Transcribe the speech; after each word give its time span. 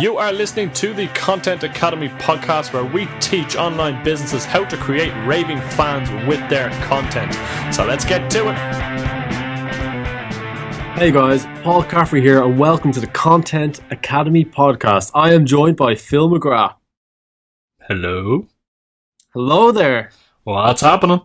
You 0.00 0.16
are 0.16 0.32
listening 0.32 0.72
to 0.74 0.94
the 0.94 1.08
Content 1.08 1.64
Academy 1.64 2.08
podcast 2.08 2.72
where 2.72 2.84
we 2.84 3.06
teach 3.18 3.56
online 3.56 4.04
businesses 4.04 4.44
how 4.44 4.64
to 4.64 4.76
create 4.76 5.12
raving 5.26 5.60
fans 5.60 6.08
with 6.28 6.38
their 6.48 6.70
content. 6.84 7.34
So 7.74 7.84
let's 7.84 8.04
get 8.04 8.30
to 8.30 8.50
it. 8.50 8.54
Hey 10.96 11.10
guys, 11.10 11.46
Paul 11.64 11.82
Caffrey 11.82 12.20
here, 12.20 12.44
and 12.44 12.56
welcome 12.56 12.92
to 12.92 13.00
the 13.00 13.08
Content 13.08 13.80
Academy 13.90 14.44
podcast. 14.44 15.10
I 15.14 15.32
am 15.32 15.44
joined 15.44 15.76
by 15.76 15.96
Phil 15.96 16.30
McGrath. 16.30 16.76
Hello. 17.88 18.46
Hello 19.34 19.72
there. 19.72 20.12
What's 20.44 20.82
happening? 20.82 21.22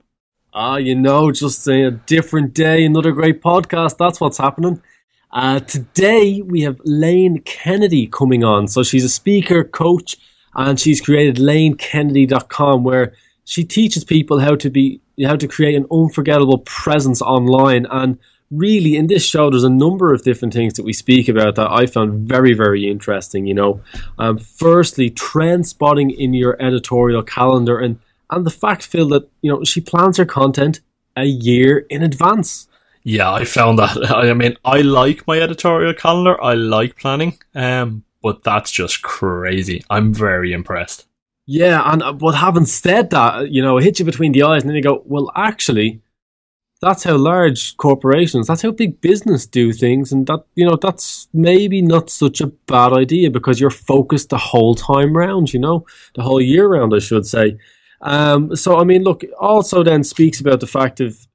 Ah, 0.51 0.77
you 0.77 0.95
know, 0.95 1.31
just 1.31 1.67
a 1.67 1.91
different 1.91 2.55
day, 2.55 2.85
another 2.85 3.11
great 3.11 3.39
podcast. 3.39 3.97
That's 3.97 4.19
what's 4.19 4.39
happening. 4.39 4.81
Uh, 5.33 5.59
today 5.61 6.43
we 6.43 6.61
have 6.61 6.79
Lane 6.83 7.39
Kennedy 7.39 8.05
coming 8.05 8.43
on. 8.43 8.67
So 8.67 8.83
she's 8.83 9.03
a 9.03 9.09
speaker, 9.09 9.63
coach, 9.63 10.15
and 10.53 10.79
she's 10.79 11.01
created 11.01 11.37
lanekennedy.com 11.37 12.83
where 12.83 13.13
she 13.43 13.63
teaches 13.63 14.03
people 14.03 14.39
how 14.39 14.55
to 14.55 14.69
be 14.69 15.01
how 15.23 15.35
to 15.35 15.47
create 15.47 15.75
an 15.75 15.87
unforgettable 15.91 16.59
presence 16.59 17.19
online. 17.21 17.87
And 17.89 18.19
really, 18.51 18.95
in 18.95 19.07
this 19.07 19.25
show, 19.25 19.49
there's 19.49 19.63
a 19.63 19.69
number 19.71 20.13
of 20.13 20.23
different 20.23 20.53
things 20.53 20.75
that 20.75 20.85
we 20.85 20.93
speak 20.93 21.27
about 21.27 21.55
that 21.55 21.71
I 21.71 21.87
found 21.87 22.27
very, 22.27 22.53
very 22.53 22.87
interesting. 22.89 23.47
You 23.47 23.55
know, 23.55 23.81
um, 24.19 24.37
firstly, 24.37 25.09
trend 25.09 25.67
spotting 25.67 26.11
in 26.11 26.35
your 26.35 26.61
editorial 26.61 27.23
calendar, 27.23 27.79
and 27.79 27.99
and 28.29 28.45
the 28.45 28.51
fact, 28.51 28.83
Phil, 28.83 29.09
that 29.09 29.27
you 29.41 29.51
know 29.51 29.63
she 29.63 29.81
plans 29.81 30.17
her 30.17 30.25
content 30.25 30.79
a 31.17 31.25
year 31.25 31.79
in 31.89 32.03
advance. 32.03 32.67
Yeah, 33.03 33.31
I 33.31 33.45
found 33.45 33.79
that. 33.79 34.11
I 34.11 34.33
mean, 34.33 34.57
I 34.63 34.81
like 34.81 35.27
my 35.27 35.39
editorial 35.39 35.93
calendar. 35.93 36.41
I 36.41 36.53
like 36.53 36.97
planning. 36.97 37.37
Um, 37.53 38.03
but 38.23 38.43
that's 38.43 38.71
just 38.71 39.01
crazy. 39.03 39.83
I'm 39.89 40.13
very 40.13 40.53
impressed. 40.53 41.05
Yeah, 41.45 41.81
and 41.91 42.01
uh, 42.01 42.13
but 42.13 42.35
having 42.35 42.65
said 42.65 43.09
that, 43.09 43.51
you 43.51 43.61
know, 43.61 43.77
it 43.77 43.83
hits 43.83 43.99
you 43.99 44.05
between 44.05 44.31
the 44.31 44.43
eyes, 44.43 44.61
and 44.63 44.69
then 44.69 44.77
you 44.77 44.81
go, 44.81 45.03
well, 45.05 45.29
actually, 45.35 46.01
that's 46.81 47.03
how 47.03 47.17
large 47.17 47.75
corporations, 47.75 48.47
that's 48.47 48.61
how 48.61 48.71
big 48.71 49.01
business 49.01 49.45
do 49.45 49.73
things, 49.73 50.13
and 50.13 50.25
that 50.27 50.45
you 50.55 50.65
know, 50.65 50.77
that's 50.77 51.27
maybe 51.33 51.81
not 51.81 52.09
such 52.09 52.39
a 52.39 52.47
bad 52.47 52.93
idea 52.93 53.29
because 53.29 53.59
you're 53.59 53.69
focused 53.69 54.29
the 54.29 54.37
whole 54.37 54.73
time 54.73 55.15
round, 55.15 55.53
you 55.53 55.59
know, 55.59 55.85
the 56.15 56.23
whole 56.23 56.41
year 56.41 56.69
round, 56.69 56.93
I 56.95 56.99
should 56.99 57.25
say. 57.25 57.57
Um, 57.99 58.55
so 58.55 58.77
I 58.79 58.85
mean, 58.85 59.03
look, 59.03 59.23
also 59.37 59.83
then 59.83 60.05
speaks 60.05 60.39
about 60.39 60.61
the 60.61 60.67
fact 60.67 61.01
of 61.01 61.27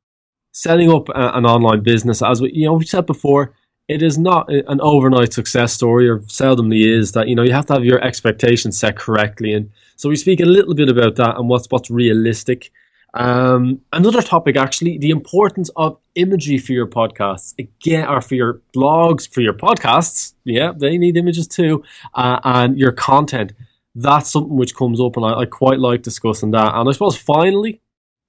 setting 0.58 0.90
up 0.90 1.08
a, 1.10 1.36
an 1.36 1.46
online 1.46 1.82
business, 1.82 2.20
as 2.20 2.42
we 2.42 2.50
you 2.52 2.66
know 2.66 2.74
we 2.74 2.84
said 2.84 3.06
before, 3.06 3.54
it 3.86 4.02
is 4.02 4.18
not 4.18 4.52
an 4.52 4.80
overnight 4.80 5.32
success 5.32 5.72
story, 5.72 6.08
or 6.08 6.18
seldomly 6.40 6.84
is. 6.84 7.12
That 7.12 7.28
you 7.28 7.36
know 7.36 7.44
you 7.44 7.52
have 7.52 7.66
to 7.66 7.74
have 7.74 7.84
your 7.84 8.02
expectations 8.04 8.78
set 8.78 8.96
correctly, 8.96 9.52
and 9.52 9.70
so 9.96 10.08
we 10.08 10.16
speak 10.16 10.40
a 10.40 10.44
little 10.44 10.74
bit 10.74 10.88
about 10.88 11.14
that 11.16 11.36
and 11.36 11.48
what's 11.48 11.68
what's 11.70 11.90
realistic. 11.90 12.70
Um, 13.14 13.80
another 13.92 14.20
topic, 14.20 14.56
actually, 14.56 14.98
the 14.98 15.10
importance 15.10 15.70
of 15.76 15.98
imagery 16.14 16.58
for 16.58 16.72
your 16.72 16.88
podcasts 16.88 17.54
again, 17.58 18.08
or 18.08 18.20
for 18.20 18.34
your 18.34 18.60
blogs, 18.74 19.32
for 19.32 19.40
your 19.40 19.54
podcasts. 19.54 20.34
Yeah, 20.44 20.72
they 20.76 20.98
need 20.98 21.16
images 21.16 21.46
too, 21.46 21.84
uh, 22.14 22.40
and 22.42 22.76
your 22.76 22.92
content. 22.92 23.52
That's 23.94 24.30
something 24.30 24.56
which 24.56 24.74
comes 24.74 25.00
up, 25.00 25.16
and 25.16 25.24
I, 25.24 25.40
I 25.40 25.46
quite 25.46 25.78
like 25.78 26.02
discussing 26.02 26.50
that. 26.50 26.74
And 26.74 26.88
I 26.88 26.92
suppose 26.92 27.16
finally, 27.16 27.80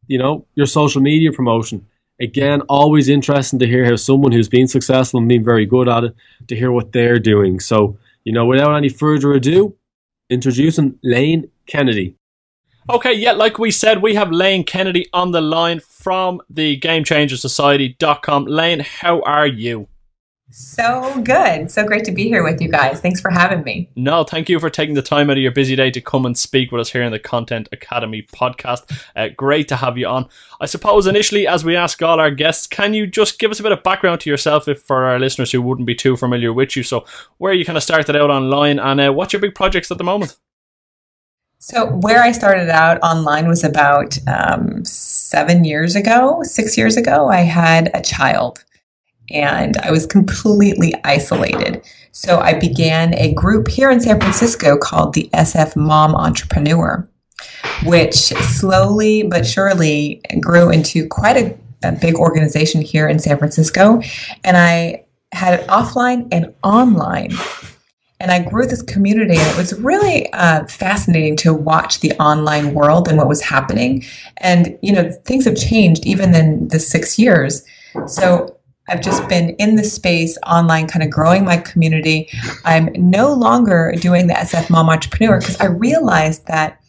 you 0.08 0.20
know, 0.20 0.46
your 0.56 0.68
social 0.68 1.02
media 1.02 1.32
promotion 1.32 1.86
again, 2.20 2.62
always 2.62 3.10
interesting 3.10 3.60
to 3.60 3.68
hear 3.68 3.86
how 3.86 3.96
someone 3.96 4.32
who's 4.32 4.50
been 4.50 4.68
successful 4.68 5.20
and 5.20 5.30
been 5.30 5.44
very 5.44 5.66
good 5.66 5.88
at 5.88 6.04
it 6.04 6.16
to 6.48 6.56
hear 6.56 6.72
what 6.72 6.92
they're 6.92 7.20
doing. 7.20 7.60
So, 7.60 7.98
you 8.24 8.34
know, 8.34 8.46
without 8.46 8.76
any 8.76 8.90
further 8.90 9.34
ado, 9.34 9.76
introducing 10.30 11.00
Lane 11.04 11.50
Kennedy. 11.66 12.16
Okay, 12.90 13.14
yeah, 13.14 13.34
like 13.34 13.60
we 13.60 13.70
said, 13.72 14.02
we 14.02 14.16
have 14.16 14.32
Lane 14.32 14.64
Kennedy 14.64 15.08
on 15.14 15.32
the 15.32 15.42
line 15.42 15.80
from 15.80 16.42
the 16.50 16.80
GameChangerSociety.com. 16.80 18.46
Lane, 18.46 18.80
how 18.80 19.22
are 19.22 19.48
you? 19.48 19.88
So 20.52 21.22
good. 21.22 21.70
So 21.70 21.86
great 21.86 22.04
to 22.06 22.12
be 22.12 22.24
here 22.24 22.44
with 22.44 22.60
you 22.60 22.70
guys. 22.70 23.00
Thanks 23.00 23.22
for 23.22 23.30
having 23.30 23.64
me. 23.64 23.88
No, 23.96 24.24
thank 24.24 24.50
you 24.50 24.60
for 24.60 24.70
taking 24.70 24.96
the 24.96 25.04
time 25.04 25.30
out 25.30 25.38
of 25.38 25.44
your 25.44 25.52
busy 25.52 25.76
day 25.76 25.92
to 25.92 26.02
come 26.02 26.26
and 26.26 26.36
speak 26.36 26.72
with 26.72 26.82
us 26.82 26.92
here 26.92 27.04
in 27.04 27.12
the 27.12 27.20
Content 27.20 27.70
Academy 27.72 28.24
podcast. 28.24 28.92
Uh, 29.16 29.30
great 29.36 29.68
to 29.68 29.76
have 29.76 29.98
you 29.98 30.08
on. 30.08 30.28
I 30.60 30.66
suppose 30.66 31.06
initially, 31.06 31.48
as 31.48 31.64
we 31.64 31.76
ask 31.76 32.02
all 32.02 32.20
our 32.20 32.32
guests, 32.32 32.66
can 32.66 32.96
you 32.96 33.06
just 33.06 33.38
give 33.38 33.52
us 33.52 33.60
a 33.60 33.64
bit 33.64 33.72
of 33.72 33.84
background 33.84 34.22
to 34.22 34.30
yourself 34.30 34.68
if 34.68 34.82
for 34.82 35.06
our 35.06 35.20
listeners 35.20 35.52
who 35.52 35.62
wouldn't 35.62 35.86
be 35.86 35.96
too 35.96 36.18
familiar 36.18 36.52
with 36.52 36.76
you? 36.76 36.82
So, 36.82 37.06
where 37.38 37.54
you 37.54 37.64
kind 37.64 37.78
of 37.78 37.84
started 37.84 38.16
out 38.16 38.32
online 38.32 38.80
and 38.80 39.00
uh, 39.00 39.14
what's 39.14 39.34
your 39.34 39.42
big 39.42 39.54
projects 39.54 39.92
at 39.92 40.00
the 40.00 40.04
moment? 40.04 40.36
So, 41.60 41.88
where 41.98 42.24
I 42.24 42.32
started 42.32 42.70
out 42.70 43.00
online 43.04 43.48
was 43.48 43.64
about 43.64 44.18
um, 44.28 44.84
seven 44.84 45.64
years 45.64 45.96
ago, 45.96 46.42
six 46.42 46.76
years 46.76 46.98
ago. 46.98 47.28
I 47.28 47.42
had 47.42 47.92
a 47.94 48.02
child 48.02 48.64
and 49.32 49.78
I 49.78 49.92
was 49.92 50.06
completely 50.06 50.94
isolated. 51.04 51.84
So 52.12 52.40
I 52.40 52.54
began 52.54 53.14
a 53.16 53.34
group 53.34 53.68
here 53.68 53.92
in 53.92 54.00
San 54.00 54.20
Francisco 54.20 54.78
called 54.78 55.14
the 55.14 55.30
SF 55.34 55.76
Mom 55.76 56.16
Entrepreneur, 56.16 57.08
which 57.86 58.16
slowly 58.16 59.24
but 59.24 59.46
surely 59.46 60.22
grew 60.42 60.70
into 60.70 61.08
quite 61.08 61.38
a, 61.38 61.58
a 61.84 61.92
big 61.92 62.16
organization 62.16 62.82
here 62.82 63.08
in 63.08 63.20
San 63.20 63.38
Francisco. 63.38 64.02
And 64.44 64.58
I 64.58 65.06
had 65.32 65.60
it 65.60 65.68
offline 65.68 66.28
and 66.32 66.54
online. 66.64 67.32
And 68.22 68.32
I 68.32 68.44
grew 68.44 68.66
this 68.66 68.82
community, 68.82 69.38
and 69.38 69.48
it 69.48 69.56
was 69.56 69.80
really 69.80 70.30
uh, 70.34 70.66
fascinating 70.66 71.38
to 71.38 71.54
watch 71.54 72.02
the 72.02 72.12
online 72.20 72.74
world 72.74 73.08
and 73.08 73.18
what 73.18 73.30
was 73.30 73.42
happening. 73.42 74.04
And, 74.38 74.78
you 74.82 74.92
know, 74.92 75.10
things 75.24 75.46
have 75.46 75.56
changed 75.56 76.06
even 76.06 76.36
in 76.36 76.68
the 76.68 76.80
six 76.80 77.18
years. 77.18 77.64
So 78.08 78.59
I've 78.90 79.02
just 79.02 79.28
been 79.28 79.52
in 79.52 79.76
the 79.76 79.84
space 79.84 80.38
online, 80.46 80.88
kind 80.88 81.04
of 81.04 81.10
growing 81.10 81.46
my 81.46 81.58
community. 81.58 82.30
I'm 82.66 82.90
no 82.96 83.34
longer 83.34 83.94
doing 84.00 84.28
the 84.28 84.34
SF 84.34 84.70
Mom 84.70 84.90
Entrepreneur 84.90 85.40
because 85.40 85.60
I 85.60 85.66
realized 85.66 86.48
that 86.48 86.82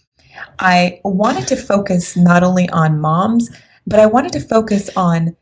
I 0.58 1.00
wanted 1.04 1.46
to 1.48 1.56
focus 1.56 2.16
not 2.16 2.42
only 2.42 2.68
on 2.70 3.00
moms, 3.00 3.50
but 3.86 4.00
I 4.00 4.06
wanted 4.06 4.32
to 4.32 4.40
focus 4.40 4.88
on 4.96 5.36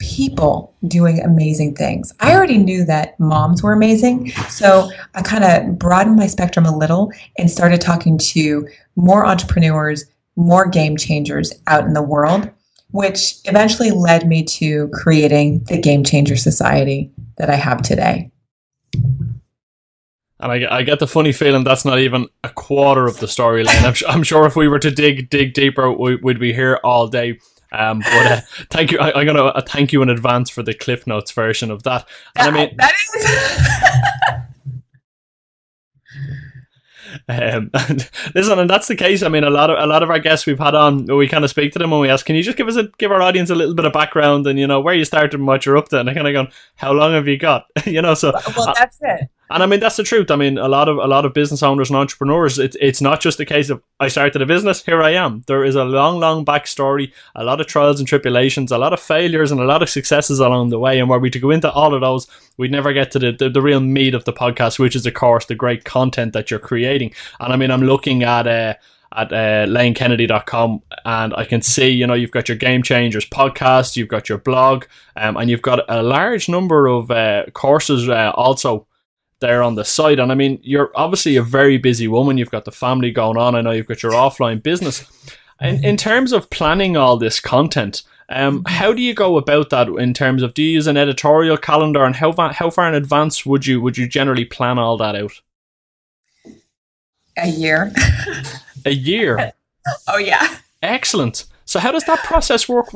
people 0.00 0.74
doing 0.86 1.20
amazing 1.20 1.74
things. 1.74 2.12
I 2.20 2.34
already 2.34 2.58
knew 2.58 2.84
that 2.84 3.18
moms 3.18 3.62
were 3.62 3.72
amazing, 3.72 4.30
so 4.48 4.90
I 5.14 5.22
kind 5.22 5.44
of 5.44 5.78
broadened 5.78 6.16
my 6.16 6.26
spectrum 6.26 6.66
a 6.66 6.76
little 6.76 7.12
and 7.36 7.50
started 7.50 7.80
talking 7.80 8.16
to 8.18 8.66
more 8.96 9.26
entrepreneurs, 9.26 10.04
more 10.36 10.68
game 10.68 10.96
changers 10.96 11.52
out 11.66 11.84
in 11.84 11.94
the 11.94 12.02
world 12.02 12.50
which 12.90 13.34
eventually 13.44 13.90
led 13.90 14.26
me 14.26 14.42
to 14.42 14.88
creating 14.88 15.64
the 15.64 15.78
Game 15.78 16.04
Changer 16.04 16.36
Society 16.36 17.10
that 17.36 17.50
I 17.50 17.56
have 17.56 17.82
today. 17.82 18.30
And 20.40 20.52
I, 20.52 20.78
I 20.78 20.82
get 20.84 21.00
the 21.00 21.06
funny 21.06 21.32
feeling 21.32 21.64
that's 21.64 21.84
not 21.84 21.98
even 21.98 22.28
a 22.44 22.48
quarter 22.48 23.06
of 23.06 23.18
the 23.18 23.26
storyline. 23.26 23.82
I'm, 23.82 24.14
I'm 24.16 24.22
sure 24.22 24.46
if 24.46 24.54
we 24.54 24.68
were 24.68 24.78
to 24.78 24.90
dig 24.90 25.30
dig 25.30 25.52
deeper, 25.52 25.90
we, 25.90 26.16
would 26.16 26.38
be 26.38 26.52
here 26.52 26.78
all 26.84 27.08
day. 27.08 27.40
Um, 27.72 27.98
but 27.98 28.26
uh, 28.26 28.40
thank 28.70 28.92
you. 28.92 28.98
I, 28.98 29.20
am 29.20 29.26
gonna 29.26 29.44
uh, 29.44 29.60
thank 29.60 29.92
you 29.92 30.00
in 30.00 30.08
advance 30.08 30.48
for 30.48 30.62
the 30.62 30.74
Cliff 30.74 31.06
Notes 31.06 31.32
version 31.32 31.70
of 31.70 31.82
that. 31.82 32.08
And 32.36 32.54
that, 32.56 32.60
I 32.60 32.66
mean, 32.66 32.76
that 32.76 32.94
is. 32.94 34.44
Um, 37.28 37.70
and 37.74 38.10
listen, 38.34 38.58
and 38.58 38.70
that's 38.70 38.88
the 38.88 38.96
case. 38.96 39.22
I 39.22 39.28
mean, 39.28 39.44
a 39.44 39.50
lot 39.50 39.70
of 39.70 39.78
a 39.78 39.86
lot 39.86 40.02
of 40.02 40.10
our 40.10 40.18
guests 40.18 40.46
we've 40.46 40.58
had 40.58 40.74
on, 40.74 41.06
we 41.06 41.28
kind 41.28 41.44
of 41.44 41.50
speak 41.50 41.72
to 41.72 41.78
them 41.78 41.92
and 41.92 42.00
we 42.00 42.08
ask, 42.08 42.26
"Can 42.26 42.36
you 42.36 42.42
just 42.42 42.58
give 42.58 42.68
us 42.68 42.76
a 42.76 42.84
give 42.98 43.12
our 43.12 43.22
audience 43.22 43.50
a 43.50 43.54
little 43.54 43.74
bit 43.74 43.84
of 43.84 43.92
background 43.92 44.46
and 44.46 44.58
you 44.58 44.66
know 44.66 44.80
where 44.80 44.94
you 44.94 45.04
started 45.04 45.34
and 45.34 45.46
what 45.46 45.66
you're 45.66 45.76
up 45.76 45.88
to?" 45.88 46.00
And 46.00 46.10
I 46.10 46.14
kind 46.14 46.28
of 46.28 46.32
go, 46.32 46.52
"How 46.76 46.92
long 46.92 47.12
have 47.12 47.28
you 47.28 47.38
got?" 47.38 47.66
you 47.86 48.02
know, 48.02 48.14
so 48.14 48.32
well, 48.56 48.74
that's 48.76 48.98
it. 49.02 49.28
And 49.50 49.62
I 49.62 49.66
mean 49.66 49.80
that's 49.80 49.96
the 49.96 50.02
truth. 50.02 50.30
I 50.30 50.36
mean 50.36 50.58
a 50.58 50.68
lot 50.68 50.88
of 50.88 50.98
a 50.98 51.06
lot 51.06 51.24
of 51.24 51.32
business 51.32 51.62
owners 51.62 51.90
and 51.90 51.96
entrepreneurs. 51.96 52.58
It's 52.58 52.76
it's 52.80 53.00
not 53.00 53.20
just 53.20 53.40
a 53.40 53.44
case 53.44 53.70
of 53.70 53.82
I 53.98 54.08
started 54.08 54.42
a 54.42 54.46
business, 54.46 54.84
here 54.84 55.02
I 55.02 55.10
am. 55.10 55.42
There 55.46 55.64
is 55.64 55.74
a 55.74 55.84
long, 55.84 56.20
long 56.20 56.44
backstory, 56.44 57.12
a 57.34 57.44
lot 57.44 57.60
of 57.60 57.66
trials 57.66 57.98
and 57.98 58.08
tribulations, 58.08 58.70
a 58.70 58.78
lot 58.78 58.92
of 58.92 59.00
failures, 59.00 59.50
and 59.50 59.60
a 59.60 59.64
lot 59.64 59.82
of 59.82 59.88
successes 59.88 60.38
along 60.38 60.68
the 60.68 60.78
way. 60.78 60.98
And 60.98 61.08
were 61.08 61.18
we 61.18 61.30
to 61.30 61.38
go 61.38 61.50
into 61.50 61.70
all 61.70 61.94
of 61.94 62.00
those, 62.00 62.26
we'd 62.56 62.70
never 62.70 62.92
get 62.92 63.10
to 63.12 63.18
the, 63.18 63.32
the, 63.32 63.48
the 63.48 63.62
real 63.62 63.80
meat 63.80 64.14
of 64.14 64.24
the 64.24 64.32
podcast, 64.32 64.78
which 64.78 64.96
is 64.96 65.06
of 65.06 65.14
course 65.14 65.46
the 65.46 65.54
great 65.54 65.84
content 65.84 66.32
that 66.32 66.50
you're 66.50 66.60
creating. 66.60 67.12
And 67.40 67.52
I 67.52 67.56
mean 67.56 67.70
I'm 67.70 67.82
looking 67.82 68.22
at 68.22 68.46
uh, 68.46 68.74
at 69.16 69.32
uh, 69.32 69.66
lanekennedy.com 69.66 70.82
and 71.04 71.34
I 71.34 71.44
can 71.44 71.62
see, 71.62 71.88
you 71.88 72.06
know, 72.06 72.14
you've 72.14 72.30
got 72.30 72.48
your 72.48 72.58
Game 72.58 72.82
Changers 72.82 73.24
podcast, 73.24 73.96
you've 73.96 74.08
got 74.08 74.28
your 74.28 74.38
blog, 74.38 74.84
um, 75.16 75.36
and 75.36 75.48
you've 75.48 75.62
got 75.62 75.80
a 75.88 76.02
large 76.02 76.48
number 76.48 76.86
of 76.86 77.10
uh, 77.10 77.46
courses 77.54 78.08
uh, 78.08 78.32
also 78.34 78.86
there 79.40 79.62
on 79.62 79.74
the 79.74 79.84
site. 79.84 80.18
And 80.18 80.32
I 80.32 80.34
mean, 80.34 80.58
you're 80.62 80.90
obviously 80.94 81.36
a 81.36 81.42
very 81.42 81.78
busy 81.78 82.08
woman. 82.08 82.38
You've 82.38 82.50
got 82.50 82.64
the 82.64 82.72
family 82.72 83.10
going 83.10 83.36
on. 83.36 83.54
I 83.54 83.60
know 83.60 83.70
you've 83.70 83.86
got 83.86 84.02
your 84.02 84.12
offline 84.12 84.62
business. 84.62 85.04
In, 85.60 85.84
in 85.84 85.96
terms 85.96 86.32
of 86.32 86.50
planning 86.50 86.96
all 86.96 87.16
this 87.16 87.40
content, 87.40 88.02
um, 88.28 88.62
how 88.66 88.92
do 88.92 89.00
you 89.00 89.14
go 89.14 89.38
about 89.38 89.70
that 89.70 89.88
in 89.88 90.12
terms 90.12 90.42
of 90.42 90.54
do 90.54 90.62
you 90.62 90.70
use 90.70 90.86
an 90.86 90.96
editorial 90.96 91.56
calendar 91.56 92.04
and 92.04 92.14
how 92.14 92.32
how 92.52 92.68
far 92.70 92.86
in 92.88 92.94
advance 92.94 93.46
would 93.46 93.66
you 93.66 93.80
would 93.80 93.96
you 93.96 94.06
generally 94.06 94.44
plan 94.44 94.78
all 94.78 94.96
that 94.98 95.16
out? 95.16 95.40
A 97.38 97.48
year. 97.48 97.92
a 98.84 98.90
year. 98.90 99.52
oh 100.08 100.18
yeah. 100.18 100.58
Excellent. 100.82 101.46
So 101.68 101.80
how 101.80 101.92
does 101.92 102.04
that 102.04 102.20
process 102.20 102.66
work? 102.66 102.88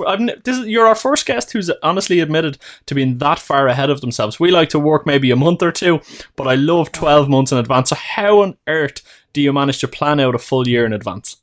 This 0.44 0.56
is, 0.56 0.66
you're 0.66 0.86
our 0.86 0.94
first 0.94 1.26
guest 1.26 1.52
who's 1.52 1.70
honestly 1.82 2.20
admitted 2.20 2.56
to 2.86 2.94
being 2.94 3.18
that 3.18 3.38
far 3.38 3.68
ahead 3.68 3.90
of 3.90 4.00
themselves. 4.00 4.40
We 4.40 4.50
like 4.50 4.70
to 4.70 4.78
work 4.78 5.04
maybe 5.04 5.30
a 5.30 5.36
month 5.36 5.62
or 5.62 5.70
two, 5.70 6.00
but 6.36 6.48
I 6.48 6.54
love 6.54 6.90
12 6.90 7.28
months 7.28 7.52
in 7.52 7.58
advance. 7.58 7.90
So 7.90 7.96
how 7.96 8.40
on 8.40 8.56
earth 8.66 9.02
do 9.34 9.42
you 9.42 9.52
manage 9.52 9.80
to 9.80 9.88
plan 9.88 10.20
out 10.20 10.34
a 10.34 10.38
full 10.38 10.66
year 10.66 10.86
in 10.86 10.94
advance? 10.94 11.36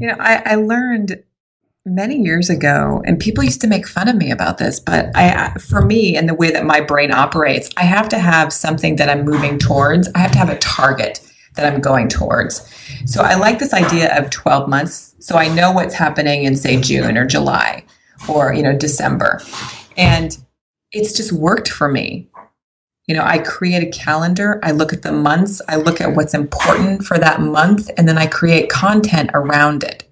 You 0.00 0.08
know, 0.08 0.16
I, 0.18 0.42
I 0.44 0.54
learned 0.56 1.22
many 1.86 2.16
years 2.16 2.50
ago, 2.50 3.00
and 3.06 3.20
people 3.20 3.44
used 3.44 3.60
to 3.60 3.68
make 3.68 3.86
fun 3.86 4.08
of 4.08 4.16
me 4.16 4.32
about 4.32 4.58
this, 4.58 4.80
but 4.80 5.14
I, 5.14 5.54
for 5.60 5.80
me, 5.80 6.16
and 6.16 6.28
the 6.28 6.34
way 6.34 6.50
that 6.50 6.64
my 6.64 6.80
brain 6.80 7.12
operates, 7.12 7.70
I 7.76 7.82
have 7.82 8.08
to 8.08 8.18
have 8.18 8.52
something 8.52 8.96
that 8.96 9.08
I'm 9.08 9.24
moving 9.24 9.60
towards. 9.60 10.08
I 10.16 10.18
have 10.18 10.32
to 10.32 10.38
have 10.38 10.50
a 10.50 10.58
target 10.58 11.20
that 11.54 11.72
I'm 11.72 11.80
going 11.80 12.08
towards. 12.08 12.68
So 13.04 13.22
I 13.22 13.34
like 13.34 13.58
this 13.58 13.74
idea 13.74 14.16
of 14.18 14.30
12 14.30 14.68
months. 14.68 15.14
So 15.18 15.36
I 15.36 15.48
know 15.48 15.72
what's 15.72 15.94
happening 15.94 16.44
in, 16.44 16.56
say, 16.56 16.80
June 16.80 17.16
or 17.16 17.26
July 17.26 17.84
or, 18.28 18.52
you 18.52 18.62
know, 18.62 18.76
December. 18.76 19.40
And 19.96 20.36
it's 20.92 21.12
just 21.12 21.32
worked 21.32 21.68
for 21.68 21.88
me. 21.88 22.28
You 23.06 23.16
know, 23.16 23.24
I 23.24 23.38
create 23.38 23.82
a 23.82 23.90
calendar, 23.90 24.60
I 24.62 24.70
look 24.70 24.92
at 24.92 25.02
the 25.02 25.10
months, 25.10 25.60
I 25.68 25.76
look 25.76 26.00
at 26.00 26.14
what's 26.14 26.34
important 26.34 27.02
for 27.02 27.18
that 27.18 27.40
month, 27.40 27.90
and 27.96 28.08
then 28.08 28.16
I 28.16 28.26
create 28.26 28.70
content 28.70 29.30
around 29.34 29.82
it. 29.82 30.08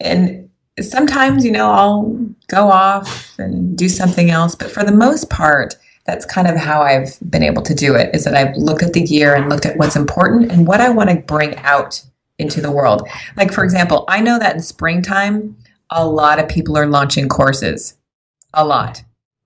And 0.00 0.48
sometimes, 0.80 1.44
you 1.44 1.52
know, 1.52 1.70
I'll 1.70 2.18
go 2.48 2.70
off 2.70 3.38
and 3.38 3.76
do 3.76 3.90
something 3.90 4.30
else, 4.30 4.54
but 4.54 4.70
for 4.70 4.84
the 4.84 4.92
most 4.92 5.28
part, 5.28 5.76
that's 6.04 6.24
kind 6.24 6.48
of 6.48 6.56
how 6.56 6.82
I've 6.82 7.18
been 7.30 7.42
able 7.42 7.62
to 7.62 7.74
do 7.74 7.94
it 7.94 8.14
is 8.14 8.24
that 8.24 8.34
I've 8.34 8.56
looked 8.56 8.82
at 8.82 8.92
the 8.92 9.02
year 9.02 9.34
and 9.34 9.48
looked 9.48 9.66
at 9.66 9.76
what's 9.76 9.96
important 9.96 10.50
and 10.50 10.66
what 10.66 10.80
I 10.80 10.90
want 10.90 11.10
to 11.10 11.16
bring 11.16 11.56
out 11.58 12.02
into 12.38 12.60
the 12.60 12.72
world. 12.72 13.08
Like, 13.36 13.52
for 13.52 13.62
example, 13.62 14.04
I 14.08 14.20
know 14.20 14.38
that 14.38 14.54
in 14.54 14.62
springtime, 14.62 15.56
a 15.90 16.06
lot 16.06 16.38
of 16.38 16.48
people 16.48 16.76
are 16.76 16.86
launching 16.86 17.28
courses, 17.28 17.96
a 18.52 18.64
lot 18.64 19.04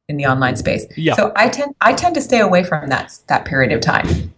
in 0.09 0.17
the 0.17 0.27
online 0.27 0.57
space. 0.57 0.87
Yeah. 0.97 1.15
So 1.15 1.33
I 1.37 1.49
tend 1.49 1.75
I 1.81 1.93
tend 1.93 2.15
to 2.15 2.21
stay 2.21 2.41
away 2.41 2.65
from 2.65 2.89
that 2.89 3.19
that 3.27 3.45
period 3.45 3.73
of 3.73 3.81
time 3.81 4.35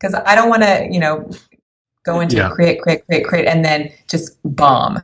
because 0.00 0.14
I 0.26 0.34
don't 0.34 0.48
want 0.48 0.62
to, 0.62 0.88
you 0.90 1.00
know, 1.00 1.28
go 2.04 2.20
into 2.20 2.36
yeah. 2.36 2.50
create, 2.50 2.80
create, 2.80 3.04
create, 3.06 3.24
create, 3.24 3.46
and 3.46 3.64
then 3.64 3.92
just 4.08 4.38
bomb. 4.44 5.00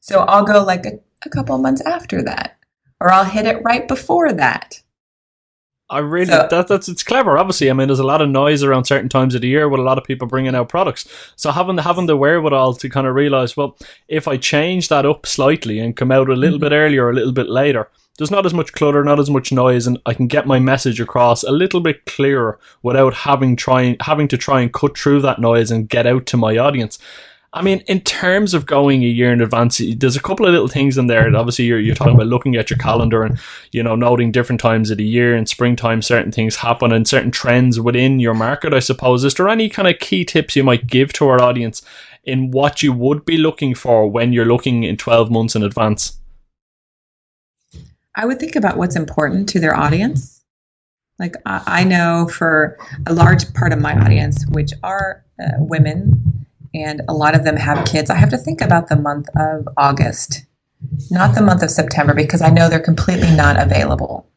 So 0.00 0.20
I'll 0.20 0.44
go 0.44 0.62
like 0.62 0.86
a, 0.86 0.98
a 1.24 1.28
couple 1.28 1.56
months 1.58 1.82
after 1.82 2.22
that, 2.22 2.58
or 3.00 3.10
I'll 3.10 3.24
hit 3.24 3.46
it 3.46 3.62
right 3.62 3.86
before 3.86 4.32
that. 4.32 4.82
I 5.90 6.00
really 6.00 6.26
so, 6.26 6.46
that 6.50 6.68
that's 6.68 6.88
it's 6.88 7.02
clever. 7.02 7.38
Obviously, 7.38 7.70
I 7.70 7.72
mean, 7.72 7.88
there's 7.88 7.98
a 7.98 8.04
lot 8.04 8.20
of 8.20 8.28
noise 8.28 8.62
around 8.62 8.84
certain 8.84 9.08
times 9.08 9.34
of 9.34 9.40
the 9.40 9.48
year 9.48 9.68
with 9.68 9.80
a 9.80 9.84
lot 9.84 9.96
of 9.96 10.04
people 10.04 10.28
bringing 10.28 10.54
out 10.54 10.68
products. 10.68 11.08
So 11.36 11.50
having 11.50 11.76
the 11.76 11.82
having 11.82 12.06
the 12.06 12.16
wherewithal 12.16 12.74
to 12.74 12.90
kind 12.90 13.06
of 13.06 13.14
realize, 13.14 13.56
well, 13.56 13.76
if 14.06 14.28
I 14.28 14.36
change 14.36 14.88
that 14.88 15.06
up 15.06 15.26
slightly 15.26 15.78
and 15.78 15.96
come 15.96 16.12
out 16.12 16.28
a 16.28 16.34
little 16.34 16.58
mm-hmm. 16.58 16.68
bit 16.68 16.72
earlier 16.72 17.06
or 17.06 17.10
a 17.10 17.14
little 17.14 17.32
bit 17.32 17.48
later, 17.48 17.88
there's 18.18 18.30
not 18.30 18.44
as 18.44 18.52
much 18.52 18.72
clutter, 18.72 19.02
not 19.02 19.18
as 19.18 19.30
much 19.30 19.50
noise, 19.50 19.86
and 19.86 19.98
I 20.04 20.12
can 20.12 20.26
get 20.26 20.46
my 20.46 20.58
message 20.58 21.00
across 21.00 21.42
a 21.42 21.52
little 21.52 21.80
bit 21.80 22.04
clearer 22.04 22.58
without 22.82 23.14
having 23.14 23.56
trying 23.56 23.96
having 24.00 24.28
to 24.28 24.36
try 24.36 24.60
and 24.60 24.72
cut 24.72 24.98
through 24.98 25.22
that 25.22 25.40
noise 25.40 25.70
and 25.70 25.88
get 25.88 26.06
out 26.06 26.26
to 26.26 26.36
my 26.36 26.58
audience. 26.58 26.98
I 27.54 27.62
mean, 27.62 27.82
in 27.86 28.02
terms 28.02 28.52
of 28.52 28.66
going 28.66 29.02
a 29.02 29.06
year 29.06 29.32
in 29.32 29.40
advance, 29.40 29.80
there's 29.96 30.16
a 30.16 30.22
couple 30.22 30.44
of 30.44 30.52
little 30.52 30.68
things 30.68 30.98
in 30.98 31.06
there. 31.06 31.34
Obviously, 31.34 31.64
you're, 31.64 31.80
you're 31.80 31.94
talking 31.94 32.14
about 32.14 32.26
looking 32.26 32.56
at 32.56 32.68
your 32.68 32.78
calendar 32.78 33.22
and, 33.22 33.38
you 33.72 33.82
know, 33.82 33.94
noting 33.94 34.30
different 34.30 34.60
times 34.60 34.90
of 34.90 34.98
the 34.98 35.04
year. 35.04 35.34
In 35.34 35.46
springtime, 35.46 36.02
certain 36.02 36.30
things 36.30 36.56
happen 36.56 36.92
and 36.92 37.08
certain 37.08 37.30
trends 37.30 37.80
within 37.80 38.20
your 38.20 38.34
market, 38.34 38.74
I 38.74 38.80
suppose. 38.80 39.24
Is 39.24 39.34
there 39.34 39.48
any 39.48 39.70
kind 39.70 39.88
of 39.88 39.98
key 39.98 40.26
tips 40.26 40.56
you 40.56 40.62
might 40.62 40.86
give 40.86 41.14
to 41.14 41.28
our 41.28 41.40
audience 41.40 41.80
in 42.22 42.50
what 42.50 42.82
you 42.82 42.92
would 42.92 43.24
be 43.24 43.38
looking 43.38 43.74
for 43.74 44.06
when 44.10 44.34
you're 44.34 44.44
looking 44.44 44.84
in 44.84 44.98
12 44.98 45.30
months 45.30 45.56
in 45.56 45.62
advance? 45.62 46.18
I 48.14 48.26
would 48.26 48.38
think 48.38 48.56
about 48.56 48.76
what's 48.76 48.96
important 48.96 49.48
to 49.50 49.60
their 49.60 49.74
audience. 49.74 50.44
Like, 51.18 51.34
I 51.46 51.82
know 51.82 52.28
for 52.28 52.76
a 53.06 53.14
large 53.14 53.52
part 53.54 53.72
of 53.72 53.80
my 53.80 53.94
audience, 53.98 54.44
which 54.50 54.72
are 54.82 55.24
uh, 55.42 55.52
women, 55.58 56.46
and 56.74 57.02
a 57.08 57.14
lot 57.14 57.34
of 57.34 57.44
them 57.44 57.56
have 57.56 57.86
kids. 57.86 58.10
I 58.10 58.16
have 58.16 58.30
to 58.30 58.38
think 58.38 58.60
about 58.60 58.88
the 58.88 58.96
month 58.96 59.28
of 59.36 59.68
August, 59.76 60.44
not 61.10 61.34
the 61.34 61.42
month 61.42 61.62
of 61.62 61.70
September, 61.70 62.14
because 62.14 62.42
I 62.42 62.50
know 62.50 62.68
they're 62.68 62.80
completely 62.80 63.34
not 63.34 63.60
available 63.60 64.28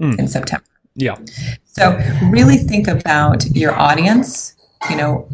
mm. 0.00 0.18
in 0.18 0.28
September. 0.28 0.64
Yeah. 0.94 1.16
So 1.64 1.98
really 2.30 2.56
think 2.56 2.88
about 2.88 3.44
your 3.46 3.74
audience. 3.74 4.54
You 4.90 4.96
know, 4.96 5.28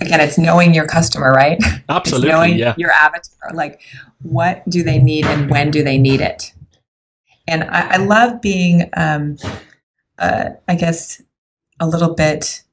again, 0.00 0.20
it's 0.20 0.38
knowing 0.38 0.74
your 0.74 0.86
customer, 0.86 1.30
right? 1.32 1.62
Absolutely. 1.88 2.28
It's 2.28 2.34
knowing 2.34 2.58
yeah. 2.58 2.74
your 2.76 2.90
avatar. 2.90 3.52
Like, 3.54 3.80
what 4.22 4.68
do 4.68 4.82
they 4.82 4.98
need 4.98 5.24
and 5.26 5.50
when 5.50 5.70
do 5.70 5.84
they 5.84 5.98
need 5.98 6.20
it? 6.20 6.52
And 7.46 7.64
I, 7.64 7.94
I 7.94 7.96
love 7.98 8.40
being, 8.40 8.90
um, 8.96 9.36
uh, 10.18 10.50
I 10.66 10.74
guess, 10.74 11.22
a 11.78 11.86
little 11.86 12.14
bit. 12.14 12.64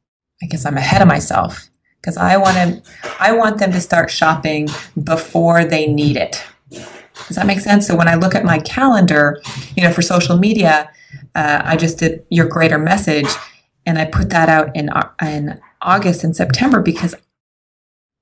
I 0.41 0.47
guess 0.47 0.65
I'm 0.65 0.77
ahead 0.77 1.01
of 1.01 1.07
myself 1.07 1.69
because 2.03 2.17
I 2.17 2.35
want 2.35 2.57
to 2.57 2.81
I 3.19 3.31
want 3.31 3.59
them 3.59 3.71
to 3.71 3.79
start 3.79 4.11
shopping 4.11 4.67
before 5.01 5.63
they 5.63 5.87
need 5.87 6.17
it. 6.17 6.43
Does 6.69 7.37
that 7.37 7.47
make 7.47 7.61
sense? 7.61 7.87
So 7.87 7.95
when 7.95 8.09
I 8.09 8.15
look 8.15 8.35
at 8.35 8.43
my 8.43 8.59
calendar, 8.59 9.41
you 9.77 9.83
know, 9.83 9.91
for 9.91 10.01
social 10.01 10.37
media, 10.37 10.91
uh, 11.35 11.61
I 11.63 11.77
just 11.77 11.99
did 11.99 12.25
your 12.29 12.47
greater 12.47 12.77
message, 12.77 13.27
and 13.85 13.97
I 13.97 14.05
put 14.05 14.29
that 14.31 14.49
out 14.49 14.75
in 14.75 14.89
in 15.21 15.61
August 15.81 16.23
and 16.23 16.35
September 16.35 16.81
because 16.81 17.15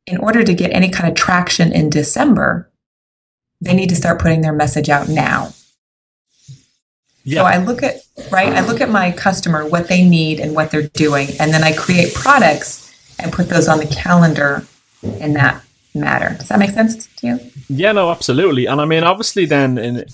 in 0.05 0.17
order 0.17 0.43
to 0.43 0.53
get 0.53 0.71
any 0.71 0.89
kind 0.89 1.09
of 1.09 1.15
traction 1.15 1.71
in 1.71 1.89
December, 1.89 2.69
they 3.59 3.73
need 3.73 3.89
to 3.89 3.95
start 3.95 4.21
putting 4.21 4.41
their 4.41 4.53
message 4.53 4.89
out 4.89 5.09
now. 5.09 5.53
Yeah. 7.23 7.41
So 7.41 7.45
I 7.45 7.57
look 7.57 7.81
at 7.81 7.95
right, 8.31 8.53
I 8.53 8.65
look 8.65 8.81
at 8.81 8.89
my 8.89 9.11
customer, 9.11 9.67
what 9.67 9.87
they 9.87 10.07
need 10.07 10.39
and 10.39 10.53
what 10.53 10.69
they're 10.69 10.87
doing, 10.89 11.29
and 11.39 11.51
then 11.51 11.63
I 11.63 11.73
create 11.73 12.13
products 12.13 12.90
and 13.21 13.31
put 13.31 13.49
those 13.49 13.67
on 13.67 13.79
the 13.79 13.87
calendar 13.87 14.65
in 15.03 15.33
that 15.33 15.63
matter. 15.93 16.35
Does 16.37 16.49
that 16.49 16.59
make 16.59 16.71
sense 16.71 17.07
to 17.07 17.27
you? 17.27 17.39
Yeah, 17.69 17.91
no, 17.91 18.11
absolutely. 18.11 18.65
And 18.65 18.81
I 18.81 18.85
mean, 18.85 19.03
obviously, 19.03 19.45
then, 19.45 19.77
in, 19.77 20.05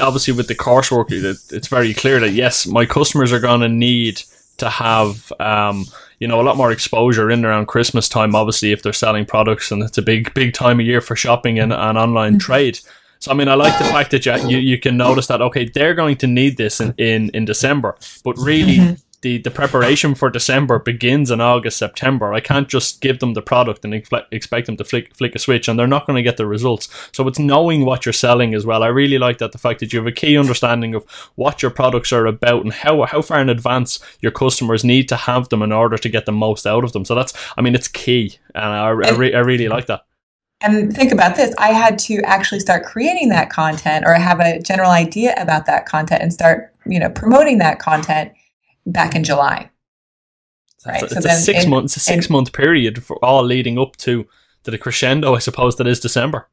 obviously, 0.00 0.34
with 0.34 0.48
the 0.48 0.54
coursework, 0.54 1.06
it's 1.10 1.68
very 1.68 1.94
clear 1.94 2.20
that 2.20 2.32
yes, 2.32 2.66
my 2.66 2.86
customers 2.86 3.32
are 3.32 3.40
going 3.40 3.60
to 3.60 3.68
need 3.68 4.22
to 4.58 4.70
have, 4.70 5.32
um, 5.38 5.84
you 6.18 6.26
know, 6.26 6.40
a 6.40 6.44
lot 6.44 6.56
more 6.56 6.72
exposure 6.72 7.30
in 7.30 7.44
around 7.44 7.66
Christmas 7.66 8.08
time. 8.08 8.34
Obviously, 8.34 8.72
if 8.72 8.82
they're 8.82 8.92
selling 8.92 9.26
products, 9.26 9.70
and 9.70 9.82
it's 9.82 9.98
a 9.98 10.02
big, 10.02 10.32
big 10.34 10.54
time 10.54 10.80
of 10.80 10.86
year 10.86 11.00
for 11.00 11.16
shopping 11.16 11.58
and, 11.58 11.72
and 11.72 11.98
online 11.98 12.32
mm-hmm. 12.32 12.38
trade. 12.38 12.78
So 13.18 13.30
I 13.30 13.34
mean, 13.34 13.48
I 13.48 13.54
like 13.54 13.76
the 13.78 13.84
fact 13.84 14.10
that 14.10 14.26
you, 14.26 14.58
you 14.58 14.78
can 14.78 14.96
notice 14.96 15.26
that 15.28 15.40
okay, 15.40 15.68
they're 15.68 15.94
going 15.94 16.16
to 16.18 16.26
need 16.26 16.56
this 16.56 16.80
in 16.80 16.94
in, 16.98 17.30
in 17.30 17.44
December, 17.44 17.96
but 18.24 18.36
really. 18.38 18.76
Mm-hmm 18.76 19.02
the, 19.26 19.38
the 19.38 19.50
preparation 19.50 20.14
for 20.14 20.30
December 20.30 20.78
begins 20.78 21.32
in 21.32 21.40
August, 21.40 21.78
September. 21.78 22.32
I 22.32 22.38
can't 22.38 22.68
just 22.68 23.00
give 23.00 23.18
them 23.18 23.34
the 23.34 23.42
product 23.42 23.84
and 23.84 23.92
expect 23.92 24.66
them 24.66 24.76
to 24.76 24.84
flick, 24.84 25.16
flick 25.16 25.34
a 25.34 25.40
switch 25.40 25.66
and 25.66 25.76
they're 25.76 25.88
not 25.88 26.06
going 26.06 26.14
to 26.14 26.22
get 26.22 26.36
the 26.36 26.46
results. 26.46 26.88
So 27.10 27.26
it's 27.26 27.40
knowing 27.40 27.84
what 27.84 28.06
you're 28.06 28.12
selling 28.12 28.54
as 28.54 28.64
well. 28.64 28.84
I 28.84 28.86
really 28.86 29.18
like 29.18 29.38
that 29.38 29.50
the 29.50 29.58
fact 29.58 29.80
that 29.80 29.92
you 29.92 29.98
have 29.98 30.06
a 30.06 30.12
key 30.12 30.38
understanding 30.38 30.94
of 30.94 31.02
what 31.34 31.60
your 31.60 31.72
products 31.72 32.12
are 32.12 32.24
about 32.24 32.62
and 32.62 32.72
how, 32.72 33.02
how 33.02 33.20
far 33.20 33.40
in 33.40 33.48
advance 33.48 33.98
your 34.20 34.30
customers 34.30 34.84
need 34.84 35.08
to 35.08 35.16
have 35.16 35.48
them 35.48 35.60
in 35.60 35.72
order 35.72 35.98
to 35.98 36.08
get 36.08 36.24
the 36.24 36.30
most 36.30 36.64
out 36.64 36.84
of 36.84 36.92
them. 36.92 37.04
So 37.04 37.16
that's, 37.16 37.34
I 37.56 37.62
mean, 37.62 37.74
it's 37.74 37.88
key. 37.88 38.38
And 38.54 38.64
I, 38.64 38.86
I, 38.86 38.90
re- 38.90 39.34
I 39.34 39.40
really 39.40 39.66
like 39.66 39.86
that. 39.86 40.04
And 40.60 40.94
think 40.94 41.10
about 41.10 41.34
this 41.34 41.52
I 41.58 41.72
had 41.72 41.98
to 41.98 42.22
actually 42.22 42.60
start 42.60 42.84
creating 42.84 43.30
that 43.30 43.50
content 43.50 44.04
or 44.06 44.14
have 44.14 44.38
a 44.38 44.60
general 44.60 44.92
idea 44.92 45.34
about 45.36 45.66
that 45.66 45.84
content 45.84 46.22
and 46.22 46.32
start, 46.32 46.72
you 46.86 47.00
know, 47.00 47.10
promoting 47.10 47.58
that 47.58 47.80
content 47.80 48.30
back 48.86 49.14
in 49.14 49.24
July. 49.24 49.70
Right. 50.86 51.02
It's, 51.02 51.12
so 51.12 51.18
it's 51.18 51.26
a 51.26 51.30
six 51.30 51.64
in, 51.64 51.70
months, 51.70 51.96
a 51.96 52.00
six 52.00 52.26
in, 52.26 52.32
month 52.32 52.52
period 52.52 53.02
for 53.02 53.22
all 53.24 53.42
leading 53.42 53.78
up 53.78 53.96
to 53.98 54.26
to 54.66 54.70
the 54.70 54.78
crescendo, 54.78 55.34
I 55.34 55.38
suppose 55.38 55.76
that 55.76 55.86
is 55.86 56.00
December. 56.00 56.48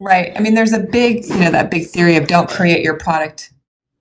Right. 0.00 0.32
I 0.36 0.40
mean, 0.40 0.54
there's 0.54 0.72
a 0.72 0.80
big, 0.80 1.24
you 1.26 1.38
know, 1.38 1.50
that 1.50 1.70
big 1.70 1.86
theory 1.86 2.16
of 2.16 2.26
don't 2.26 2.48
create 2.48 2.82
your 2.82 2.96
product 2.96 3.52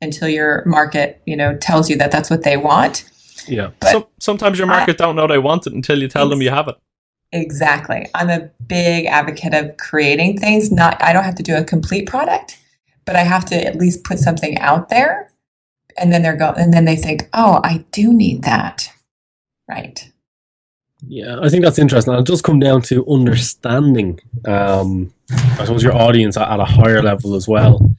until 0.01 0.27
your 0.27 0.63
market, 0.65 1.21
you 1.25 1.35
know, 1.35 1.57
tells 1.57 1.89
you 1.89 1.97
that 1.97 2.11
that's 2.11 2.29
what 2.29 2.43
they 2.43 2.57
want. 2.57 3.09
Yeah. 3.47 3.71
So, 3.83 4.09
sometimes 4.19 4.57
your 4.57 4.67
market 4.67 5.01
I, 5.01 5.05
don't 5.05 5.15
know 5.15 5.27
they 5.27 5.37
want 5.37 5.67
it 5.67 5.73
until 5.73 5.99
you 5.99 6.07
tell 6.07 6.29
them 6.29 6.41
you 6.41 6.49
have 6.49 6.67
it. 6.67 6.75
Exactly. 7.31 8.07
I'm 8.13 8.29
a 8.29 8.49
big 8.65 9.05
advocate 9.05 9.53
of 9.53 9.77
creating 9.77 10.37
things. 10.39 10.71
Not, 10.71 11.01
I 11.01 11.11
don't 11.11 11.23
have 11.23 11.35
to 11.35 11.43
do 11.43 11.55
a 11.55 11.63
complete 11.63 12.07
product, 12.07 12.59
but 13.05 13.15
I 13.15 13.21
have 13.21 13.45
to 13.45 13.55
at 13.55 13.75
least 13.75 14.03
put 14.03 14.19
something 14.19 14.57
out 14.59 14.89
there 14.89 15.31
and 15.97 16.11
then 16.11 16.21
they're 16.21 16.35
go 16.35 16.53
and 16.57 16.73
then 16.73 16.85
they 16.85 16.95
think, 16.95 17.29
oh, 17.33 17.61
I 17.63 17.85
do 17.91 18.13
need 18.13 18.43
that, 18.43 18.89
right? 19.69 20.11
Yeah, 21.07 21.39
I 21.41 21.49
think 21.49 21.63
that's 21.63 21.79
interesting. 21.79 22.13
It'll 22.13 22.23
just 22.23 22.43
come 22.43 22.59
down 22.59 22.81
to 22.83 23.05
understanding, 23.07 24.19
um, 24.45 25.13
I 25.31 25.65
suppose, 25.65 25.83
your 25.83 25.95
audience 25.95 26.35
at, 26.35 26.49
at, 26.49 26.59
a 26.59 26.65
higher 26.65 27.01
level 27.01 27.35
as 27.35 27.47
well. 27.47 27.95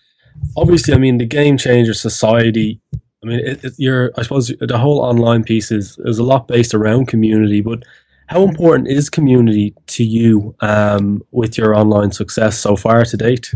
Obviously, 0.57 0.93
I 0.93 0.99
mean, 0.99 1.19
the 1.19 1.27
game 1.27 1.57
changer 1.57 1.95
society. 1.95 2.81
I 3.23 3.27
mean, 3.27 3.39
it, 3.41 3.65
it, 3.65 3.75
you're, 3.77 4.13
I 4.17 4.23
suppose, 4.23 4.53
the 4.61 4.79
whole 4.79 5.01
online 5.01 5.45
piece 5.45 5.71
is 5.71 5.99
is 6.05 6.19
a 6.19 6.25
lot 6.25 6.49
based 6.49 6.75
around 6.75 7.07
community, 7.07 7.61
but 7.61 7.85
How 8.29 8.43
important 8.43 8.89
is 8.89 9.09
community 9.09 9.73
to 9.87 10.05
you 10.05 10.55
um, 10.61 11.23
with 11.31 11.57
your 11.57 11.77
online 11.77 12.11
success 12.11 12.59
so 12.59 12.75
far 12.75 13.05
to 13.05 13.17
date? 13.17 13.55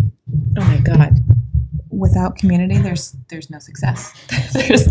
Oh 0.56 0.60
my 0.60 0.78
god! 0.78 1.18
Without 2.00 2.36
community, 2.36 2.78
there's 2.78 3.14
there's 3.28 3.50
no 3.50 3.58
success. 3.58 4.12
there's 4.54 4.88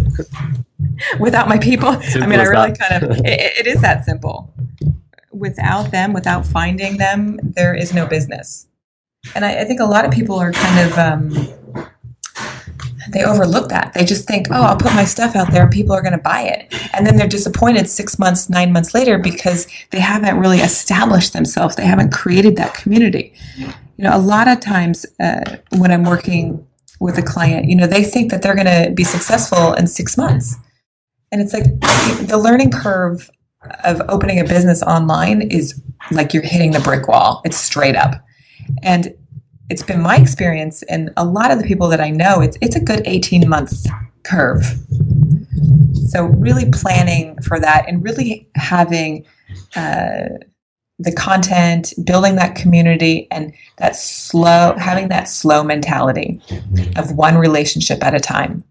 without 1.19 1.49
my 1.49 1.57
people. 1.57 1.93
Simple 2.01 2.23
I 2.23 2.27
mean, 2.27 2.39
I 2.39 2.43
really 2.43 2.71
that. 2.71 2.79
kind 2.79 3.03
of 3.03 3.17
it, 3.25 3.39
it 3.59 3.67
is 3.67 3.81
that 3.81 4.05
simple. 4.05 4.53
Without 5.31 5.91
them, 5.91 6.13
without 6.13 6.45
finding 6.45 6.97
them, 6.97 7.39
there 7.41 7.73
is 7.73 7.93
no 7.93 8.05
business. 8.05 8.67
And 9.33 9.43
I, 9.43 9.61
I 9.61 9.65
think 9.65 9.79
a 9.79 9.85
lot 9.85 10.05
of 10.05 10.11
people 10.11 10.35
are 10.35 10.51
kind 10.51 10.79
of 10.87 10.97
um, 10.97 11.29
they 13.11 13.23
overlook 13.23 13.69
that. 13.69 13.93
They 13.93 14.05
just 14.05 14.27
think, 14.27 14.47
oh, 14.51 14.61
I'll 14.61 14.77
put 14.77 14.93
my 14.93 15.05
stuff 15.05 15.35
out 15.35 15.51
there 15.51 15.63
and 15.63 15.71
people 15.71 15.95
are 15.95 16.01
going 16.01 16.13
to 16.13 16.21
buy 16.21 16.41
it. 16.41 16.73
And 16.93 17.05
then 17.05 17.17
they're 17.17 17.27
disappointed 17.27 17.89
six 17.89 18.19
months, 18.19 18.49
nine 18.49 18.71
months 18.71 18.93
later 18.93 19.17
because 19.17 19.67
they 19.89 19.99
haven't 19.99 20.37
really 20.37 20.59
established 20.59 21.33
themselves. 21.33 21.75
They 21.75 21.85
haven't 21.85 22.11
created 22.11 22.55
that 22.57 22.73
community. 22.73 23.33
You 23.57 24.05
know, 24.05 24.15
a 24.15 24.19
lot 24.19 24.47
of 24.47 24.59
times 24.59 25.05
uh, 25.19 25.57
when 25.77 25.91
I'm 25.91 26.03
working 26.03 26.65
with 26.99 27.17
a 27.17 27.21
client, 27.21 27.69
you 27.69 27.75
know, 27.75 27.87
they 27.87 28.03
think 28.03 28.31
that 28.31 28.41
they're 28.41 28.55
going 28.55 28.65
to 28.65 28.91
be 28.93 29.03
successful 29.03 29.73
in 29.73 29.87
six 29.87 30.17
months. 30.17 30.55
And 31.31 31.41
it's 31.41 31.53
like 31.53 31.63
the 32.27 32.37
learning 32.37 32.71
curve 32.71 33.29
of 33.83 34.01
opening 34.09 34.39
a 34.39 34.43
business 34.43 34.81
online 34.83 35.41
is 35.41 35.81
like 36.11 36.33
you're 36.33 36.43
hitting 36.43 36.71
the 36.71 36.79
brick 36.79 37.07
wall. 37.07 37.41
It's 37.45 37.57
straight 37.57 37.95
up. 37.95 38.23
And 38.83 39.15
it's 39.69 39.83
been 39.83 40.01
my 40.01 40.17
experience 40.17 40.81
and 40.83 41.11
a 41.15 41.23
lot 41.23 41.51
of 41.51 41.59
the 41.59 41.63
people 41.63 41.87
that 41.89 42.01
I 42.01 42.09
know, 42.09 42.41
it's 42.41 42.57
it's 42.61 42.75
a 42.75 42.79
good 42.79 43.03
18 43.05 43.47
month 43.47 43.85
curve. 44.23 44.63
So 46.09 46.25
really 46.25 46.69
planning 46.71 47.39
for 47.41 47.59
that 47.59 47.87
and 47.87 48.03
really 48.03 48.49
having 48.55 49.25
uh, 49.75 50.29
the 50.99 51.11
content, 51.13 51.93
building 52.03 52.35
that 52.35 52.55
community, 52.55 53.27
and 53.31 53.53
that 53.77 53.95
slow 53.95 54.75
having 54.77 55.07
that 55.07 55.29
slow 55.29 55.63
mentality 55.63 56.41
of 56.97 57.13
one 57.15 57.37
relationship 57.37 58.03
at 58.03 58.13
a 58.13 58.19
time. 58.19 58.63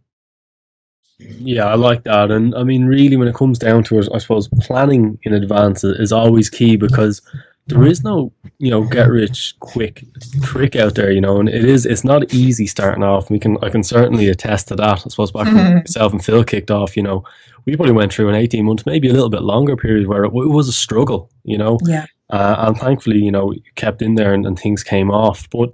Yeah, 1.18 1.64
I 1.66 1.74
like 1.74 2.04
that. 2.04 2.30
And 2.30 2.54
I 2.54 2.62
mean, 2.62 2.84
really, 2.84 3.16
when 3.16 3.28
it 3.28 3.34
comes 3.34 3.58
down 3.58 3.82
to 3.84 3.98
it, 3.98 4.08
I 4.14 4.18
suppose 4.18 4.48
planning 4.60 5.18
in 5.22 5.32
advance 5.34 5.82
is 5.82 6.12
always 6.12 6.48
key 6.48 6.76
because 6.76 7.20
there 7.66 7.84
is 7.84 8.04
no, 8.04 8.32
you 8.58 8.70
know, 8.70 8.82
get 8.84 9.08
rich 9.08 9.54
quick 9.60 10.04
trick 10.42 10.76
out 10.76 10.94
there, 10.94 11.10
you 11.10 11.20
know, 11.20 11.38
and 11.40 11.48
it 11.48 11.64
is, 11.64 11.84
it's 11.84 12.04
not 12.04 12.32
easy 12.32 12.66
starting 12.66 13.02
off. 13.02 13.30
We 13.30 13.38
can, 13.38 13.58
I 13.62 13.68
can 13.68 13.82
certainly 13.82 14.28
attest 14.28 14.68
to 14.68 14.76
that. 14.76 15.02
I 15.04 15.08
suppose 15.08 15.32
back 15.32 15.46
when 15.46 15.56
Mhm. 15.56 15.74
myself 15.80 16.12
and 16.12 16.24
Phil 16.24 16.44
kicked 16.44 16.70
off, 16.70 16.96
you 16.96 17.02
know, 17.02 17.24
we 17.66 17.76
probably 17.76 17.92
went 17.92 18.12
through 18.12 18.28
an 18.30 18.34
18 18.36 18.64
months, 18.64 18.86
maybe 18.86 19.08
a 19.08 19.12
little 19.12 19.28
bit 19.28 19.42
longer 19.42 19.76
period 19.76 20.06
where 20.06 20.24
it, 20.24 20.28
it 20.28 20.50
was 20.50 20.68
a 20.68 20.72
struggle, 20.72 21.30
you 21.44 21.58
know, 21.58 21.78
Yeah. 21.84 22.06
Uh, 22.30 22.56
and 22.58 22.78
thankfully, 22.78 23.18
you 23.18 23.30
know, 23.30 23.54
kept 23.74 24.02
in 24.02 24.14
there 24.14 24.34
and, 24.34 24.46
and 24.46 24.58
things 24.58 24.82
came 24.82 25.10
off. 25.10 25.48
But 25.50 25.72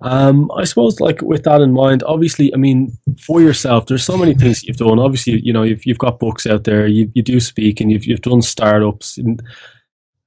um, 0.00 0.50
I 0.56 0.64
suppose, 0.64 1.00
like 1.00 1.22
with 1.22 1.44
that 1.44 1.60
in 1.60 1.72
mind, 1.72 2.02
obviously, 2.04 2.52
I 2.54 2.56
mean, 2.56 2.96
for 3.20 3.40
yourself, 3.40 3.86
there's 3.86 4.04
so 4.04 4.16
many 4.16 4.34
things 4.34 4.64
you've 4.64 4.76
done. 4.76 4.98
Obviously, 4.98 5.40
you 5.40 5.52
know, 5.52 5.62
you've, 5.62 5.84
you've 5.86 5.98
got 5.98 6.18
books 6.18 6.46
out 6.46 6.64
there, 6.64 6.86
you, 6.86 7.10
you 7.14 7.22
do 7.22 7.40
speak, 7.40 7.80
and 7.80 7.90
you've 7.90 8.04
you've 8.04 8.22
done 8.22 8.42
startups. 8.42 9.18
And 9.18 9.42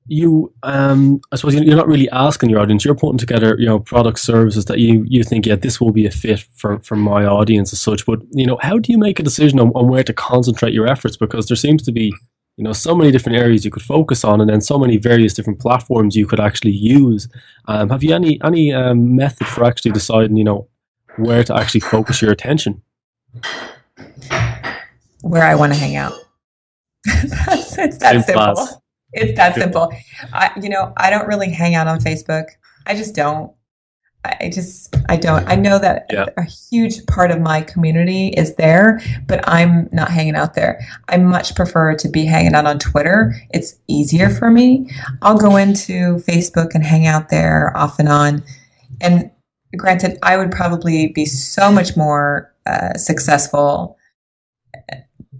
you, 0.07 0.53
um, 0.63 1.19
I 1.31 1.35
suppose, 1.35 1.55
you're 1.55 1.75
not 1.75 1.87
really 1.87 2.09
asking 2.11 2.51
your 2.51 2.59
audience. 2.59 2.85
You're 2.85 2.95
putting 2.95 3.17
together, 3.17 3.55
you 3.57 3.65
know, 3.65 3.79
product 3.79 4.19
services 4.19 4.65
that 4.65 4.79
you 4.79 5.03
you 5.07 5.23
think, 5.23 5.45
yeah, 5.45 5.55
this 5.55 5.81
will 5.81 5.91
be 5.91 6.05
a 6.05 6.11
fit 6.11 6.41
for 6.55 6.79
for 6.79 6.95
my 6.95 7.25
audience 7.25 7.73
as 7.73 7.79
such. 7.81 8.05
But 8.05 8.19
you 8.31 8.45
know, 8.45 8.57
how 8.61 8.77
do 8.77 8.91
you 8.91 8.97
make 8.97 9.19
a 9.19 9.23
decision 9.23 9.59
on, 9.59 9.69
on 9.69 9.87
where 9.87 10.03
to 10.03 10.13
concentrate 10.13 10.73
your 10.73 10.87
efforts? 10.87 11.17
Because 11.17 11.47
there 11.47 11.57
seems 11.57 11.81
to 11.83 11.91
be 11.91 12.13
you 12.57 12.63
know 12.63 12.73
so 12.73 12.95
many 12.95 13.11
different 13.11 13.37
areas 13.37 13.65
you 13.65 13.71
could 13.71 13.83
focus 13.83 14.23
on 14.23 14.41
and 14.41 14.49
then 14.49 14.61
so 14.61 14.79
many 14.79 14.97
various 14.97 15.33
different 15.33 15.59
platforms 15.59 16.15
you 16.15 16.25
could 16.25 16.39
actually 16.39 16.71
use 16.71 17.27
um, 17.67 17.89
have 17.89 18.03
you 18.03 18.13
any 18.13 18.39
any 18.43 18.73
um, 18.73 19.15
method 19.15 19.47
for 19.47 19.63
actually 19.63 19.91
deciding 19.91 20.37
you 20.37 20.43
know 20.43 20.67
where 21.17 21.43
to 21.43 21.55
actually 21.55 21.81
focus 21.81 22.21
your 22.21 22.31
attention 22.31 22.81
Where 25.21 25.43
I 25.43 25.55
want 25.55 25.73
to 25.73 25.79
hang 25.79 25.95
out. 25.95 26.13
That's, 27.05 27.77
it's 27.77 27.97
that 27.97 28.25
Simple. 28.25 28.83
It's 29.13 29.35
that 29.37 29.55
Simple. 29.55 29.89
simple. 29.91 30.29
I, 30.33 30.51
you 30.61 30.69
know, 30.69 30.93
I 30.97 31.09
don't 31.09 31.27
really 31.27 31.49
hang 31.49 31.75
out 31.75 31.87
on 31.87 31.99
Facebook. 31.99 32.45
I 32.85 32.95
just 32.95 33.15
don't. 33.15 33.51
I 34.41 34.49
just, 34.53 34.95
I 35.09 35.17
don't. 35.17 35.47
I 35.47 35.55
know 35.55 35.77
that 35.79 36.07
Yeah. 36.11 36.25
a 36.37 36.43
huge 36.43 37.05
part 37.05 37.31
of 37.31 37.39
my 37.41 37.61
community 37.61 38.29
is 38.29 38.55
there, 38.55 38.99
but 39.27 39.47
I'm 39.47 39.89
not 39.91 40.09
hanging 40.09 40.35
out 40.35 40.53
there. 40.55 40.79
I 41.09 41.17
much 41.17 41.55
prefer 41.55 41.95
to 41.95 42.07
be 42.09 42.25
hanging 42.25 42.55
out 42.55 42.65
on 42.65 42.79
Twitter. 42.79 43.35
It's 43.51 43.75
easier 43.87 44.29
for 44.29 44.49
me. 44.51 44.89
I'll 45.21 45.37
go 45.37 45.55
into 45.57 46.15
Facebook 46.27 46.75
and 46.75 46.83
hang 46.85 47.05
out 47.07 47.29
there 47.29 47.71
off 47.75 47.99
and 47.99 48.09
on. 48.09 48.43
And 49.01 49.29
granted, 49.77 50.17
I 50.23 50.37
would 50.37 50.51
probably 50.51 51.07
be 51.07 51.25
so 51.25 51.71
much 51.71 51.95
more 51.97 52.53
uh, 52.65 52.93
successful. 52.95 53.97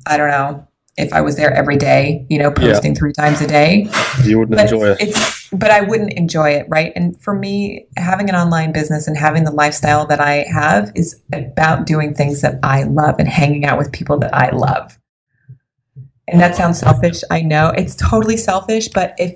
I 0.06 0.18
don't 0.18 0.30
know 0.30 0.68
if 0.98 1.12
I 1.12 1.22
was 1.22 1.36
there 1.36 1.52
every 1.54 1.76
day, 1.78 2.26
you 2.30 2.38
know, 2.38 2.54
Yeah. 2.58 2.72
posting 2.74 2.96
three 2.96 3.12
times 3.14 3.42
a 3.42 3.48
day 3.48 3.90
you 4.24 4.40
wouldn't 4.40 4.56
but 4.58 4.72
enjoy 4.72 4.92
it 4.92 4.98
It's 5.02 5.35
but 5.60 5.72
I 5.72 5.82
wouldn't 5.82 6.14
enjoy 6.14 6.52
it, 6.52 6.68
right? 6.70 6.92
And 6.96 7.20
for 7.22 7.34
me, 7.34 7.88
having 7.98 8.30
an 8.30 8.36
online 8.36 8.72
business 8.72 9.08
and 9.08 9.18
having 9.18 9.44
the 9.44 9.52
lifestyle 9.52 10.06
that 10.08 10.20
I 10.20 10.46
have 10.52 10.92
is 10.96 11.22
about 11.34 11.86
doing 11.86 12.14
things 12.14 12.42
that 12.42 12.60
I 12.64 12.84
love 12.84 13.16
and 13.20 13.28
hanging 13.28 13.66
out 13.66 13.78
with 13.78 13.92
people 13.92 14.18
that 14.20 14.34
I 14.34 14.50
love. 14.52 14.98
And 16.28 16.42
that 16.42 16.56
sounds 16.56 16.80
selfish, 16.80 17.22
I 17.30 17.42
know. 17.42 17.70
It's 17.70 17.96
totally 17.96 18.38
selfish, 18.38 18.88
but 18.88 19.14
if 19.18 19.36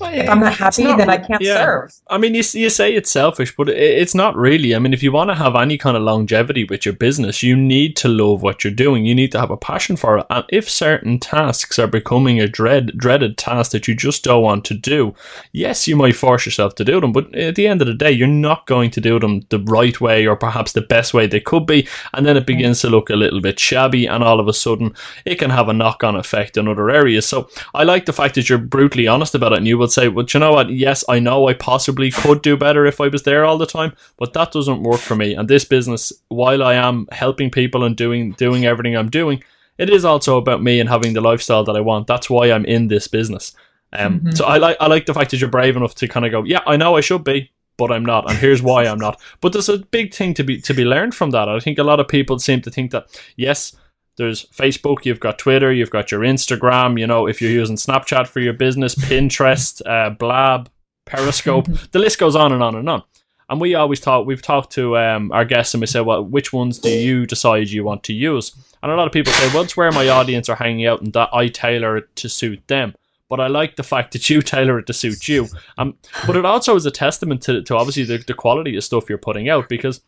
if 0.00 0.28
I'm 0.28 0.40
not 0.40 0.54
happy, 0.54 0.84
not 0.84 0.98
then 0.98 1.10
I 1.10 1.18
can't 1.18 1.42
yeah. 1.42 1.54
serve. 1.54 1.94
I 2.08 2.18
mean, 2.18 2.34
you, 2.34 2.42
you 2.52 2.70
say 2.70 2.94
it's 2.94 3.10
selfish, 3.10 3.56
but 3.56 3.68
i- 3.68 3.72
it's 3.72 4.14
not 4.14 4.36
really. 4.36 4.74
I 4.74 4.78
mean, 4.78 4.92
if 4.92 5.02
you 5.02 5.12
want 5.12 5.30
to 5.30 5.34
have 5.34 5.56
any 5.56 5.78
kind 5.78 5.96
of 5.96 6.02
longevity 6.02 6.64
with 6.64 6.84
your 6.84 6.94
business, 6.94 7.42
you 7.42 7.56
need 7.56 7.96
to 7.98 8.08
love 8.08 8.42
what 8.42 8.62
you're 8.62 8.72
doing. 8.72 9.06
You 9.06 9.14
need 9.14 9.32
to 9.32 9.40
have 9.40 9.50
a 9.50 9.56
passion 9.56 9.96
for 9.96 10.18
it. 10.18 10.26
And 10.30 10.44
if 10.50 10.68
certain 10.68 11.18
tasks 11.18 11.78
are 11.78 11.86
becoming 11.86 12.40
a 12.40 12.48
dread, 12.48 12.92
dreaded 12.96 13.38
task 13.38 13.72
that 13.72 13.88
you 13.88 13.94
just 13.94 14.24
don't 14.24 14.42
want 14.42 14.64
to 14.66 14.74
do, 14.74 15.14
yes, 15.52 15.88
you 15.88 15.96
might 15.96 16.16
force 16.16 16.44
yourself 16.44 16.74
to 16.76 16.84
do 16.84 17.00
them. 17.00 17.12
But 17.12 17.34
at 17.34 17.54
the 17.54 17.66
end 17.66 17.80
of 17.80 17.86
the 17.86 17.94
day, 17.94 18.10
you're 18.12 18.28
not 18.28 18.66
going 18.66 18.90
to 18.92 19.00
do 19.00 19.18
them 19.18 19.42
the 19.48 19.60
right 19.60 19.98
way 20.00 20.26
or 20.26 20.36
perhaps 20.36 20.72
the 20.72 20.82
best 20.82 21.14
way 21.14 21.26
they 21.26 21.40
could 21.40 21.66
be. 21.66 21.88
And 22.12 22.26
then 22.26 22.36
it 22.36 22.42
mm. 22.42 22.46
begins 22.46 22.80
to 22.82 22.90
look 22.90 23.10
a 23.10 23.16
little 23.16 23.40
bit 23.40 23.58
shabby. 23.58 24.06
And 24.06 24.22
all 24.22 24.40
of 24.40 24.48
a 24.48 24.52
sudden, 24.52 24.94
it 25.24 25.36
can 25.36 25.50
have 25.50 25.68
a 25.68 25.72
knock 25.72 26.04
on 26.04 26.16
effect 26.16 26.56
in 26.56 26.68
other 26.68 26.90
areas. 26.90 27.26
So 27.26 27.48
I 27.74 27.84
like 27.84 28.04
the 28.04 28.12
fact 28.12 28.34
that 28.34 28.48
you're 28.48 28.58
brutally 28.58 29.06
honest 29.06 29.34
about 29.34 29.52
it 29.52 29.58
and 29.58 29.66
you 29.66 29.78
will 29.78 29.85
say, 29.92 30.08
well, 30.08 30.26
you 30.32 30.40
know 30.40 30.52
what? 30.52 30.70
Yes, 30.70 31.04
I 31.08 31.18
know 31.18 31.48
I 31.48 31.54
possibly 31.54 32.10
could 32.10 32.42
do 32.42 32.56
better 32.56 32.86
if 32.86 33.00
I 33.00 33.08
was 33.08 33.22
there 33.22 33.44
all 33.44 33.58
the 33.58 33.66
time, 33.66 33.92
but 34.16 34.32
that 34.32 34.52
doesn't 34.52 34.82
work 34.82 35.00
for 35.00 35.16
me. 35.16 35.34
And 35.34 35.48
this 35.48 35.64
business, 35.64 36.12
while 36.28 36.62
I 36.62 36.74
am 36.74 37.06
helping 37.12 37.50
people 37.50 37.84
and 37.84 37.96
doing 37.96 38.32
doing 38.32 38.64
everything 38.66 38.96
I'm 38.96 39.10
doing, 39.10 39.42
it 39.78 39.90
is 39.90 40.04
also 40.04 40.38
about 40.38 40.62
me 40.62 40.80
and 40.80 40.88
having 40.88 41.12
the 41.12 41.20
lifestyle 41.20 41.64
that 41.64 41.76
I 41.76 41.80
want. 41.80 42.06
That's 42.06 42.30
why 42.30 42.50
I'm 42.50 42.64
in 42.64 42.88
this 42.88 43.08
business. 43.08 43.54
Um, 43.92 44.20
Mhm. 44.20 44.36
So 44.36 44.44
I 44.44 44.58
like 44.58 44.76
I 44.80 44.86
like 44.88 45.06
the 45.06 45.14
fact 45.14 45.30
that 45.30 45.40
you're 45.40 45.50
brave 45.50 45.76
enough 45.76 45.94
to 45.96 46.08
kind 46.08 46.26
of 46.26 46.32
go, 46.32 46.42
yeah, 46.44 46.60
I 46.66 46.76
know 46.76 46.96
I 46.96 47.00
should 47.00 47.24
be, 47.24 47.50
but 47.78 47.92
I'm 47.92 48.04
not, 48.04 48.28
and 48.28 48.38
here's 48.38 48.62
why 48.62 48.84
I'm 48.86 48.98
not. 48.98 49.20
But 49.40 49.52
there's 49.52 49.68
a 49.68 49.78
big 49.78 50.12
thing 50.14 50.34
to 50.34 50.42
be 50.44 50.60
to 50.62 50.74
be 50.74 50.84
learned 50.84 51.14
from 51.14 51.30
that. 51.30 51.48
I 51.48 51.60
think 51.60 51.78
a 51.78 51.84
lot 51.84 52.00
of 52.00 52.08
people 52.08 52.38
seem 52.38 52.60
to 52.62 52.70
think 52.70 52.90
that 52.90 53.06
yes, 53.36 53.76
there's 54.16 54.46
Facebook, 54.46 55.04
you've 55.04 55.20
got 55.20 55.38
Twitter, 55.38 55.72
you've 55.72 55.90
got 55.90 56.10
your 56.10 56.20
Instagram. 56.20 56.98
You 56.98 57.06
know, 57.06 57.26
if 57.26 57.40
you're 57.40 57.50
using 57.50 57.76
Snapchat 57.76 58.26
for 58.26 58.40
your 58.40 58.54
business, 58.54 58.94
Pinterest, 58.94 59.82
uh, 59.86 60.10
Blab, 60.10 60.70
Periscope, 61.04 61.66
the 61.92 61.98
list 61.98 62.18
goes 62.18 62.36
on 62.36 62.52
and 62.52 62.62
on 62.62 62.74
and 62.74 62.88
on. 62.88 63.02
And 63.48 63.60
we 63.60 63.76
always 63.76 64.00
talk. 64.00 64.26
We've 64.26 64.42
talked 64.42 64.72
to 64.72 64.98
um, 64.98 65.30
our 65.30 65.44
guests 65.44 65.72
and 65.72 65.80
we 65.80 65.86
say, 65.86 66.00
well, 66.00 66.24
which 66.24 66.52
ones 66.52 66.80
do 66.80 66.90
you 66.90 67.26
decide 67.26 67.68
you 67.68 67.84
want 67.84 68.02
to 68.04 68.12
use? 68.12 68.52
And 68.82 68.90
a 68.90 68.96
lot 68.96 69.06
of 69.06 69.12
people 69.12 69.32
say, 69.32 69.48
well, 69.54 69.62
it's 69.62 69.76
where 69.76 69.92
my 69.92 70.08
audience 70.08 70.48
are 70.48 70.56
hanging 70.56 70.86
out, 70.86 71.00
and 71.00 71.12
that 71.12 71.30
I 71.32 71.48
tailor 71.48 71.96
it 71.96 72.16
to 72.16 72.28
suit 72.28 72.66
them. 72.66 72.94
But 73.28 73.40
I 73.40 73.46
like 73.46 73.76
the 73.76 73.82
fact 73.82 74.12
that 74.12 74.28
you 74.28 74.42
tailor 74.42 74.78
it 74.78 74.86
to 74.86 74.92
suit 74.92 75.28
you. 75.28 75.46
Um, 75.78 75.96
but 76.26 76.36
it 76.36 76.44
also 76.44 76.74
is 76.74 76.86
a 76.86 76.90
testament 76.90 77.42
to, 77.42 77.62
to 77.62 77.76
obviously 77.76 78.04
the, 78.04 78.18
the 78.18 78.34
quality 78.34 78.76
of 78.76 78.84
stuff 78.84 79.08
you're 79.08 79.18
putting 79.18 79.48
out 79.48 79.68
because 79.68 80.00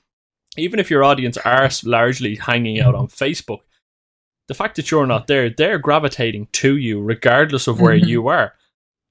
even 0.57 0.81
if 0.81 0.91
your 0.91 1.05
audience 1.05 1.37
are 1.39 1.69
largely 1.85 2.37
hanging 2.37 2.81
out 2.81 2.95
on 2.95 3.07
Facebook, 3.07 3.61
the 4.49 4.55
fact 4.55 4.77
that 4.77 4.91
you're 4.91 5.07
not 5.07 5.27
there, 5.27 5.49
they're 5.51 5.79
gravitating 5.79 6.49
to 6.53 6.77
you 6.77 7.01
regardless 7.01 7.67
of 7.69 7.81
where 7.81 7.99
Mhm. 7.99 8.07
you 8.09 8.29
are. 8.29 8.55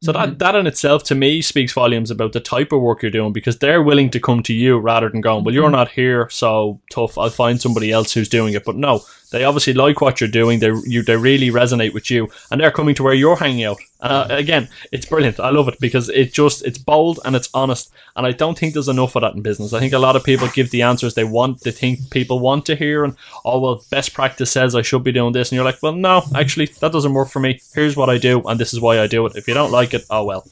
So 0.03 0.11
that 0.11 0.37
that 0.37 0.53
in 0.53 0.67
itself 0.67 1.03
to 1.05 1.15
me 1.15 1.41
speaks 1.41 1.73
volumes 1.73 2.11
about 2.11 2.33
the 2.33 2.39
type 2.39 2.71
of 2.71 2.81
work 2.81 3.01
you're 3.01 3.09
doing 3.09 3.33
because 3.33 3.57
they're 3.57 3.81
willing 3.81 4.11
to 4.11 4.19
come 4.19 4.43
to 4.43 4.53
you 4.53 4.77
rather 4.77 5.09
than 5.09 5.21
going, 5.21 5.43
well, 5.43 5.55
you're 5.55 5.69
Mhm. 5.69 5.79
not 5.79 5.89
here, 5.91 6.27
so 6.29 6.79
tough. 6.91 7.17
I'll 7.17 7.31
find 7.31 7.59
somebody 7.59 7.91
else 7.91 8.13
who's 8.13 8.29
doing 8.29 8.53
it. 8.53 8.63
But 8.63 8.75
no, 8.75 9.01
They 9.31 9.43
obviously 9.43 9.73
like 9.73 9.99
what 9.99 10.21
you're 10.21 10.29
doing. 10.29 10.59
They 10.59 10.71
you 10.85 11.03
they 11.03 11.17
really 11.17 11.49
resonate 11.49 11.93
with 11.93 12.09
you, 12.09 12.29
and 12.49 12.61
they're 12.61 12.71
coming 12.71 12.95
to 12.95 13.03
where 13.03 13.13
you're 13.13 13.35
hanging 13.35 13.65
out. 13.65 13.77
Uh, 13.99 14.25
again, 14.29 14.69
it's 14.91 15.05
brilliant. 15.05 15.39
I 15.39 15.49
love 15.49 15.67
it 15.67 15.79
because 15.79 16.07
it 16.09 16.33
just 16.33 16.63
it's 16.65 16.77
bold 16.77 17.19
and 17.25 17.35
it's 17.35 17.49
honest. 17.53 17.91
And 18.15 18.25
I 18.25 18.31
don't 18.31 18.57
think 18.57 18.73
there's 18.73 18.87
enough 18.87 19.15
of 19.15 19.21
that 19.21 19.33
in 19.33 19.41
business. 19.41 19.73
I 19.73 19.79
think 19.79 19.93
a 19.93 19.99
lot 19.99 20.15
of 20.15 20.23
people 20.23 20.47
give 20.49 20.71
the 20.71 20.83
answers 20.83 21.13
they 21.13 21.23
want, 21.23 21.61
they 21.61 21.71
think 21.71 22.09
people 22.09 22.39
want 22.39 22.65
to 22.67 22.75
hear, 22.75 23.03
and 23.03 23.15
oh 23.43 23.59
well, 23.59 23.83
best 23.89 24.13
practice 24.13 24.51
says 24.51 24.75
I 24.75 24.81
should 24.81 25.03
be 25.03 25.11
doing 25.11 25.33
this, 25.33 25.51
and 25.51 25.57
you're 25.57 25.65
like, 25.65 25.83
well, 25.83 25.93
no, 25.93 26.23
actually, 26.33 26.67
that 26.79 26.91
doesn't 26.91 27.13
work 27.13 27.29
for 27.29 27.39
me. 27.39 27.59
Here's 27.73 27.97
what 27.97 28.09
I 28.09 28.17
do, 28.17 28.41
and 28.43 28.59
this 28.59 28.73
is 28.73 28.79
why 28.79 28.99
I 28.99 29.07
do 29.07 29.25
it. 29.25 29.35
If 29.35 29.47
you 29.47 29.53
don't 29.53 29.71
like 29.71 29.93
it, 29.93 30.05
oh 30.09 30.23
well. 30.23 30.47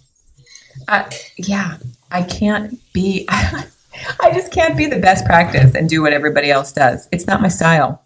Uh, 0.88 1.10
yeah, 1.38 1.78
I 2.12 2.24
can't 2.24 2.80
be. 2.92 3.26
I 4.20 4.34
just 4.34 4.52
can't 4.52 4.76
be 4.76 4.88
the 4.88 5.00
best 5.00 5.26
practice 5.26 5.74
and 5.74 5.88
do 5.88 6.02
what 6.02 6.12
everybody 6.12 6.52
else 6.52 6.74
does. 6.74 7.08
It's 7.14 7.28
not 7.28 7.42
my 7.42 7.48
style. 7.48 8.05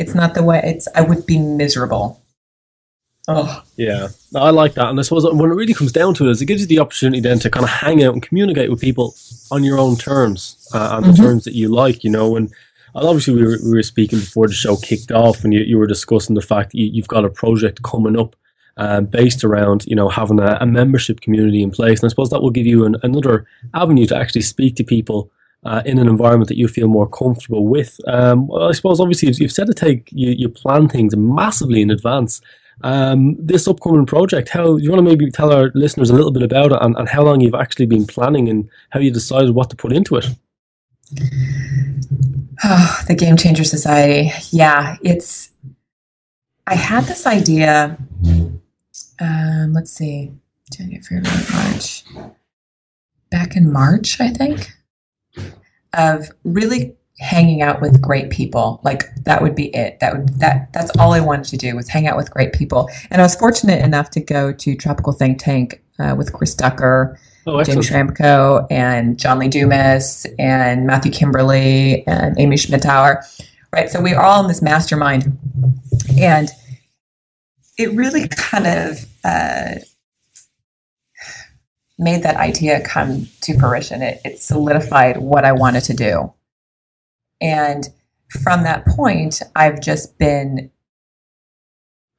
It's 0.00 0.14
not 0.14 0.34
the 0.34 0.42
way. 0.42 0.60
It's. 0.64 0.88
I 0.94 1.02
would 1.02 1.26
be 1.26 1.38
miserable. 1.38 2.22
Oh. 3.28 3.62
Yeah, 3.76 4.08
I 4.34 4.50
like 4.50 4.74
that, 4.74 4.88
and 4.88 4.98
I 4.98 5.02
suppose 5.02 5.24
when 5.24 5.50
it 5.50 5.54
really 5.54 5.74
comes 5.74 5.92
down 5.92 6.14
to 6.14 6.26
it, 6.26 6.30
is 6.30 6.42
it 6.42 6.46
gives 6.46 6.62
you 6.62 6.66
the 6.66 6.78
opportunity 6.78 7.20
then 7.20 7.38
to 7.40 7.50
kind 7.50 7.64
of 7.64 7.70
hang 7.70 8.02
out 8.02 8.14
and 8.14 8.22
communicate 8.22 8.70
with 8.70 8.80
people 8.80 9.14
on 9.50 9.62
your 9.62 9.78
own 9.78 9.96
terms, 9.96 10.68
uh, 10.74 10.96
on 10.96 11.02
the 11.02 11.08
mm-hmm. 11.10 11.22
terms 11.22 11.44
that 11.44 11.54
you 11.54 11.68
like, 11.68 12.02
you 12.02 12.10
know. 12.10 12.34
And 12.34 12.50
obviously, 12.94 13.34
we 13.34 13.42
were, 13.42 13.58
we 13.62 13.72
were 13.72 13.82
speaking 13.82 14.20
before 14.20 14.48
the 14.48 14.54
show 14.54 14.76
kicked 14.78 15.12
off, 15.12 15.44
and 15.44 15.52
you, 15.52 15.60
you 15.60 15.78
were 15.78 15.86
discussing 15.86 16.34
the 16.34 16.40
fact 16.40 16.72
that 16.72 16.78
you, 16.78 16.86
you've 16.86 17.08
got 17.08 17.26
a 17.26 17.30
project 17.30 17.82
coming 17.82 18.18
up 18.18 18.34
uh, 18.78 19.02
based 19.02 19.44
around 19.44 19.84
you 19.86 19.94
know 19.94 20.08
having 20.08 20.40
a, 20.40 20.56
a, 20.60 20.66
membership 20.66 21.20
community 21.20 21.62
in 21.62 21.70
place. 21.70 22.00
And 22.00 22.08
I 22.08 22.10
suppose 22.10 22.30
that 22.30 22.40
will 22.40 22.50
give 22.50 22.66
you 22.66 22.86
an, 22.86 22.96
another 23.02 23.46
avenue 23.74 24.06
to 24.06 24.16
actually 24.16 24.42
speak 24.42 24.76
to 24.76 24.84
people 24.84 25.30
uh, 25.64 25.82
in 25.84 25.98
an 25.98 26.08
environment 26.08 26.48
that 26.48 26.56
you 26.56 26.68
feel 26.68 26.88
more 26.88 27.08
comfortable 27.08 27.66
with. 27.66 28.00
Um, 28.06 28.46
well, 28.46 28.68
I 28.68 28.72
suppose 28.72 29.00
obviously 29.00 29.32
you've, 29.32 29.52
said 29.52 29.66
to 29.66 29.74
take 29.74 30.10
you, 30.12 30.30
you 30.30 30.48
plan 30.48 30.88
things 30.88 31.16
massively 31.16 31.82
in 31.82 31.90
advance. 31.90 32.40
Um, 32.82 33.36
this 33.38 33.68
upcoming 33.68 34.06
project, 34.06 34.48
how 34.48 34.78
do 34.78 34.82
you 34.82 34.90
want 34.90 35.00
to 35.00 35.08
maybe 35.08 35.30
tell 35.30 35.52
our 35.52 35.70
listeners 35.74 36.08
a 36.08 36.14
little 36.14 36.30
bit 36.30 36.42
about 36.42 36.72
it 36.72 36.78
and, 36.80 36.96
and 36.96 37.08
how 37.08 37.22
long 37.22 37.40
you've 37.40 37.54
actually 37.54 37.86
been 37.86 38.06
planning 38.06 38.48
and 38.48 38.68
how 38.88 39.00
you 39.00 39.10
decided 39.10 39.54
what 39.54 39.68
to 39.70 39.76
put 39.76 39.92
into 39.92 40.16
it? 40.16 40.26
Oh, 42.64 43.00
the 43.06 43.14
Game 43.14 43.36
Changer 43.36 43.64
Society. 43.64 44.30
Yeah, 44.50 44.96
it's. 45.02 45.50
I 46.66 46.74
had 46.74 47.04
this 47.04 47.26
idea 47.26 47.98
um, 49.20 49.72
let's 49.72 49.92
see, 49.92 50.32
January, 50.72 51.02
February, 51.02 51.44
March, 51.52 52.04
back 53.30 53.56
in 53.56 53.72
March, 53.72 54.20
I 54.20 54.28
think, 54.28 54.72
of 55.92 56.30
really 56.44 56.96
hanging 57.20 57.60
out 57.60 57.80
with 57.80 58.00
great 58.00 58.30
people. 58.30 58.80
Like 58.82 59.14
that 59.24 59.42
would 59.42 59.54
be 59.54 59.74
it. 59.76 60.00
That 60.00 60.16
would 60.16 60.40
that 60.40 60.72
that's 60.72 60.90
all 60.98 61.12
I 61.12 61.20
wanted 61.20 61.46
to 61.46 61.56
do 61.56 61.76
was 61.76 61.88
hang 61.88 62.06
out 62.06 62.16
with 62.16 62.30
great 62.30 62.52
people. 62.52 62.88
And 63.10 63.20
I 63.20 63.24
was 63.24 63.34
fortunate 63.34 63.84
enough 63.84 64.10
to 64.10 64.20
go 64.20 64.52
to 64.52 64.74
Tropical 64.74 65.12
Think 65.12 65.38
Tank 65.38 65.82
uh, 65.98 66.14
with 66.16 66.32
Chris 66.32 66.54
Ducker, 66.54 67.18
oh, 67.46 67.62
James 67.62 67.88
Schramko, 67.88 68.66
and 68.70 69.18
John 69.18 69.38
Lee 69.38 69.48
Dumas, 69.48 70.26
and 70.38 70.86
Matthew 70.86 71.12
Kimberly, 71.12 72.06
and 72.06 72.38
Amy 72.38 72.56
Schmittauer. 72.56 73.22
Right. 73.72 73.88
So 73.88 74.00
we 74.00 74.14
were 74.14 74.20
all 74.20 74.40
in 74.42 74.48
this 74.48 74.62
mastermind, 74.62 75.38
and 76.18 76.48
it 77.78 77.92
really 77.92 78.28
kind 78.28 78.66
of 78.66 79.06
uh, 79.24 79.74
made 82.00 82.22
that 82.22 82.36
idea 82.36 82.80
come 82.80 83.28
to 83.42 83.58
fruition. 83.58 84.02
It, 84.02 84.20
it 84.24 84.40
solidified 84.40 85.18
what 85.18 85.44
I 85.44 85.52
wanted 85.52 85.84
to 85.84 85.94
do. 85.94 86.32
And 87.40 87.88
from 88.42 88.64
that 88.64 88.86
point, 88.86 89.42
I've 89.54 89.80
just 89.80 90.18
been 90.18 90.70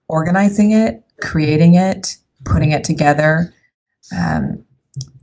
organizing 0.08 0.72
it, 0.72 1.04
creating 1.20 1.76
it, 1.76 2.18
putting 2.46 2.72
it 2.72 2.84
together, 2.84 3.54
um, 4.16 4.64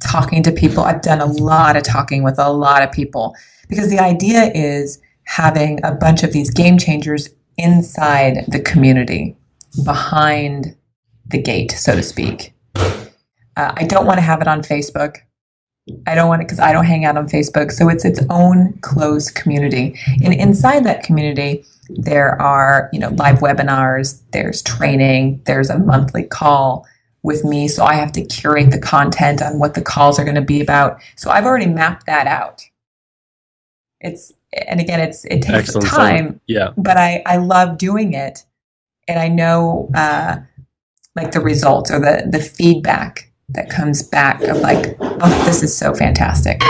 talking 0.01 0.43
to 0.43 0.53
people. 0.53 0.83
I've 0.83 1.03
done 1.03 1.21
a 1.21 1.27
lot 1.27 1.77
of 1.77 1.85
talking 1.85 2.23
with 2.25 2.39
a 2.39 2.51
lot 2.51 2.83
of 2.83 2.91
people 2.91 3.35
because 3.69 3.91
the 3.91 3.99
idea 3.99 4.51
is 4.55 5.01
having 5.25 5.79
a 5.85 5.93
bunch 5.93 6.23
of 6.23 6.33
these 6.33 6.51
game 6.51 6.79
changers 6.79 7.29
inside 7.59 8.45
the 8.49 8.61
community 8.61 9.37
behind 9.85 10.75
the 11.27 11.41
gate, 11.41 11.71
so 11.73 11.95
to 11.95 12.03
speak. 12.03 12.55
Uh, 13.59 13.73
I 13.77 13.85
don't 13.85 14.07
want 14.07 14.19
to 14.19 14.23
have 14.23 14.41
it 14.41 14.49
on 14.49 14.63
Facebook. 14.63 15.19
I 16.07 16.15
don't 16.15 16.29
want 16.29 16.43
it 16.43 16.47
because 16.47 16.61
I 16.61 16.73
don't 16.73 16.85
hang 16.85 17.05
out 17.05 17.17
on 17.17 17.29
Facebook. 17.29 17.73
So 17.73 17.89
it's 17.89 18.05
its 18.05 18.21
own 18.31 18.79
closed 18.83 19.35
community. 19.35 19.99
And 20.23 20.33
inside 20.33 20.85
that 20.85 21.03
community, 21.03 21.65
there 21.89 22.41
are, 22.41 22.89
you 22.93 23.01
know, 23.01 23.09
live 23.11 23.39
webinars, 23.41 24.23
there's 24.33 24.63
training, 24.63 25.43
there's 25.47 25.71
a 25.71 25.79
monthly 25.79 26.25
call 26.25 26.87
with 27.23 27.45
me. 27.45 27.69
So 27.69 27.85
I 27.85 27.95
have 27.95 28.13
to 28.13 28.25
curate 28.25 28.71
the 28.71 28.79
content 28.79 29.43
on 29.43 29.59
what 29.59 29.75
the 29.75 29.83
calls 29.83 30.19
are 30.19 30.25
going 30.25 30.35
to 30.35 30.41
be 30.43 30.61
about. 30.61 31.01
So 31.17 31.31
I've 31.31 31.45
already 31.47 31.67
mapped 31.67 32.07
that 32.07 32.27
out. 32.27 32.63
It's, 34.01 34.33
and 34.53 34.81
again, 34.81 35.01
it's, 35.01 35.25
it 35.25 35.43
takes 35.43 35.75
Excellent. 35.75 35.89
time. 35.89 36.41
Yeah. 36.47 36.71
But 36.77 36.97
I, 36.97 37.23
I 37.27 37.39
love 37.39 37.79
doing 37.79 38.13
it 38.15 38.45
and 39.09 39.19
I 39.19 39.29
know 39.29 39.91
uh, 39.95 40.37
like 41.17 41.33
the 41.33 41.41
results 41.41 41.91
or 41.91 41.99
the 41.99 42.29
the 42.31 42.41
feedback 42.41 43.28
that 43.51 43.71
comes 43.71 44.03
back 44.03 44.43
of 44.43 44.59
like, 44.59 44.97
oh, 45.01 45.45
this 45.45 45.63
is 45.63 45.77
so 45.77 45.95
fantastic. 45.95 46.61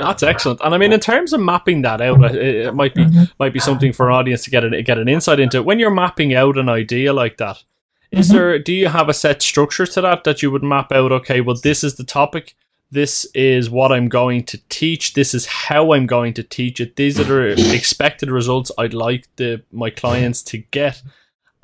That's 0.00 0.22
excellent, 0.22 0.60
and 0.62 0.74
I 0.74 0.78
mean, 0.78 0.92
in 0.92 1.00
terms 1.00 1.32
of 1.32 1.40
mapping 1.40 1.82
that 1.82 2.00
out, 2.00 2.22
it, 2.34 2.66
it 2.66 2.74
might 2.74 2.94
be 2.94 3.04
mm-hmm. 3.04 3.24
might 3.38 3.52
be 3.52 3.60
something 3.60 3.92
for 3.92 4.08
an 4.08 4.14
audience 4.14 4.44
to 4.44 4.50
get 4.50 4.64
a, 4.64 4.82
get 4.82 4.98
an 4.98 5.08
insight 5.08 5.40
into. 5.40 5.62
When 5.62 5.78
you're 5.78 5.90
mapping 5.90 6.34
out 6.34 6.58
an 6.58 6.68
idea 6.68 7.12
like 7.12 7.36
that, 7.38 7.62
is 8.10 8.28
mm-hmm. 8.28 8.36
there 8.36 8.58
do 8.58 8.72
you 8.72 8.88
have 8.88 9.08
a 9.08 9.14
set 9.14 9.40
structure 9.40 9.86
to 9.86 10.00
that 10.00 10.24
that 10.24 10.42
you 10.42 10.50
would 10.50 10.64
map 10.64 10.92
out? 10.92 11.12
Okay, 11.12 11.40
well, 11.40 11.56
this 11.62 11.84
is 11.84 11.94
the 11.94 12.04
topic 12.04 12.54
this 12.94 13.26
is 13.34 13.68
what 13.68 13.92
I'm 13.92 14.08
going 14.08 14.44
to 14.44 14.58
teach. 14.68 15.14
This 15.14 15.34
is 15.34 15.46
how 15.46 15.92
I'm 15.92 16.06
going 16.06 16.32
to 16.34 16.44
teach 16.44 16.80
it. 16.80 16.94
These 16.94 17.18
are 17.18 17.54
the 17.54 17.74
expected 17.74 18.30
results 18.30 18.70
I'd 18.78 18.94
like 18.94 19.26
the 19.36 19.62
my 19.72 19.90
clients 19.90 20.42
to 20.44 20.58
get, 20.58 21.02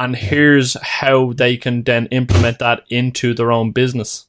and 0.01 0.17
here's 0.17 0.79
how 0.83 1.35
they 1.35 1.59
can 1.59 1.83
then 1.83 2.07
implement 2.07 2.59
that 2.59 2.85
into 2.89 3.35
their 3.35 3.53
own 3.53 3.71
business. 3.71 4.27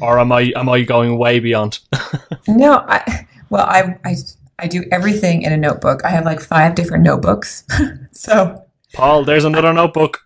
Or 0.00 0.18
am 0.18 0.32
I 0.32 0.50
am 0.56 0.68
I 0.68 0.80
going 0.80 1.18
way 1.18 1.40
beyond? 1.40 1.80
no, 2.48 2.78
I 2.88 3.26
well 3.50 3.66
I 3.66 3.98
I 4.04 4.16
I 4.58 4.66
do 4.66 4.84
everything 4.90 5.42
in 5.42 5.52
a 5.52 5.58
notebook. 5.58 6.04
I 6.06 6.08
have 6.08 6.24
like 6.24 6.40
five 6.40 6.74
different 6.74 7.04
notebooks. 7.04 7.64
so 8.12 8.64
Paul, 8.94 9.24
there's 9.24 9.44
another 9.44 9.74
notebook. 9.74 10.20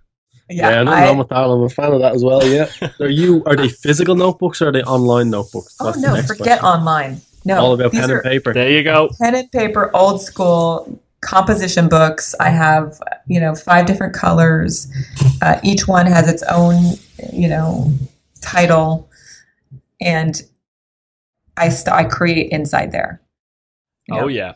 Yeah, 0.49 0.71
yeah 0.71 0.83
nothing 0.85 1.05
wrong 1.05 1.19
with 1.19 1.29
that. 1.31 1.37
I'm 1.37 1.63
a 1.63 1.69
fan 1.69 1.93
of 1.93 2.01
that 2.01 2.15
as 2.15 2.25
well. 2.25 2.47
Yeah. 2.47 2.71
are 3.01 3.09
you? 3.09 3.43
Are 3.47 3.57
they 3.57 3.69
physical 3.69 4.15
notebooks 4.15 4.63
or 4.63 4.69
are 4.69 4.73
they 4.73 4.83
online 4.83 5.31
notebooks? 5.31 5.77
Oh, 5.81 5.87
That's 5.87 5.99
oh 5.99 6.15
no, 6.15 6.23
forget 6.23 6.61
question. 6.61 6.65
online. 6.65 7.21
No, 7.45 7.59
all 7.59 7.75
about 7.75 7.91
pen 7.91 8.11
and 8.11 8.23
paper. 8.23 8.55
There 8.55 8.71
you 8.71 8.85
go. 8.85 9.11
Pen 9.21 9.35
and 9.35 9.51
paper, 9.51 9.91
old 9.93 10.23
school 10.23 11.01
composition 11.21 11.89
books. 11.89 12.35
I 12.41 12.51
have 12.51 13.01
you 13.27 13.41
know 13.41 13.55
five 13.55 13.87
different 13.87 14.15
colors. 14.15 14.89
Uh, 15.43 15.61
each 15.63 15.87
one 15.89 16.07
has 16.07 16.29
its 16.29 16.43
own 16.45 16.95
you 17.33 17.49
know 17.49 17.93
title, 18.41 19.11
and 20.01 20.41
I 21.57 21.69
st- 21.69 21.95
I 21.95 22.05
create 22.05 22.51
inside 22.51 22.93
there. 22.93 23.21
Oh 24.11 24.29
yeah, 24.29 24.55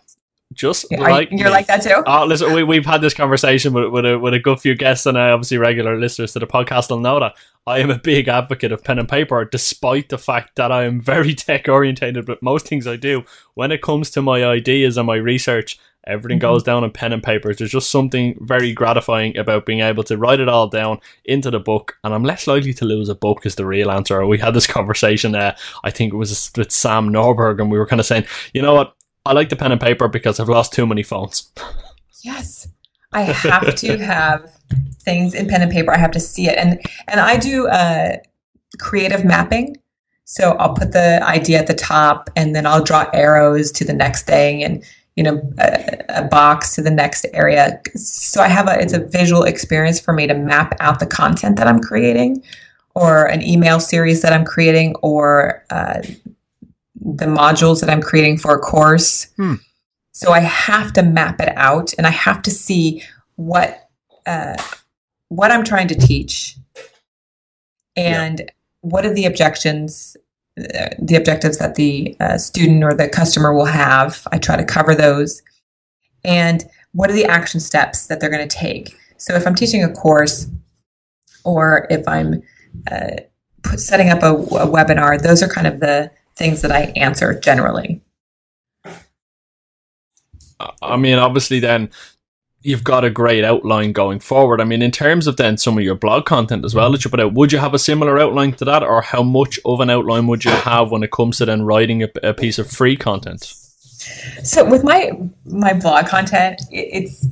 just 0.52 0.86
yeah, 0.90 1.00
like 1.00 1.28
you, 1.30 1.44
are 1.44 1.50
like 1.50 1.66
that 1.66 1.82
too. 1.82 2.02
Oh, 2.06 2.24
listen, 2.24 2.52
we 2.52 2.62
we've 2.62 2.86
had 2.86 3.00
this 3.00 3.14
conversation 3.14 3.72
with 3.72 3.90
with 3.90 4.06
a, 4.06 4.18
with 4.18 4.34
a 4.34 4.38
good 4.38 4.60
few 4.60 4.74
guests 4.74 5.06
and 5.06 5.16
uh, 5.16 5.32
obviously 5.32 5.58
regular 5.58 5.98
listeners 5.98 6.32
to 6.32 6.38
the 6.38 6.46
podcast 6.46 6.90
will 6.90 7.00
know 7.00 7.20
that 7.20 7.34
I 7.66 7.78
am 7.78 7.90
a 7.90 7.98
big 7.98 8.28
advocate 8.28 8.72
of 8.72 8.82
pen 8.82 8.98
and 8.98 9.08
paper, 9.08 9.44
despite 9.44 10.08
the 10.08 10.18
fact 10.18 10.56
that 10.56 10.72
I 10.72 10.84
am 10.84 11.00
very 11.00 11.34
tech 11.34 11.68
orientated. 11.68 12.26
But 12.26 12.42
most 12.42 12.66
things 12.66 12.86
I 12.86 12.96
do, 12.96 13.24
when 13.54 13.72
it 13.72 13.82
comes 13.82 14.10
to 14.12 14.22
my 14.22 14.44
ideas 14.44 14.96
and 14.96 15.06
my 15.06 15.16
research, 15.16 15.78
everything 16.06 16.38
mm-hmm. 16.38 16.52
goes 16.52 16.62
down 16.62 16.84
on 16.84 16.90
pen 16.90 17.12
and 17.12 17.22
paper. 17.22 17.54
There's 17.54 17.70
just 17.70 17.90
something 17.90 18.36
very 18.40 18.72
gratifying 18.72 19.36
about 19.36 19.66
being 19.66 19.80
able 19.80 20.04
to 20.04 20.16
write 20.16 20.40
it 20.40 20.48
all 20.48 20.68
down 20.68 21.00
into 21.24 21.50
the 21.50 21.60
book, 21.60 21.96
and 22.04 22.14
I'm 22.14 22.24
less 22.24 22.46
likely 22.46 22.74
to 22.74 22.84
lose 22.84 23.08
a 23.08 23.14
book. 23.14 23.44
Is 23.46 23.54
the 23.54 23.66
real 23.66 23.90
answer. 23.90 24.24
We 24.26 24.38
had 24.38 24.54
this 24.54 24.66
conversation. 24.78 25.34
Uh, 25.34 25.56
I 25.84 25.90
think 25.90 26.12
it 26.12 26.16
was 26.16 26.50
with 26.56 26.72
Sam 26.72 27.10
Norberg, 27.10 27.60
and 27.60 27.70
we 27.70 27.78
were 27.78 27.86
kind 27.86 28.00
of 28.00 28.06
saying, 28.06 28.26
you 28.52 28.62
know 28.62 28.74
what 28.74 28.94
I 29.24 29.32
like 29.32 29.48
the 29.48 29.56
pen 29.56 29.72
and 29.72 29.80
paper 29.80 30.08
because 30.08 30.40
I've 30.40 30.48
lost 30.48 30.72
too 30.72 30.86
many 30.86 31.02
phones. 31.02 31.50
yes. 32.24 32.68
I 33.12 33.22
have 33.22 33.74
to 33.76 33.98
have 33.98 34.50
things 35.02 35.34
in 35.34 35.46
pen 35.46 35.62
and 35.62 35.70
paper. 35.70 35.92
I 35.92 35.98
have 35.98 36.12
to 36.12 36.20
see 36.20 36.48
it. 36.48 36.56
And 36.56 36.80
and 37.08 37.20
I 37.20 37.36
do 37.36 37.68
uh, 37.68 38.16
creative 38.78 39.24
mapping. 39.24 39.76
So 40.24 40.52
I'll 40.52 40.72
put 40.72 40.92
the 40.92 41.20
idea 41.22 41.58
at 41.58 41.66
the 41.66 41.74
top 41.74 42.30
and 42.36 42.54
then 42.56 42.66
I'll 42.66 42.82
draw 42.82 43.10
arrows 43.12 43.70
to 43.72 43.84
the 43.84 43.92
next 43.92 44.22
thing 44.22 44.64
and 44.64 44.82
you 45.16 45.22
know 45.22 45.42
a, 45.58 46.04
a, 46.08 46.24
box 46.24 46.74
to 46.74 46.82
the 46.82 46.90
next 46.90 47.26
area. 47.32 47.80
So 47.94 48.40
I 48.40 48.48
have 48.48 48.68
a 48.68 48.80
it's 48.80 48.92
a 48.92 49.04
visual 49.04 49.44
experience 49.44 50.00
for 50.00 50.12
me 50.12 50.26
to 50.26 50.34
map 50.34 50.74
out 50.80 51.00
the 51.00 51.06
content 51.06 51.56
that 51.56 51.66
I'm 51.66 51.80
creating 51.80 52.42
or 52.94 53.26
an 53.26 53.42
email 53.42 53.80
series 53.80 54.22
that 54.22 54.32
I'm 54.32 54.44
creating 54.44 54.94
or 55.02 55.64
uh, 55.70 56.02
the 56.94 57.26
modules 57.26 57.80
that 57.80 57.90
I'm 57.90 58.02
creating 58.02 58.38
for 58.38 58.54
a 58.54 58.58
course. 58.58 59.30
Hmm. 59.36 59.54
So 60.12 60.32
I 60.32 60.40
have 60.40 60.92
to 60.94 61.02
map 61.02 61.40
it 61.40 61.52
out 61.56 61.92
and 61.96 62.06
I 62.06 62.10
have 62.10 62.42
to 62.42 62.50
see 62.50 63.02
what 63.36 63.88
uh, 64.26 64.56
what 65.28 65.50
I'm 65.50 65.64
trying 65.64 65.88
to 65.88 65.94
teach 65.94 66.56
and 67.96 68.40
yeah. 68.40 68.46
what 68.80 69.04
are 69.04 69.12
the 69.12 69.26
objections 69.26 70.16
the 70.56 71.14
objectives 71.16 71.58
that 71.58 71.76
the 71.76 72.16
uh, 72.20 72.38
student 72.38 72.84
or 72.84 72.94
the 72.94 73.08
customer 73.08 73.54
will 73.54 73.66
have. 73.66 74.26
I 74.32 74.38
try 74.38 74.56
to 74.56 74.64
cover 74.64 74.94
those. 74.94 75.42
And 76.24 76.64
what 76.92 77.10
are 77.10 77.14
the 77.14 77.24
action 77.24 77.60
steps 77.60 78.06
that 78.06 78.20
they're 78.20 78.30
going 78.30 78.46
to 78.46 78.56
take? 78.56 78.96
So 79.16 79.34
if 79.34 79.46
I'm 79.46 79.54
teaching 79.54 79.82
a 79.82 79.92
course 79.92 80.48
or 81.44 81.86
if 81.90 82.06
I'm 82.06 82.42
uh, 82.90 83.16
setting 83.76 84.10
up 84.10 84.22
a, 84.22 84.34
a 84.34 84.66
webinar, 84.66 85.20
those 85.20 85.42
are 85.42 85.48
kind 85.48 85.66
of 85.66 85.80
the 85.80 86.10
things 86.36 86.62
that 86.62 86.72
I 86.72 86.92
answer 86.96 87.38
generally. 87.38 88.00
I 90.80 90.96
mean, 90.96 91.18
obviously, 91.18 91.60
then 91.60 91.90
you've 92.62 92.84
got 92.84 93.04
a 93.04 93.10
great 93.10 93.44
outline 93.44 93.92
going 93.92 94.20
forward. 94.20 94.60
I 94.60 94.64
mean, 94.64 94.82
in 94.82 94.90
terms 94.90 95.26
of 95.26 95.36
then 95.36 95.56
some 95.56 95.76
of 95.76 95.84
your 95.84 95.94
blog 95.94 96.26
content 96.26 96.64
as 96.64 96.74
well 96.74 96.90
that 96.92 97.04
you 97.04 97.10
put 97.10 97.20
out, 97.20 97.34
would 97.34 97.52
you 97.52 97.58
have 97.58 97.74
a 97.74 97.78
similar 97.78 98.18
outline 98.18 98.52
to 98.54 98.64
that, 98.64 98.82
or 98.82 99.02
how 99.02 99.22
much 99.22 99.58
of 99.64 99.80
an 99.80 99.90
outline 99.90 100.26
would 100.28 100.44
you 100.44 100.50
have 100.50 100.90
when 100.90 101.02
it 101.02 101.10
comes 101.10 101.38
to 101.38 101.44
then 101.44 101.62
writing 101.62 102.02
a, 102.02 102.08
a 102.22 102.34
piece 102.34 102.58
of 102.58 102.70
free 102.70 102.96
content? 102.96 103.54
So 104.44 104.68
with 104.68 104.84
my 104.84 105.12
my 105.44 105.74
blog 105.74 106.06
content, 106.06 106.62
it's 106.70 107.26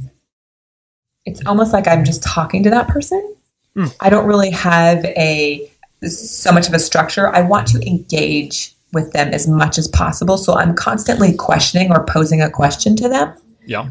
it's 1.25 1.45
almost 1.47 1.73
like 1.73 1.87
I'm 1.87 2.05
just 2.05 2.23
talking 2.23 2.63
to 2.65 2.71
that 2.71 2.89
person. 2.89 3.37
Mm. 3.77 3.95
I 4.01 4.11
don't 4.11 4.27
really 4.27 4.51
have 4.51 5.05
a 5.05 5.71
so 6.03 6.53
much 6.53 6.69
of 6.69 6.75
a 6.75 6.79
structure. 6.79 7.29
I 7.29 7.43
want 7.43 7.69
to 7.69 7.87
engage 7.87 8.75
with 8.93 9.13
them 9.13 9.29
as 9.29 9.47
much 9.47 9.79
as 9.79 9.87
possible, 9.87 10.37
so 10.37 10.55
I'm 10.55 10.75
constantly 10.75 11.35
questioning 11.35 11.93
or 11.93 12.05
posing 12.05 12.43
a 12.43 12.51
question 12.51 12.97
to 12.97 13.09
them. 13.09 13.37
Yeah 13.65 13.91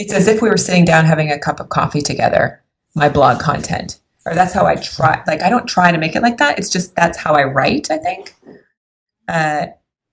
it's 0.00 0.14
as 0.14 0.26
if 0.28 0.40
we 0.40 0.48
were 0.48 0.56
sitting 0.56 0.86
down 0.86 1.04
having 1.04 1.30
a 1.30 1.38
cup 1.38 1.60
of 1.60 1.68
coffee 1.68 2.00
together, 2.00 2.62
my 2.94 3.10
blog 3.10 3.38
content. 3.38 4.00
Or 4.24 4.34
that's 4.34 4.54
how 4.54 4.64
I 4.64 4.76
try. 4.76 5.22
Like, 5.26 5.42
I 5.42 5.50
don't 5.50 5.66
try 5.66 5.92
to 5.92 5.98
make 5.98 6.16
it 6.16 6.22
like 6.22 6.38
that. 6.38 6.58
It's 6.58 6.70
just 6.70 6.96
that's 6.96 7.18
how 7.18 7.34
I 7.34 7.44
write, 7.44 7.90
I 7.90 7.98
think. 7.98 8.34
Uh, 9.28 9.66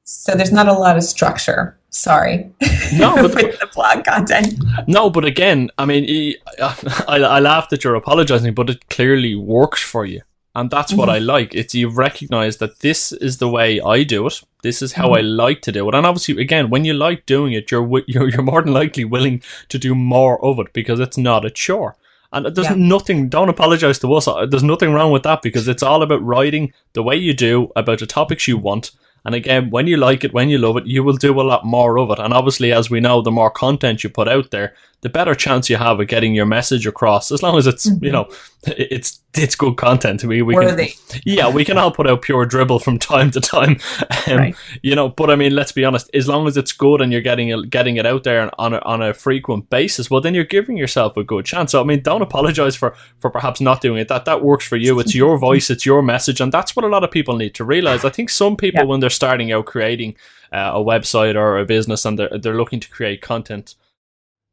so 0.04 0.36
there's 0.36 0.52
not 0.52 0.68
a 0.68 0.74
lot 0.74 0.98
of 0.98 1.04
structure. 1.04 1.80
Sorry. 1.90 2.52
No, 2.98 3.16
but 3.22 3.34
with 3.34 3.60
the 3.60 3.70
blog 3.74 4.04
content. 4.04 4.56
No, 4.88 5.10
but 5.10 5.24
again, 5.24 5.70
I 5.78 5.86
mean, 5.86 6.36
I, 6.62 7.20
I 7.20 7.40
laugh 7.40 7.70
that 7.70 7.86
you're 7.86 7.96
apologizing, 7.96 8.54
but 8.56 8.70
it 8.70 8.90
clearly 8.90 9.36
works 9.36 9.82
for 9.82 10.06
you. 10.06 10.22
And 10.58 10.72
that's 10.72 10.92
mm-hmm. 10.92 11.00
what 11.00 11.10
I 11.10 11.20
like. 11.20 11.54
It's 11.54 11.76
you've 11.76 12.00
recognized 12.00 12.60
that 12.62 12.80
this 12.80 13.12
is 13.12 13.38
the 13.38 13.48
way 13.48 13.80
I 13.80 14.02
do 14.02 14.26
it. 14.26 14.42
This 14.64 14.82
is 14.82 14.94
how 14.94 15.10
mm-hmm. 15.10 15.18
I 15.18 15.22
like 15.22 15.62
to 15.62 15.72
do 15.72 15.88
it. 15.88 15.94
And 15.94 16.04
obviously, 16.04 16.42
again, 16.42 16.72
when 16.72 16.84
you 16.84 16.96
like 16.96 17.28
doing 17.28 17.54
it, 17.54 17.70
you're 17.70 17.88
you're 18.08 18.28
you're 18.28 18.42
more 18.42 18.64
than 18.64 18.74
likely 18.74 19.06
willing 19.06 19.44
to 19.70 19.78
do 19.78 19.94
more 19.94 20.44
of 20.44 20.58
it 20.58 20.74
because 20.74 21.00
it's 21.00 21.18
not 21.18 21.46
a 21.46 21.52
chore. 21.52 21.96
And 22.34 22.48
there's 22.48 22.70
yeah. 22.70 22.76
nothing. 22.76 23.30
Don't 23.30 23.50
apologize 23.50 24.00
to 24.00 24.12
us. 24.16 24.26
There's 24.26 24.64
nothing 24.64 24.94
wrong 24.94 25.12
with 25.12 25.22
that 25.24 25.44
because 25.44 25.68
it's 25.68 25.84
all 25.84 26.02
about 26.02 26.26
writing 26.26 26.74
the 26.94 27.04
way 27.04 27.16
you 27.16 27.36
do 27.36 27.72
about 27.76 28.00
the 28.00 28.08
topics 28.08 28.48
you 28.48 28.58
want. 28.58 28.92
And 29.26 29.36
again, 29.36 29.70
when 29.70 29.88
you 29.88 29.98
like 29.98 30.24
it, 30.24 30.34
when 30.34 30.50
you 30.50 30.58
love 30.58 30.78
it, 30.78 30.88
you 30.88 31.04
will 31.04 31.18
do 31.18 31.40
a 31.40 31.44
lot 31.44 31.66
more 31.66 32.00
of 32.00 32.10
it. 32.12 32.20
And 32.20 32.34
obviously, 32.34 32.72
as 32.72 32.90
we 32.90 33.00
know, 33.00 33.22
the 33.22 33.30
more 33.30 33.52
content 33.52 34.04
you 34.04 34.10
put 34.10 34.28
out 34.28 34.52
there, 34.52 34.74
the 35.02 35.10
better 35.10 35.36
chance 35.36 35.70
you 35.70 35.78
have 35.78 36.00
of 36.00 36.08
getting 36.08 36.34
your 36.34 36.46
message 36.46 36.88
across. 36.88 37.32
As 37.32 37.44
long 37.44 37.58
as 37.58 37.68
it's 37.68 37.90
mm-hmm. 37.90 38.06
you 38.06 38.12
know 38.12 38.30
it's 38.78 39.20
it's 39.34 39.56
good 39.56 39.78
content. 39.78 40.24
We 40.24 40.42
we 40.42 40.56
can 40.56 40.88
yeah 41.26 41.50
we 41.50 41.64
can 41.64 41.78
all 41.78 41.92
put 41.92 42.08
out 42.08 42.22
pure 42.22 42.46
dribble 42.46 42.80
from 42.80 43.00
time 43.14 43.32
to 43.32 43.40
time, 43.40 43.80
um, 44.28 44.38
right. 44.38 44.56
you 44.82 44.96
know. 44.96 45.10
But 45.10 45.30
I 45.30 45.36
mean, 45.36 45.56
let's 45.56 45.72
be 45.72 45.86
honest. 45.86 46.10
As 46.14 46.28
long 46.28 46.48
as 46.48 46.58
it's 46.58 46.72
good 46.72 47.02
and 47.02 47.12
you're 47.12 47.22
getting 47.22 47.50
it 47.50 47.70
getting 47.70 47.98
it 47.98 48.06
out 48.06 48.24
there 48.24 48.52
on 48.60 48.74
a, 48.74 48.80
on 48.80 49.02
a 49.02 49.14
frequent 49.14 49.70
basis, 49.70 50.10
well, 50.10 50.22
then 50.22 50.34
you're 50.34 50.44
giving 50.44 50.78
yourself 50.78 51.16
a 51.18 51.24
good 51.24 51.46
chance. 51.46 51.72
So 51.72 51.82
I 51.82 51.86
mean, 51.86 52.02
don't 52.02 52.22
apologize 52.22 52.76
for 52.76 52.96
for 53.20 53.30
perhaps 53.30 53.62
not 53.62 53.82
doing 53.82 54.00
it. 54.00 54.08
That 54.08 54.26
that 54.26 54.44
works 54.44 54.66
for 54.66 54.76
you. 54.76 55.00
It's 55.00 55.16
your 55.16 55.38
voice. 55.38 55.70
It's 55.70 55.86
your 55.86 56.02
message, 56.02 56.42
and 56.42 56.52
that's 56.52 56.76
what 56.76 56.86
a 56.86 56.90
lot 56.90 57.04
of 57.04 57.12
people 57.12 57.38
need 57.38 57.56
to 57.56 57.64
realize. 57.64 58.04
I 58.04 58.10
think 58.10 58.30
some 58.30 58.58
people 58.58 58.82
yeah. 58.82 58.88
when 58.88 59.00
they're 59.00 59.10
starting 59.10 59.52
out 59.52 59.66
creating 59.66 60.16
uh, 60.52 60.72
a 60.74 60.84
website 60.84 61.36
or 61.36 61.58
a 61.58 61.66
business 61.66 62.06
and 62.06 62.18
they're 62.18 62.38
they're 62.40 62.58
looking 62.58 62.80
to 62.80 62.90
create 62.90 63.22
content 63.22 63.76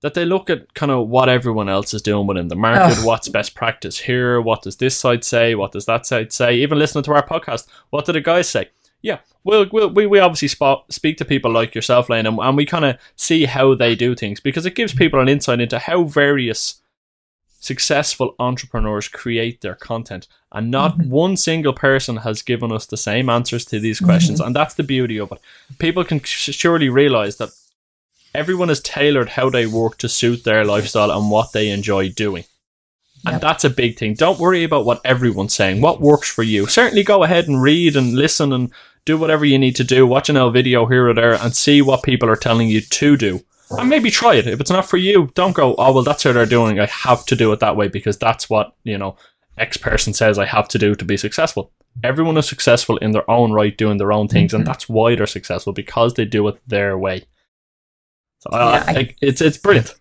that 0.04 0.12
they 0.12 0.26
look 0.26 0.50
at 0.50 0.74
kind 0.74 0.92
of 0.92 1.08
what 1.08 1.30
everyone 1.30 1.66
else 1.66 1.94
is 1.94 2.02
doing 2.02 2.26
within 2.26 2.48
the 2.48 2.54
market, 2.54 2.98
Ugh. 2.98 3.06
what's 3.06 3.26
best 3.30 3.54
practice 3.54 3.98
here, 3.98 4.38
what 4.38 4.60
does 4.60 4.76
this 4.76 4.94
side 4.94 5.24
say, 5.24 5.54
what 5.54 5.72
does 5.72 5.86
that 5.86 6.04
side 6.04 6.30
say, 6.30 6.56
even 6.56 6.78
listening 6.78 7.04
to 7.04 7.14
our 7.14 7.26
podcast, 7.26 7.66
what 7.88 8.04
do 8.04 8.12
the 8.12 8.20
guys 8.20 8.46
say? 8.46 8.68
Yeah, 9.00 9.20
we'll, 9.44 9.66
we'll, 9.72 9.88
we, 9.88 10.04
we 10.06 10.18
obviously 10.18 10.48
spot, 10.48 10.92
speak 10.92 11.16
to 11.16 11.24
people 11.24 11.50
like 11.50 11.74
yourself, 11.74 12.10
Lane, 12.10 12.26
and, 12.26 12.38
and 12.38 12.54
we 12.54 12.66
kind 12.66 12.84
of 12.84 12.98
see 13.16 13.46
how 13.46 13.74
they 13.74 13.94
do 13.94 14.14
things 14.14 14.40
because 14.40 14.66
it 14.66 14.74
gives 14.74 14.92
people 14.92 15.20
an 15.20 15.28
insight 15.30 15.62
into 15.62 15.78
how 15.78 16.02
various 16.02 16.82
successful 17.58 18.34
entrepreneurs 18.38 19.08
create 19.08 19.62
their 19.62 19.74
content. 19.74 20.28
And 20.52 20.70
not 20.70 20.98
mm-hmm. 20.98 21.08
one 21.08 21.36
single 21.38 21.72
person 21.72 22.16
has 22.18 22.42
given 22.42 22.70
us 22.70 22.84
the 22.84 22.98
same 22.98 23.30
answers 23.30 23.64
to 23.66 23.80
these 23.80 24.00
questions. 24.00 24.38
Mm-hmm. 24.38 24.48
And 24.48 24.56
that's 24.56 24.74
the 24.74 24.82
beauty 24.82 25.18
of 25.18 25.32
it. 25.32 25.38
People 25.78 26.04
can 26.04 26.22
surely 26.22 26.90
realize 26.90 27.38
that 27.38 27.54
everyone 28.34 28.68
has 28.68 28.80
tailored 28.80 29.30
how 29.30 29.48
they 29.48 29.66
work 29.66 29.98
to 29.98 30.08
suit 30.08 30.44
their 30.44 30.64
lifestyle 30.64 31.10
and 31.10 31.30
what 31.30 31.52
they 31.52 31.70
enjoy 31.70 32.08
doing. 32.08 32.44
And 33.26 33.40
that's 33.40 33.64
a 33.64 33.70
big 33.70 33.98
thing. 33.98 34.14
Don't 34.14 34.38
worry 34.38 34.64
about 34.64 34.84
what 34.84 35.00
everyone's 35.04 35.54
saying. 35.54 35.80
What 35.80 36.00
works 36.00 36.30
for 36.30 36.42
you? 36.42 36.66
Certainly 36.66 37.04
go 37.04 37.22
ahead 37.22 37.48
and 37.48 37.62
read 37.62 37.96
and 37.96 38.12
listen 38.12 38.52
and 38.52 38.70
do 39.06 39.16
whatever 39.16 39.46
you 39.46 39.58
need 39.58 39.76
to 39.76 39.84
do. 39.84 40.06
Watch 40.06 40.28
an 40.28 40.36
L 40.36 40.50
video 40.50 40.84
here 40.86 41.08
or 41.08 41.14
there 41.14 41.34
and 41.34 41.56
see 41.56 41.80
what 41.80 42.02
people 42.02 42.28
are 42.28 42.36
telling 42.36 42.68
you 42.68 42.82
to 42.82 43.16
do. 43.16 43.40
And 43.70 43.88
maybe 43.88 44.10
try 44.10 44.34
it. 44.34 44.46
If 44.46 44.60
it's 44.60 44.70
not 44.70 44.86
for 44.86 44.98
you, 44.98 45.30
don't 45.34 45.56
go, 45.56 45.74
oh, 45.76 45.92
well, 45.92 46.02
that's 46.02 46.22
how 46.22 46.32
they're 46.32 46.44
doing. 46.44 46.78
I 46.78 46.86
have 46.86 47.24
to 47.26 47.36
do 47.36 47.50
it 47.52 47.60
that 47.60 47.76
way 47.76 47.88
because 47.88 48.18
that's 48.18 48.50
what, 48.50 48.74
you 48.84 48.98
know, 48.98 49.16
X 49.56 49.78
person 49.78 50.12
says 50.12 50.38
I 50.38 50.44
have 50.44 50.68
to 50.68 50.78
do 50.78 50.94
to 50.94 51.04
be 51.04 51.16
successful. 51.16 51.72
Everyone 52.02 52.36
is 52.36 52.46
successful 52.46 52.98
in 52.98 53.12
their 53.12 53.28
own 53.30 53.52
right, 53.52 53.76
doing 53.76 53.96
their 53.96 54.12
own 54.12 54.28
things. 54.28 54.50
Mm-hmm. 54.50 54.60
And 54.60 54.66
that's 54.66 54.88
why 54.88 55.14
they're 55.14 55.26
successful 55.26 55.72
because 55.72 56.14
they 56.14 56.26
do 56.26 56.46
it 56.48 56.60
their 56.66 56.98
way. 56.98 57.24
So 58.44 58.50
uh, 58.50 58.84
yeah, 58.86 58.98
I, 58.98 59.14
it's 59.22 59.40
it's 59.40 59.56
brilliant. 59.56 59.94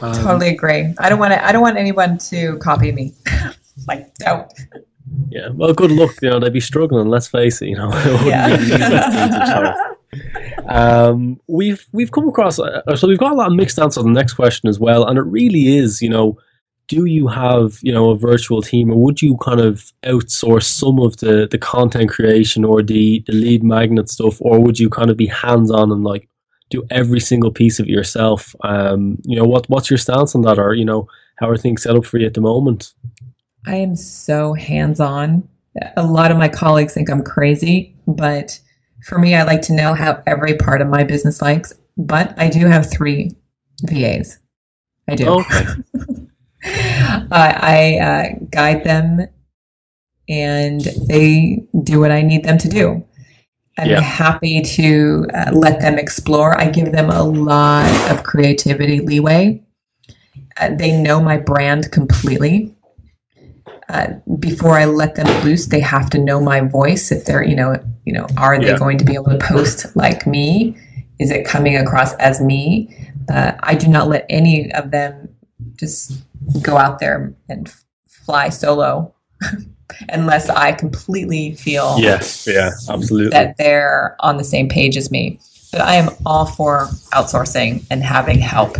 Um, 0.00 0.14
totally 0.14 0.48
agree. 0.48 0.92
I 0.98 1.08
don't 1.08 1.20
want 1.20 1.32
to. 1.32 1.44
I 1.44 1.52
don't 1.52 1.62
want 1.62 1.76
anyone 1.76 2.18
to 2.30 2.58
copy 2.58 2.90
me. 2.90 3.14
like 3.88 4.12
don't. 4.16 4.52
Yeah. 5.28 5.50
Well, 5.50 5.72
good 5.72 5.92
luck. 5.92 6.10
You 6.22 6.30
know 6.30 6.40
they'd 6.40 6.52
be 6.52 6.60
struggling. 6.60 7.08
Let's 7.08 7.28
face 7.28 7.62
it. 7.62 7.68
You 7.68 7.76
know. 7.76 7.90
yeah. 8.24 9.74
um, 10.68 11.40
we've 11.46 11.86
we've 11.92 12.10
come 12.10 12.28
across 12.28 12.58
uh, 12.58 12.96
so 12.96 13.06
we've 13.06 13.18
got 13.18 13.32
a 13.32 13.36
lot 13.36 13.46
of 13.48 13.56
mixed 13.56 13.78
answers 13.78 14.04
on 14.04 14.12
the 14.12 14.18
next 14.18 14.34
question 14.34 14.68
as 14.68 14.80
well, 14.80 15.06
and 15.06 15.16
it 15.16 15.22
really 15.22 15.76
is 15.76 16.02
you 16.02 16.08
know 16.08 16.36
do 16.88 17.04
you 17.04 17.28
have 17.28 17.78
you 17.82 17.92
know 17.92 18.10
a 18.10 18.18
virtual 18.18 18.60
team 18.60 18.90
or 18.90 18.96
would 18.96 19.22
you 19.22 19.36
kind 19.38 19.60
of 19.60 19.92
outsource 20.02 20.64
some 20.64 20.98
of 20.98 21.16
the 21.18 21.48
the 21.50 21.56
content 21.58 22.10
creation 22.10 22.64
or 22.64 22.82
the 22.82 23.22
the 23.26 23.32
lead 23.32 23.64
magnet 23.64 24.08
stuff 24.10 24.36
or 24.40 24.60
would 24.60 24.78
you 24.78 24.90
kind 24.90 25.10
of 25.10 25.16
be 25.16 25.26
hands 25.26 25.70
on 25.70 25.90
and 25.90 26.04
like 26.04 26.28
do 26.70 26.84
every 26.90 27.20
single 27.20 27.50
piece 27.50 27.78
of 27.78 27.86
it 27.86 27.92
yourself. 27.92 28.54
Um, 28.62 29.18
you 29.24 29.36
know, 29.36 29.44
what 29.44 29.68
what's 29.68 29.90
your 29.90 29.98
stance 29.98 30.34
on 30.34 30.42
that, 30.42 30.58
or 30.58 30.74
you 30.74 30.84
know, 30.84 31.08
how 31.36 31.48
are 31.48 31.56
things 31.56 31.82
set 31.82 31.96
up 31.96 32.04
for 32.04 32.18
you 32.18 32.26
at 32.26 32.34
the 32.34 32.40
moment? 32.40 32.94
I 33.66 33.76
am 33.76 33.96
so 33.96 34.52
hands 34.54 35.00
on. 35.00 35.48
A 35.96 36.06
lot 36.06 36.30
of 36.30 36.36
my 36.36 36.48
colleagues 36.48 36.94
think 36.94 37.10
I'm 37.10 37.22
crazy, 37.22 37.96
but 38.06 38.60
for 39.02 39.18
me, 39.18 39.34
I 39.34 39.42
like 39.42 39.62
to 39.62 39.74
know 39.74 39.94
how 39.94 40.22
every 40.26 40.56
part 40.56 40.80
of 40.80 40.88
my 40.88 41.04
business 41.04 41.42
likes. 41.42 41.72
But 41.96 42.38
I 42.38 42.48
do 42.48 42.66
have 42.66 42.90
three 42.90 43.32
VAs. 43.82 44.38
I 45.08 45.14
do. 45.14 45.28
Okay. 45.28 45.64
uh, 46.64 47.26
I 47.30 47.98
uh, 47.98 48.44
guide 48.50 48.84
them, 48.84 49.26
and 50.28 50.80
they 51.08 51.64
do 51.82 52.00
what 52.00 52.10
I 52.10 52.22
need 52.22 52.44
them 52.44 52.58
to 52.58 52.68
do. 52.68 53.04
I'm 53.78 53.90
yeah. 53.90 54.00
happy 54.00 54.62
to 54.62 55.26
uh, 55.34 55.50
let 55.52 55.80
them 55.80 55.98
explore. 55.98 56.58
I 56.58 56.68
give 56.68 56.92
them 56.92 57.10
a 57.10 57.22
lot 57.22 58.10
of 58.10 58.22
creativity 58.22 59.00
leeway. 59.00 59.62
Uh, 60.58 60.70
they 60.76 60.92
know 61.00 61.20
my 61.20 61.36
brand 61.36 61.90
completely. 61.90 62.74
Uh, 63.88 64.14
before 64.38 64.78
I 64.78 64.84
let 64.84 65.16
them 65.16 65.26
loose, 65.44 65.66
they 65.66 65.80
have 65.80 66.08
to 66.10 66.18
know 66.18 66.40
my 66.40 66.60
voice. 66.60 67.10
If 67.10 67.24
they're, 67.24 67.42
you 67.42 67.56
know, 67.56 67.76
you 68.04 68.12
know, 68.12 68.26
are 68.38 68.58
they 68.58 68.68
yeah. 68.68 68.78
going 68.78 68.98
to 68.98 69.04
be 69.04 69.14
able 69.14 69.30
to 69.30 69.38
post 69.38 69.94
like 69.96 70.26
me? 70.26 70.76
Is 71.18 71.30
it 71.30 71.44
coming 71.44 71.76
across 71.76 72.14
as 72.14 72.40
me? 72.40 72.96
Uh, 73.28 73.52
I 73.60 73.74
do 73.74 73.88
not 73.88 74.08
let 74.08 74.24
any 74.28 74.72
of 74.72 74.90
them 74.90 75.34
just 75.76 76.22
go 76.62 76.76
out 76.76 77.00
there 77.00 77.34
and 77.48 77.72
fly 78.06 78.50
solo. 78.50 79.14
unless 80.08 80.48
I 80.48 80.72
completely 80.72 81.54
feel 81.54 81.96
yes, 81.98 82.46
yeah, 82.46 82.70
absolutely 82.88 83.30
that 83.30 83.56
they're 83.56 84.16
on 84.20 84.36
the 84.36 84.44
same 84.44 84.68
page 84.68 84.96
as 84.96 85.10
me. 85.10 85.38
But 85.72 85.80
I 85.80 85.94
am 85.94 86.10
all 86.24 86.46
for 86.46 86.86
outsourcing 87.12 87.84
and 87.90 88.02
having 88.02 88.38
help. 88.38 88.76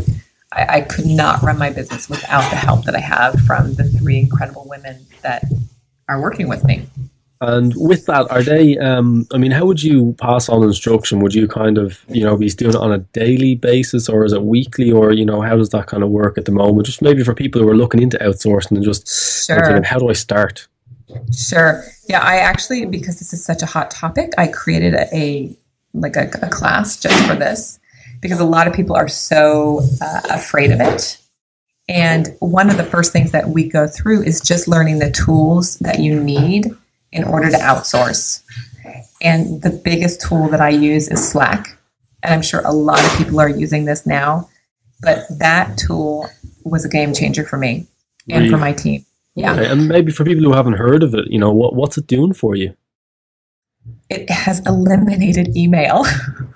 I, 0.52 0.66
I 0.76 0.80
could 0.82 1.06
not 1.06 1.42
run 1.42 1.58
my 1.58 1.70
business 1.70 2.08
without 2.08 2.48
the 2.50 2.56
help 2.56 2.84
that 2.84 2.94
I 2.94 3.00
have 3.00 3.40
from 3.40 3.74
the 3.74 3.84
three 3.84 4.18
incredible 4.18 4.66
women 4.68 5.04
that 5.22 5.44
are 6.08 6.20
working 6.20 6.48
with 6.48 6.64
me. 6.64 6.86
And 7.40 7.74
with 7.76 8.06
that, 8.06 8.30
are 8.30 8.42
they? 8.42 8.78
Um, 8.78 9.26
I 9.32 9.38
mean, 9.38 9.50
how 9.50 9.66
would 9.66 9.82
you 9.82 10.14
pass 10.20 10.48
on 10.48 10.62
instruction? 10.62 11.20
Would 11.20 11.34
you 11.34 11.48
kind 11.48 11.78
of, 11.78 12.02
you 12.08 12.24
know, 12.24 12.36
be 12.36 12.48
doing 12.48 12.74
it 12.74 12.76
on 12.76 12.92
a 12.92 12.98
daily 12.98 13.54
basis, 13.54 14.08
or 14.08 14.24
is 14.24 14.32
it 14.32 14.42
weekly, 14.42 14.90
or 14.90 15.12
you 15.12 15.26
know, 15.26 15.40
how 15.40 15.56
does 15.56 15.70
that 15.70 15.86
kind 15.86 16.02
of 16.02 16.10
work 16.10 16.38
at 16.38 16.44
the 16.44 16.52
moment? 16.52 16.86
Just 16.86 17.02
maybe 17.02 17.24
for 17.24 17.34
people 17.34 17.60
who 17.60 17.68
are 17.68 17.76
looking 17.76 18.00
into 18.00 18.16
outsourcing 18.18 18.76
and 18.76 18.84
just 18.84 19.46
Sure. 19.46 19.62
thinking, 19.62 19.82
how 19.82 19.98
do 19.98 20.08
I 20.08 20.14
start? 20.14 20.68
Sure. 21.32 21.84
Yeah, 22.08 22.20
I 22.20 22.36
actually 22.36 22.86
because 22.86 23.18
this 23.18 23.32
is 23.32 23.44
such 23.44 23.62
a 23.62 23.66
hot 23.66 23.90
topic, 23.90 24.32
I 24.38 24.46
created 24.48 24.94
a, 24.94 25.08
a 25.16 25.56
like 25.94 26.16
a, 26.16 26.28
a 26.42 26.48
class 26.48 27.00
just 27.00 27.26
for 27.26 27.34
this 27.34 27.78
because 28.20 28.40
a 28.40 28.44
lot 28.44 28.66
of 28.66 28.74
people 28.74 28.96
are 28.96 29.08
so 29.08 29.80
uh, 30.00 30.20
afraid 30.30 30.70
of 30.70 30.80
it. 30.80 31.18
And 31.88 32.34
one 32.40 32.70
of 32.70 32.78
the 32.78 32.84
first 32.84 33.12
things 33.12 33.32
that 33.32 33.48
we 33.48 33.68
go 33.68 33.86
through 33.86 34.22
is 34.22 34.40
just 34.40 34.66
learning 34.66 34.98
the 34.98 35.10
tools 35.10 35.78
that 35.80 35.98
you 35.98 36.18
need 36.18 36.74
in 37.12 37.24
order 37.24 37.50
to 37.50 37.56
outsource. 37.58 38.42
And 39.20 39.62
the 39.62 39.70
biggest 39.70 40.22
tool 40.22 40.48
that 40.48 40.60
I 40.60 40.70
use 40.70 41.08
is 41.08 41.26
Slack. 41.26 41.78
And 42.22 42.32
I'm 42.32 42.42
sure 42.42 42.62
a 42.64 42.72
lot 42.72 43.04
of 43.04 43.16
people 43.18 43.38
are 43.40 43.48
using 43.48 43.84
this 43.84 44.06
now, 44.06 44.48
but 45.02 45.26
that 45.38 45.76
tool 45.76 46.28
was 46.64 46.84
a 46.84 46.88
game 46.88 47.12
changer 47.12 47.44
for 47.44 47.58
me 47.58 47.86
and 48.30 48.50
for 48.50 48.56
my 48.56 48.72
team. 48.72 49.04
Yeah. 49.36 49.54
And 49.60 49.88
maybe 49.88 50.12
for 50.12 50.24
people 50.24 50.44
who 50.44 50.52
haven't 50.52 50.74
heard 50.74 51.02
of 51.02 51.14
it, 51.14 51.26
you 51.28 51.38
know, 51.38 51.52
what 51.52 51.74
what's 51.74 51.98
it 51.98 52.06
doing 52.06 52.32
for 52.34 52.54
you? 52.56 52.74
it 54.08 54.30
has 54.30 54.60
eliminated 54.66 55.54
email. 55.56 56.04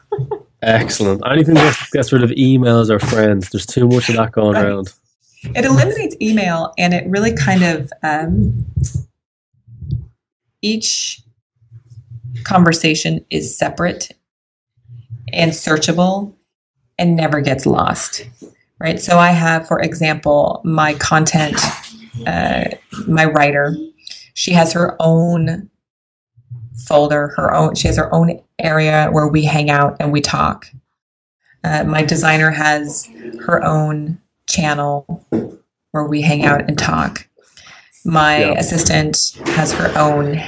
Excellent. 0.63 1.23
Anything 1.31 1.55
that 1.55 1.77
gets 1.93 2.11
rid 2.13 2.23
of 2.25 2.31
emails 2.31 2.89
or 2.89 2.99
friends. 2.99 3.51
There's 3.51 3.67
too 3.67 3.87
much 3.87 4.09
of 4.09 4.17
that 4.17 4.33
going 4.33 4.55
Right. 4.55 4.65
around. 4.65 4.93
it 5.45 5.65
eliminates 5.65 6.17
email 6.23 6.73
and 6.79 6.95
it 6.95 7.07
really 7.07 7.33
kind 7.33 7.63
of 7.63 7.93
um, 8.03 8.65
each 10.63 11.21
conversation 12.45 13.25
is 13.31 13.57
separate 13.57 14.11
and 15.33 15.53
searchable 15.53 16.35
and 16.99 17.15
never 17.17 17.41
gets 17.41 17.67
lost 17.67 18.27
right 18.81 19.01
so 19.01 19.19
i 19.19 19.31
have 19.31 19.67
for 19.69 19.81
example 19.81 20.61
my 20.65 20.95
content 20.95 21.57
uh, 22.27 22.65
my 23.07 23.25
writer 23.25 23.75
she 24.35 24.53
has 24.53 24.73
her 24.73 24.97
own 25.01 25.71
folder 26.87 27.29
her 27.37 27.53
own 27.55 27.75
she 27.75 27.89
has 27.89 27.97
her 27.97 28.13
own 28.15 28.41
area 28.59 29.09
where 29.11 29.29
we 29.29 29.45
hang 29.45 29.71
out 29.71 29.97
and 30.01 30.13
we 30.13 30.21
talk 30.21 30.67
uh, 31.65 31.85
my 31.85 32.03
designer 32.03 32.51
has 32.51 33.11
her 33.47 33.63
own 33.65 34.19
channel 34.49 35.25
where 35.91 36.05
we 36.05 36.23
hang 36.23 36.45
out 36.45 36.63
and 36.69 36.79
talk. 36.79 37.27
My 38.05 38.39
Yeah. 38.39 38.53
assistant 38.59 39.17
has 39.47 39.73
her 39.73 39.93
own 39.99 40.41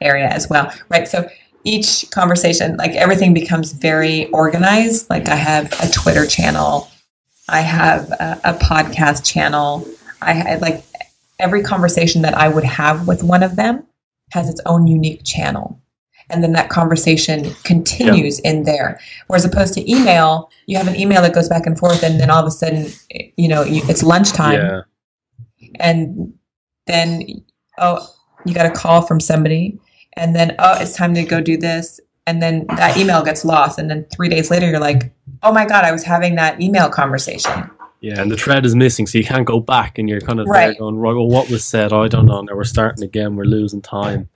area 0.00 0.28
as 0.28 0.48
well, 0.48 0.72
right? 0.88 1.06
So 1.06 1.28
each 1.64 2.10
conversation, 2.10 2.76
like 2.76 2.92
everything 2.92 3.34
becomes 3.34 3.72
very 3.72 4.26
organized. 4.30 5.10
Like 5.10 5.28
I 5.28 5.36
have 5.36 5.72
a 5.80 5.90
Twitter 5.90 6.26
channel, 6.26 6.88
I 7.48 7.60
have 7.60 8.10
a, 8.12 8.40
a 8.44 8.54
podcast 8.54 9.24
channel. 9.24 9.86
I 10.22 10.32
had 10.32 10.62
like 10.62 10.82
every 11.38 11.62
conversation 11.62 12.22
that 12.22 12.34
I 12.34 12.48
would 12.48 12.64
have 12.64 13.06
with 13.06 13.22
one 13.22 13.42
of 13.42 13.56
them 13.56 13.86
has 14.32 14.48
its 14.48 14.60
own 14.66 14.86
unique 14.86 15.22
channel. 15.24 15.80
And 16.28 16.42
then 16.42 16.52
that 16.54 16.70
conversation 16.70 17.54
continues 17.62 18.40
in 18.40 18.64
there. 18.64 18.98
Whereas 19.28 19.44
opposed 19.44 19.74
to 19.74 19.90
email, 19.90 20.50
you 20.66 20.76
have 20.76 20.88
an 20.88 20.96
email 20.96 21.22
that 21.22 21.32
goes 21.34 21.48
back 21.48 21.66
and 21.66 21.78
forth, 21.78 22.02
and 22.02 22.18
then 22.18 22.30
all 22.30 22.40
of 22.40 22.46
a 22.46 22.50
sudden, 22.50 22.88
you 23.36 23.46
know, 23.48 23.62
it's 23.66 24.02
lunchtime, 24.02 24.54
Yeah. 24.54 24.80
and 25.78 26.34
then 26.86 27.22
oh, 27.78 28.08
you 28.44 28.54
got 28.54 28.66
a 28.66 28.70
call 28.70 29.02
from 29.02 29.20
somebody, 29.20 29.78
and 30.14 30.34
then 30.34 30.56
oh, 30.58 30.80
it's 30.80 30.94
time 30.94 31.14
to 31.14 31.22
go 31.22 31.40
do 31.40 31.56
this, 31.56 32.00
and 32.26 32.42
then 32.42 32.66
that 32.76 32.96
email 32.96 33.22
gets 33.22 33.44
lost, 33.44 33.78
and 33.78 33.88
then 33.88 34.04
three 34.12 34.28
days 34.28 34.50
later, 34.50 34.68
you're 34.68 34.80
like, 34.80 35.14
oh 35.44 35.52
my 35.52 35.64
god, 35.64 35.84
I 35.84 35.92
was 35.92 36.02
having 36.02 36.34
that 36.36 36.60
email 36.60 36.88
conversation. 36.88 37.70
Yeah, 38.00 38.20
and 38.20 38.30
the 38.30 38.36
thread 38.36 38.66
is 38.66 38.74
missing, 38.74 39.06
so 39.06 39.18
you 39.18 39.24
can't 39.24 39.46
go 39.46 39.58
back, 39.58 39.98
and 39.98 40.08
you're 40.08 40.20
kind 40.20 40.38
of 40.38 40.46
there 40.46 40.74
going, 40.74 40.96
right, 40.96 41.14
well, 41.14 41.28
what 41.28 41.50
was 41.50 41.64
said? 41.64 41.92
I 41.92 42.08
don't 42.08 42.26
know. 42.26 42.40
Now 42.42 42.54
we're 42.54 42.64
starting 42.64 43.04
again. 43.04 43.36
We're 43.36 43.44
losing 43.44 43.80
time. 43.82 44.28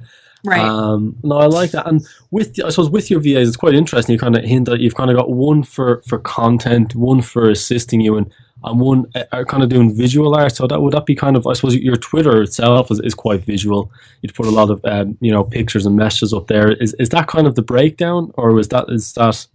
Right. 0.45 0.61
Um, 0.61 1.17
no, 1.23 1.37
I 1.37 1.47
like 1.47 1.73
that. 1.73 1.87
And 1.87 2.07
with 2.31 2.59
I 2.65 2.71
suppose 2.71 2.89
with 2.89 3.11
your 3.11 3.21
VAs, 3.21 3.49
it's 3.49 3.57
quite 3.57 3.75
interesting. 3.75 4.15
You 4.15 4.19
kind 4.19 4.37
of 4.37 4.45
hint 4.45 4.67
that 4.67 4.81
you've 4.81 4.95
kind 4.95 5.11
of 5.11 5.17
got 5.17 5.31
one 5.31 5.63
for 5.63 6.03
for 6.07 6.19
content, 6.19 6.95
one 6.95 7.21
for 7.21 7.51
assisting 7.51 8.01
you, 8.01 8.17
and 8.17 8.33
and 8.65 8.81
one 8.81 9.07
uh, 9.15 9.25
are 9.33 9.45
kind 9.45 9.63
of 9.63 9.69
doing 9.69 9.95
visual 9.95 10.35
art. 10.35 10.57
So 10.57 10.67
that 10.67 10.81
would 10.81 10.95
that 10.95 11.05
be 11.05 11.15
kind 11.15 11.37
of 11.37 11.47
I 11.47 11.53
suppose 11.53 11.77
your 11.77 11.97
Twitter 11.97 12.43
itself 12.43 12.91
is, 12.91 13.01
is 13.01 13.15
quite 13.15 13.45
visual. 13.45 13.93
You'd 14.23 14.35
put 14.35 14.47
a 14.47 14.51
lot 14.51 14.71
of 14.71 14.83
um, 14.85 15.19
you 15.21 15.31
know 15.31 15.45
pictures 15.45 15.85
and 15.85 15.97
messages 15.97 16.33
up 16.33 16.47
there. 16.47 16.73
Is 16.73 16.95
is 16.95 17.11
that 17.11 17.29
kind 17.29 17.47
of 17.47 17.55
the 17.55 17.63
breakdown, 17.63 18.33
or 18.35 18.59
is 18.59 18.69
that 18.69 18.87
is 18.89 19.13
that 19.15 19.47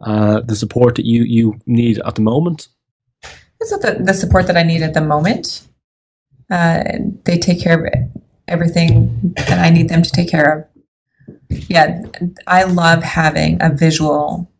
uh, 0.00 0.40
the 0.40 0.56
support 0.56 0.96
that 0.96 1.06
you 1.06 1.22
you 1.22 1.60
need 1.66 2.00
at 2.00 2.16
the 2.16 2.22
moment? 2.22 2.68
The, 3.70 3.98
the 4.00 4.14
support 4.14 4.46
that 4.46 4.56
I 4.56 4.62
need 4.62 4.82
at 4.82 4.94
the 4.94 5.00
moment. 5.00 5.66
Uh, 6.50 6.82
they 7.24 7.38
take 7.38 7.60
care 7.60 7.86
of 7.86 7.92
everything 8.46 9.34
that 9.36 9.58
I 9.58 9.70
need 9.70 9.88
them 9.88 10.02
to 10.02 10.10
take 10.10 10.28
care 10.28 10.52
of. 10.52 10.64
Yeah, 11.48 12.02
I 12.46 12.64
love 12.64 13.02
having 13.02 13.58
a 13.62 13.70
visual 13.70 14.50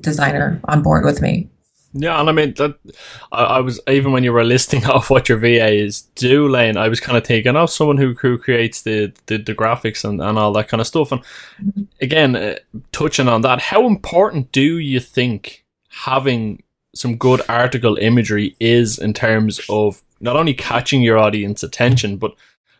designer 0.00 0.60
on 0.64 0.82
board 0.82 1.04
with 1.04 1.20
me. 1.20 1.50
Yeah, 1.98 2.20
and 2.20 2.28
I 2.28 2.32
mean 2.32 2.54
that. 2.54 2.78
I, 3.32 3.44
I 3.44 3.60
was 3.60 3.80
even 3.88 4.12
when 4.12 4.22
you 4.24 4.32
were 4.32 4.44
listing 4.44 4.84
off 4.86 5.10
what 5.10 5.28
your 5.28 5.38
VA 5.38 5.72
is 5.72 6.02
doing, 6.14 6.76
I 6.76 6.88
was 6.88 7.00
kind 7.00 7.16
of 7.16 7.24
thinking, 7.24 7.56
oh, 7.56 7.66
someone 7.66 7.96
who 7.96 8.14
who 8.14 8.38
creates 8.38 8.82
the 8.82 9.12
the, 9.26 9.38
the 9.38 9.54
graphics 9.54 10.04
and, 10.04 10.20
and 10.20 10.38
all 10.38 10.52
that 10.52 10.68
kind 10.68 10.80
of 10.80 10.86
stuff. 10.86 11.12
And 11.12 11.22
again, 12.00 12.36
uh, 12.36 12.56
touching 12.92 13.28
on 13.28 13.42
that, 13.42 13.60
how 13.60 13.86
important 13.86 14.52
do 14.52 14.78
you 14.78 15.00
think 15.00 15.64
having 15.88 16.62
some 16.96 17.16
good 17.16 17.42
article 17.48 17.96
imagery 17.96 18.56
is 18.58 18.98
in 18.98 19.12
terms 19.12 19.60
of 19.68 20.02
not 20.20 20.36
only 20.36 20.54
catching 20.54 21.02
your 21.02 21.18
audience 21.18 21.62
attention, 21.62 22.16
but 22.16 22.32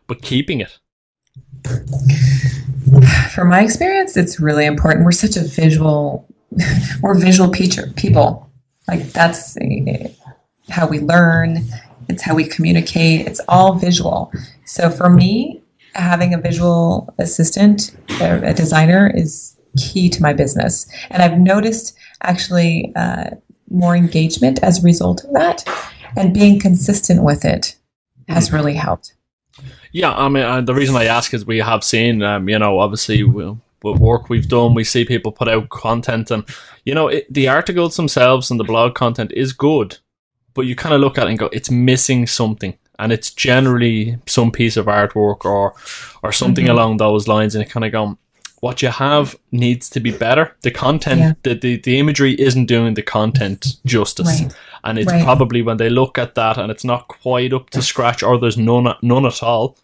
but 0.06 0.22
keeping 0.22 0.60
it? 0.60 0.78
From 3.34 3.48
my 3.48 3.62
experience, 3.62 4.16
it's 4.16 4.38
really 4.40 4.64
important. 4.64 5.04
We're 5.04 5.12
such 5.12 5.36
a 5.36 5.42
visual, 5.42 6.26
we're 7.02 7.18
visual 7.18 7.50
people. 7.50 8.50
Like 8.88 9.12
that's 9.12 9.56
uh, 9.56 10.08
how 10.70 10.86
we 10.86 11.00
learn. 11.00 11.64
It's 12.08 12.22
how 12.22 12.34
we 12.34 12.44
communicate. 12.44 13.26
It's 13.26 13.40
all 13.48 13.74
visual. 13.74 14.32
So 14.64 14.90
for 14.90 15.10
me, 15.10 15.60
having 15.94 16.34
a 16.34 16.38
visual 16.38 17.12
assistant, 17.18 17.96
a 18.20 18.54
designer, 18.54 19.10
is 19.12 19.56
key 19.76 20.08
to 20.10 20.22
my 20.22 20.32
business. 20.32 20.86
And 21.10 21.22
I've 21.22 21.38
noticed 21.38 21.96
actually 22.22 22.92
uh, 22.94 23.30
more 23.70 23.96
engagement 23.96 24.58
as 24.62 24.78
a 24.78 24.82
result 24.82 25.24
of 25.24 25.32
that, 25.32 25.64
and 26.16 26.32
being 26.32 26.58
consistent 26.60 27.22
with 27.22 27.44
it 27.44 27.76
has 28.28 28.52
really 28.52 28.74
helped. 28.74 29.14
Yeah, 29.92 30.12
I 30.14 30.28
mean, 30.28 30.44
uh, 30.44 30.60
the 30.60 30.74
reason 30.74 30.96
I 30.96 31.04
ask 31.04 31.32
is 31.32 31.46
we 31.46 31.58
have 31.58 31.82
seen, 31.82 32.22
um, 32.22 32.48
you 32.48 32.58
know, 32.58 32.78
obviously 32.80 33.22
we, 33.22 33.44
with 33.82 33.98
work 34.00 34.28
we've 34.28 34.48
done, 34.48 34.74
we 34.74 34.84
see 34.84 35.04
people 35.04 35.32
put 35.32 35.48
out 35.48 35.68
content, 35.70 36.30
and 36.30 36.44
you 36.84 36.94
know, 36.94 37.08
it, 37.08 37.32
the 37.32 37.48
articles 37.48 37.96
themselves 37.96 38.50
and 38.50 38.60
the 38.60 38.64
blog 38.64 38.94
content 38.94 39.32
is 39.32 39.52
good, 39.52 39.98
but 40.54 40.62
you 40.62 40.76
kind 40.76 40.94
of 40.94 41.00
look 41.00 41.18
at 41.18 41.26
it 41.26 41.30
and 41.30 41.38
go, 41.38 41.46
it's 41.52 41.70
missing 41.70 42.26
something, 42.26 42.76
and 42.98 43.12
it's 43.12 43.30
generally 43.30 44.18
some 44.26 44.50
piece 44.50 44.76
of 44.76 44.86
artwork 44.86 45.44
or 45.44 45.74
or 46.22 46.32
something 46.32 46.66
Mhm. 46.66 46.70
along 46.70 46.96
those 46.98 47.26
lines, 47.28 47.54
and 47.54 47.64
it 47.64 47.70
kind 47.70 47.84
of 47.84 47.92
go, 47.92 48.18
what 48.66 48.82
you 48.82 48.88
have 48.90 49.36
needs 49.52 49.88
to 49.90 50.00
be 50.00 50.10
better. 50.10 50.54
The 50.62 50.70
content, 50.70 51.20
Yeah. 51.20 51.32
the, 51.44 51.54
the 51.54 51.76
the 51.86 51.98
imagery 52.02 52.32
isn't 52.48 52.66
doing 52.66 52.94
the 52.94 53.02
content 53.02 53.76
justice. 53.84 54.26
Right. 54.40 54.54
And 54.84 54.98
it's 54.98 55.12
Right. 55.12 55.24
probably 55.24 55.62
when 55.62 55.76
they 55.76 55.88
look 55.90 56.18
at 56.18 56.34
that 56.34 56.58
and 56.58 56.70
it's 56.70 56.84
not 56.84 57.08
quite 57.08 57.52
up 57.52 57.70
to 57.70 57.80
scratch, 57.82 58.22
or 58.22 58.38
there's 58.38 58.58
none 58.58 58.86
none 59.02 59.26
at 59.26 59.42
all, 59.42 59.76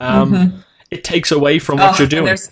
um, 0.00 0.32
Mhm. 0.32 0.52
it 0.90 1.02
takes 1.04 1.30
away 1.32 1.58
from 1.58 1.78
what 1.78 1.94
Oh, 1.94 1.98
you're 1.98 2.08
doing. 2.08 2.26
There's, 2.26 2.50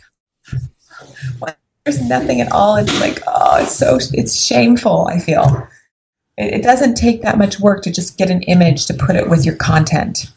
there's 1.85 2.03
nothing 2.03 2.40
at 2.40 2.51
all. 2.53 2.77
It's 2.77 2.99
like, 3.01 3.20
oh, 3.27 3.59
it's 3.62 3.77
so, 3.77 3.99
it's 4.12 4.35
shameful, 4.35 5.07
I 5.14 5.18
feel. 5.18 5.66
It, 6.37 6.55
it 6.55 6.62
doesn't 6.62 6.94
take 6.94 7.23
that 7.23 7.37
much 7.38 7.61
work 7.61 7.83
to 7.85 7.90
just 7.92 8.16
get 8.18 8.31
an 8.31 8.42
image 8.42 8.87
to 8.87 8.94
put 8.94 9.16
it 9.16 9.29
with 9.29 9.44
your 9.44 9.57
content. 9.57 10.33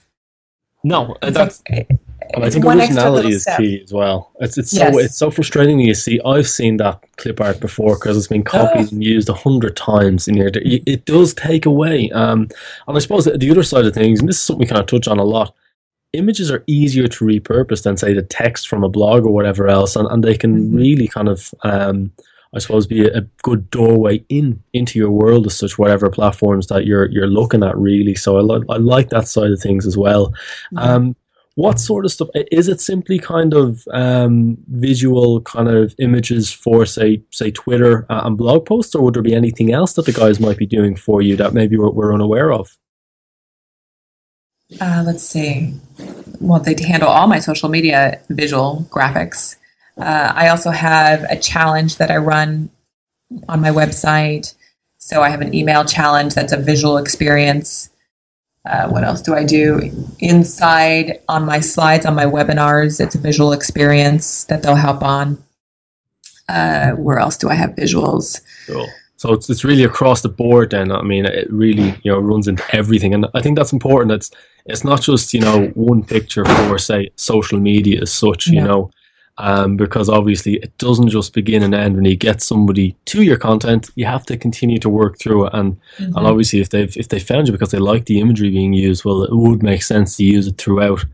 No, 0.83 1.15
It's 1.21 1.37
that's 1.37 1.63
like, 1.69 1.87
And 2.33 2.43
I 2.43 2.49
think 2.49 2.65
originality 2.65 3.29
is 3.29 3.43
step. 3.43 3.59
key 3.59 3.81
as 3.83 3.93
well. 3.93 4.31
It's 4.39 4.57
it's 4.57 4.73
Yes. 4.73 4.93
so 4.93 4.99
it's 4.99 5.17
so 5.17 5.31
frustrating 5.31 5.77
when 5.77 5.85
you 5.87 5.93
see. 5.93 6.19
I've 6.25 6.47
seen 6.47 6.77
that 6.77 7.01
clip 7.17 7.39
art 7.41 7.59
before 7.59 7.95
because 7.95 8.17
it's 8.17 8.27
been 8.27 8.43
copied 8.43 8.91
and 8.91 9.03
used 9.03 9.29
a 9.29 9.33
hundred 9.33 9.75
times 9.75 10.27
in 10.27 10.35
here. 10.35 10.51
It 10.53 11.05
does 11.05 11.33
take 11.33 11.65
away. 11.65 12.09
Um, 12.11 12.49
and 12.87 12.97
I 12.97 12.99
suppose 12.99 13.25
the 13.25 13.51
other 13.51 13.63
side 13.63 13.85
of 13.85 13.93
things, 13.93 14.19
and 14.19 14.27
this 14.27 14.35
is 14.37 14.41
something 14.41 14.59
we 14.59 14.65
kind 14.67 14.81
of 14.81 14.87
touch 14.87 15.07
on 15.07 15.19
a 15.19 15.23
lot. 15.23 15.53
Images 16.13 16.51
are 16.51 16.63
easier 16.67 17.07
to 17.07 17.25
repurpose 17.25 17.83
than 17.83 17.97
say 17.97 18.13
the 18.13 18.21
text 18.21 18.67
from 18.67 18.83
a 18.83 18.89
blog 18.89 19.25
or 19.25 19.31
whatever 19.33 19.67
else, 19.67 19.95
and, 19.95 20.07
and 20.09 20.23
they 20.23 20.37
can 20.37 20.71
Mhm. 20.71 20.77
really 20.77 21.07
kind 21.07 21.27
of, 21.29 21.53
um, 21.63 22.11
I 22.55 22.59
suppose, 22.59 22.87
be 22.87 23.05
a, 23.07 23.17
a 23.19 23.21
good 23.43 23.69
doorway 23.69 24.23
in 24.29 24.61
into 24.73 24.97
your 24.99 25.11
world 25.11 25.45
as 25.47 25.55
such, 25.57 25.77
whatever 25.77 26.09
platforms 26.09 26.67
that 26.67 26.85
you're 26.85 27.09
you're 27.09 27.27
looking 27.27 27.63
at. 27.63 27.77
Really, 27.77 28.15
so 28.15 28.37
I 28.37 28.41
like 28.41 28.63
I 28.69 28.77
like 28.77 29.09
that 29.09 29.27
side 29.27 29.51
of 29.51 29.59
things 29.61 29.85
as 29.85 29.97
well. 29.97 30.33
Mhm. 30.73 30.81
Um, 30.85 31.15
what 31.57 31.79
sort 31.79 32.05
of 32.05 32.11
stuff 32.11 32.29
is 32.51 32.67
it 32.67 32.79
simply 32.79 33.17
kind 33.17 33.55
of 33.55 33.83
um, 33.91 34.55
visual 34.67 35.41
kind 35.41 35.67
of 35.67 35.95
images 35.97 36.51
for 36.51 36.85
say 36.85 37.19
say 37.31 37.49
twitter 37.49 38.05
uh, 38.11 38.21
and 38.25 38.37
blog 38.37 38.63
posts 38.63 38.93
or 38.93 39.01
would 39.01 39.15
there 39.15 39.23
be 39.23 39.33
anything 39.33 39.73
else 39.73 39.93
that 39.93 40.05
the 40.05 40.11
guys 40.11 40.39
might 40.39 40.57
be 40.57 40.67
doing 40.67 40.95
for 40.95 41.19
you 41.19 41.35
that 41.35 41.55
maybe 41.55 41.75
we're, 41.75 41.89
we're 41.89 42.13
unaware 42.13 42.53
of? 42.53 42.77
Uh, 44.79 45.01
let's 45.03 45.23
see. 45.23 45.73
Well 46.39 46.59
they 46.59 46.75
handle 46.79 47.09
all 47.09 47.25
my 47.25 47.39
social 47.39 47.69
media 47.69 48.21
visual 48.29 48.85
graphics. 48.91 49.55
Uh, 49.97 50.31
i 50.35 50.49
also 50.49 50.69
have 50.69 51.23
a 51.23 51.39
challenge 51.39 51.97
that 51.97 52.11
i 52.11 52.17
run 52.17 52.69
on 53.49 53.61
my 53.61 53.71
website. 53.71 54.53
So 54.99 55.23
i 55.23 55.29
have 55.29 55.41
an 55.41 55.55
email 55.55 55.85
challenge 55.85 56.35
that's 56.35 56.53
a 56.53 56.57
visual 56.57 56.97
experience 56.97 57.89
uh, 58.67 58.87
what 58.89 59.03
else 59.03 59.21
do 59.21 59.33
I 59.33 59.43
do? 59.43 59.91
Inside 60.19 61.19
on 61.27 61.45
my 61.45 61.59
slides, 61.59 62.05
on 62.05 62.15
my 62.15 62.25
webinars, 62.25 62.99
it's 62.99 63.15
a 63.15 63.19
visual 63.19 63.53
experience 63.53 64.43
that 64.45 64.61
they'll 64.61 64.75
help 64.75 65.01
on. 65.03 65.43
Uh, 66.49 66.91
where 66.91 67.19
else 67.19 67.37
do 67.37 67.49
I 67.49 67.55
have 67.55 67.71
visuals? 67.71 68.41
Cool. 68.67 68.87
So 69.17 69.33
it's, 69.33 69.49
it's 69.49 69.63
really 69.63 69.83
across 69.83 70.21
the 70.21 70.29
board 70.29 70.71
then. 70.71 70.91
I 70.91 71.01
mean, 71.01 71.25
it 71.25 71.51
really, 71.51 71.95
you 72.03 72.11
know, 72.11 72.19
runs 72.19 72.47
into 72.47 72.63
everything. 72.75 73.13
And 73.13 73.25
I 73.33 73.41
think 73.41 73.57
that's 73.57 73.73
important. 73.73 74.11
It's, 74.11 74.31
it's 74.65 74.83
not 74.83 75.01
just, 75.01 75.33
you 75.33 75.41
know, 75.41 75.67
one 75.73 76.03
picture 76.03 76.45
for, 76.45 76.77
say, 76.77 77.09
social 77.15 77.59
media 77.59 78.01
as 78.01 78.11
such, 78.11 78.47
you 78.47 78.61
know, 78.61 78.91
um, 79.37 79.77
because 79.77 80.09
obviously 80.09 80.55
it 80.55 80.75
doesn't 80.77 81.09
just 81.09 81.33
begin 81.33 81.63
and 81.63 81.75
end 81.75 81.95
when 81.95 82.05
you 82.05 82.15
get 82.15 82.41
somebody 82.41 82.95
to 83.05 83.21
your 83.21 83.37
content. 83.37 83.89
You 83.95 84.05
have 84.05 84.25
to 84.27 84.37
continue 84.37 84.79
to 84.79 84.89
work 84.89 85.19
through 85.19 85.47
it, 85.47 85.53
and 85.53 85.77
mm-hmm. 85.97 86.17
and 86.17 86.27
obviously 86.27 86.59
if 86.59 86.69
they've 86.69 86.95
if 86.97 87.09
they 87.09 87.19
found 87.19 87.47
you 87.47 87.53
because 87.53 87.71
they 87.71 87.79
like 87.79 88.05
the 88.05 88.19
imagery 88.19 88.49
being 88.49 88.73
used, 88.73 89.05
well, 89.05 89.23
it 89.23 89.33
would 89.33 89.61
make 89.61 89.83
sense 89.83 90.17
to 90.17 90.23
use 90.23 90.47
it 90.47 90.57
throughout. 90.57 91.05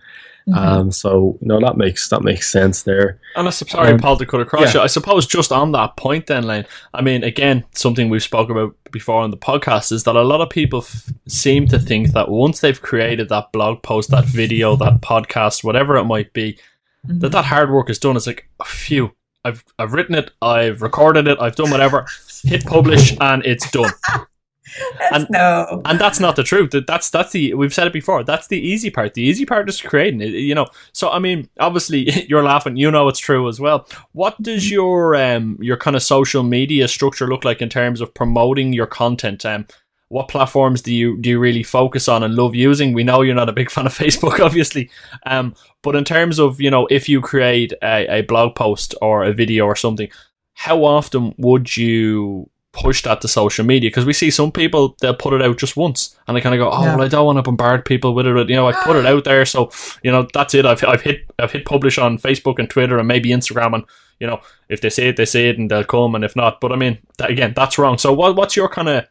Mm-hmm. 0.48 0.58
Um, 0.58 0.92
so 0.92 1.38
you 1.42 1.48
know 1.48 1.60
that 1.62 1.78
makes 1.78 2.10
that 2.10 2.22
makes 2.22 2.52
sense 2.52 2.84
there. 2.84 3.20
And 3.36 3.48
I'm 3.48 3.52
sorry, 3.52 3.94
um, 3.94 4.00
Paul, 4.00 4.18
to 4.18 4.26
cut 4.26 4.42
across 4.42 4.74
yeah. 4.74 4.80
you. 4.80 4.84
I 4.84 4.88
suppose 4.88 5.26
just 5.26 5.52
on 5.52 5.72
that 5.72 5.96
point, 5.96 6.28
then, 6.28 6.44
Lane. 6.44 6.66
I 6.94 7.02
mean, 7.02 7.24
again, 7.24 7.64
something 7.74 8.10
we've 8.10 8.24
spoken 8.24 8.58
about 8.58 8.76
before 8.92 9.22
on 9.22 9.32
the 9.32 9.38
podcast 9.38 9.92
is 9.92 10.04
that 10.04 10.16
a 10.16 10.22
lot 10.22 10.42
of 10.42 10.50
people 10.50 10.80
f- 10.82 11.12
seem 11.28 11.68
to 11.70 11.80
think 11.80 12.10
that 12.10 12.30
once 12.30 12.60
they've 12.60 12.82
created 12.82 13.30
that 13.30 13.52
blog 13.54 13.82
post, 13.84 14.12
that 14.12 14.26
video, 14.26 14.76
that 14.76 15.00
podcast, 15.02 15.64
whatever 15.64 15.96
it 15.96 16.04
might 16.04 16.34
be, 16.34 16.58
mm-hmm. 17.06 17.20
that 17.20 17.32
that 17.32 17.46
hard 17.46 17.72
work 17.72 17.89
is 17.89 18.00
done. 18.00 18.16
It's 18.16 18.28
like, 18.28 18.48
phew, 18.66 19.13
I've 19.46 19.63
I've 19.78 19.94
written 19.94 20.16
it, 20.16 20.32
I've 20.42 20.82
recorded 20.82 21.28
it, 21.28 21.38
I've 21.39 21.56
done 21.56 21.72
whatever, 21.72 22.06
hit 22.44 22.66
publish, 22.66 23.16
and 23.20 23.46
it's 23.46 23.70
done. 23.72 23.92
and, 25.12 25.28
no. 25.30 25.82
and 25.86 26.00
that's 26.00 26.20
not 26.20 26.36
the 26.36 26.44
truth. 26.44 26.74
That's 26.88 27.10
that's 27.10 27.32
the 27.32 27.54
we've 27.54 27.74
said 27.74 27.88
it 27.88 27.94
before. 27.94 28.24
That's 28.24 28.48
the 28.48 28.60
easy 28.60 28.89
part. 28.89 29.13
The 29.13 29.22
easy 29.22 29.46
part 29.46 29.68
is 29.70 29.82
creating 29.82 30.22
it. 30.22 30.30
You 30.30 30.56
know. 30.56 30.68
So 30.94 31.10
I 31.10 31.20
mean, 31.20 31.50
obviously 31.60 32.10
you're 32.30 32.44
laughing. 32.44 32.78
You 32.78 32.89
know 32.92 33.08
it's 33.08 33.20
true 33.20 33.48
as 33.48 33.60
well. 33.60 33.88
What 34.13 34.42
does 34.42 34.70
your 34.70 35.16
um 35.16 35.58
your 35.62 35.78
kind 35.78 35.96
of 35.96 36.04
social 36.04 36.44
media 36.44 36.88
structure 36.88 37.28
look 37.28 37.44
like 37.44 37.62
in 37.62 37.70
terms 37.70 38.02
of 38.02 38.13
promoting 38.13 38.74
your 38.74 38.88
content? 38.88 39.46
Um, 39.46 39.68
what 40.13 40.28
platforms 40.28 40.84
do 40.84 40.93
you 40.93 41.17
do 41.17 41.32
you 41.32 41.39
really 41.39 41.63
focus 41.63 42.08
on 42.08 42.21
and 42.21 42.36
love 42.36 42.54
using? 42.54 42.93
We 42.93 43.04
know 43.04 43.23
you're 43.23 43.34
not 43.34 43.49
a 43.49 43.54
big 43.54 43.71
fan 43.76 43.88
of 43.88 43.97
Facebook, 43.97 44.39
obviously, 44.39 44.91
um, 45.26 45.56
but 45.82 45.95
in 45.95 46.04
terms 46.04 46.39
of 46.39 46.62
you 46.62 46.69
know 46.69 46.88
if 46.91 47.10
you 47.10 47.19
create 47.19 47.73
a, 47.82 48.19
a 48.19 48.21
blog 48.21 48.56
post 48.56 48.93
or 49.02 49.23
a 49.23 49.34
video 49.34 49.65
or 49.65 49.76
something, 49.76 50.10
how 50.54 50.86
often 50.86 51.34
would 51.39 51.76
you 51.76 52.47
push 52.73 53.02
that 53.04 53.21
to 53.21 53.28
social 53.28 53.65
media? 53.65 53.89
Because 53.89 54.06
we 54.06 54.13
see 54.13 54.30
some 54.30 54.52
people 54.52 54.95
they'll 55.02 55.15
put 55.15 55.34
it 55.34 55.41
out 55.41 55.58
just 55.58 55.76
once 55.76 56.15
and 56.28 56.38
they 56.38 56.41
kind 56.41 56.54
of 56.54 56.60
go, 56.60 56.69
oh, 56.71 56.84
yeah. 56.84 56.95
well, 56.95 57.06
I 57.06 57.08
don't 57.08 57.26
want 57.26 57.38
to 57.39 57.43
bombard 57.43 57.84
people 57.84 58.13
with 58.13 58.28
it. 58.28 58.49
You 58.49 58.56
know, 58.56 58.67
I 58.67 58.84
put 58.84 58.95
it 58.95 59.08
out 59.08 59.23
there, 59.23 59.45
so 59.45 59.71
you 60.04 60.12
know 60.12 60.28
that's 60.32 60.54
it. 60.54 60.67
I've 60.67 60.84
I've 60.86 61.02
hit 61.02 61.26
I've 61.39 61.52
hit 61.52 61.65
publish 61.65 61.97
on 61.97 62.19
Facebook 62.19 62.60
and 62.60 62.69
Twitter 62.69 62.99
and 62.99 63.08
maybe 63.08 63.30
Instagram 63.30 63.73
and 63.73 63.84
you 64.19 64.28
know 64.28 64.41
if 64.69 64.82
they 64.82 64.89
say 64.89 65.10
it 65.10 65.17
they 65.17 65.26
say 65.26 65.49
it 65.49 65.58
and 65.58 65.71
they'll 65.71 65.84
come 65.84 66.15
and 66.15 66.23
if 66.23 66.36
not 66.36 66.62
but 66.62 66.71
i 66.71 66.76
mean 66.76 66.97
that, 67.17 67.30
again 67.30 67.52
that's 67.56 67.78
wrong 67.78 67.97
so 67.97 68.13
what, 68.13 68.36
what's 68.36 68.56
your 68.56 68.69
kind 68.69 68.88
of 68.88 69.06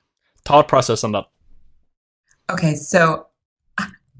thought 0.45 0.69
process 0.69 1.05
on 1.05 1.13
that? 1.13 1.25
Okay, 2.51 2.75
so 2.75 3.27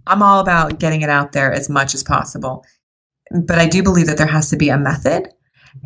I'm 0.07 0.23
all 0.23 0.41
about 0.41 0.79
getting 0.79 1.03
it 1.03 1.11
out 1.11 1.33
there 1.33 1.53
as 1.53 1.69
much 1.69 1.95
as 1.95 2.03
possible. 2.03 2.65
But 3.31 3.59
I 3.59 3.67
do 3.67 3.83
believe 3.83 4.07
that 4.07 4.19
there 4.19 4.27
has 4.27 4.51
to 4.51 4.57
be 4.57 4.69
a 4.69 4.79
method. 4.79 5.29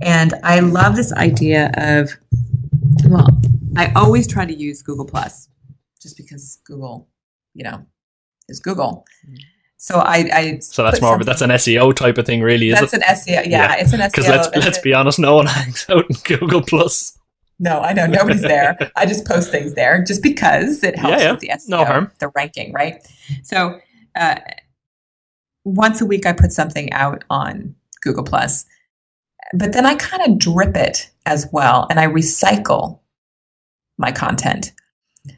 And 0.03 0.35
I 0.43 0.61
love 0.61 0.97
this 0.97 1.13
idea 1.13 1.71
of, 1.77 2.11
well, 3.05 3.29
I 3.77 3.93
always 3.95 4.27
try 4.27 4.45
to 4.45 4.55
use 4.55 4.83
Google 4.83 5.05
Plus 5.05 5.49
just 6.01 6.17
because 6.17 6.59
Google, 6.65 7.09
you 7.55 7.65
know, 7.65 7.85
is 8.49 8.59
Google. 8.59 9.05
Mm. 9.29 9.39
So 9.79 9.99
I, 9.99 10.29
I 10.33 10.59
so 10.61 10.83
that's 10.83 11.03
more, 11.03 11.19
but 11.19 11.27
that's 11.27 11.43
an 11.43 11.51
SEO 11.51 11.95
type 11.95 12.19
of 12.19 12.27
thing, 12.27 12.41
really, 12.41 12.71
is 12.71 12.81
that's 12.81 12.95
it? 12.95 13.03
That's 13.07 13.27
an 13.27 13.35
SEO. 13.35 13.45
Yeah, 13.45 13.49
yeah, 13.49 13.77
it's 13.77 13.93
an 13.93 14.01
SEO. 14.01 14.11
Because 14.11 14.29
let's 14.29 14.49
let's 14.57 14.79
be 14.79 14.95
honest, 14.95 15.19
no 15.19 15.37
one 15.37 15.47
hangs 15.47 15.87
out 15.89 16.07
in 16.09 16.17
Google 16.25 16.63
Plus. 16.63 17.16
No, 17.59 17.81
I 17.81 17.93
know 17.93 18.07
nobody's 18.07 18.43
there. 18.43 18.77
I 18.97 19.07
just 19.07 19.27
post 19.27 19.51
things 19.51 19.75
there 19.75 20.03
just 20.05 20.23
because 20.23 20.83
it 20.85 20.99
helps 20.99 21.19
yeah, 21.19 21.25
yeah. 21.25 21.31
with 21.33 21.41
the 21.41 21.49
SEO, 21.49 21.69
no 21.69 21.85
harm. 21.85 22.13
the 22.19 22.29
ranking, 22.35 22.73
right? 22.73 23.07
So 23.43 23.81
uh, 24.15 24.37
once 25.65 26.01
a 26.01 26.07
week, 26.07 26.27
I 26.27 26.33
put 26.33 26.53
something 26.53 26.93
out 26.93 27.25
on 27.31 27.75
Google 28.03 28.25
Plus, 28.25 28.67
but 29.55 29.73
then 29.73 29.87
I 29.87 29.95
kind 29.95 30.31
of 30.31 30.39
drip 30.39 30.77
it 30.77 31.11
as 31.25 31.49
well, 31.53 31.87
and 31.89 31.99
I 31.99 32.07
recycle 32.07 33.01
my 33.99 34.13
content. 34.13 34.73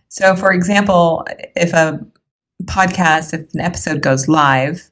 So, 0.08 0.34
for 0.34 0.52
example, 0.52 1.26
if 1.54 1.72
a 1.72 2.04
podcast, 2.64 3.32
if 3.32 3.52
an 3.54 3.60
episode 3.60 4.02
goes 4.02 4.28
live, 4.28 4.90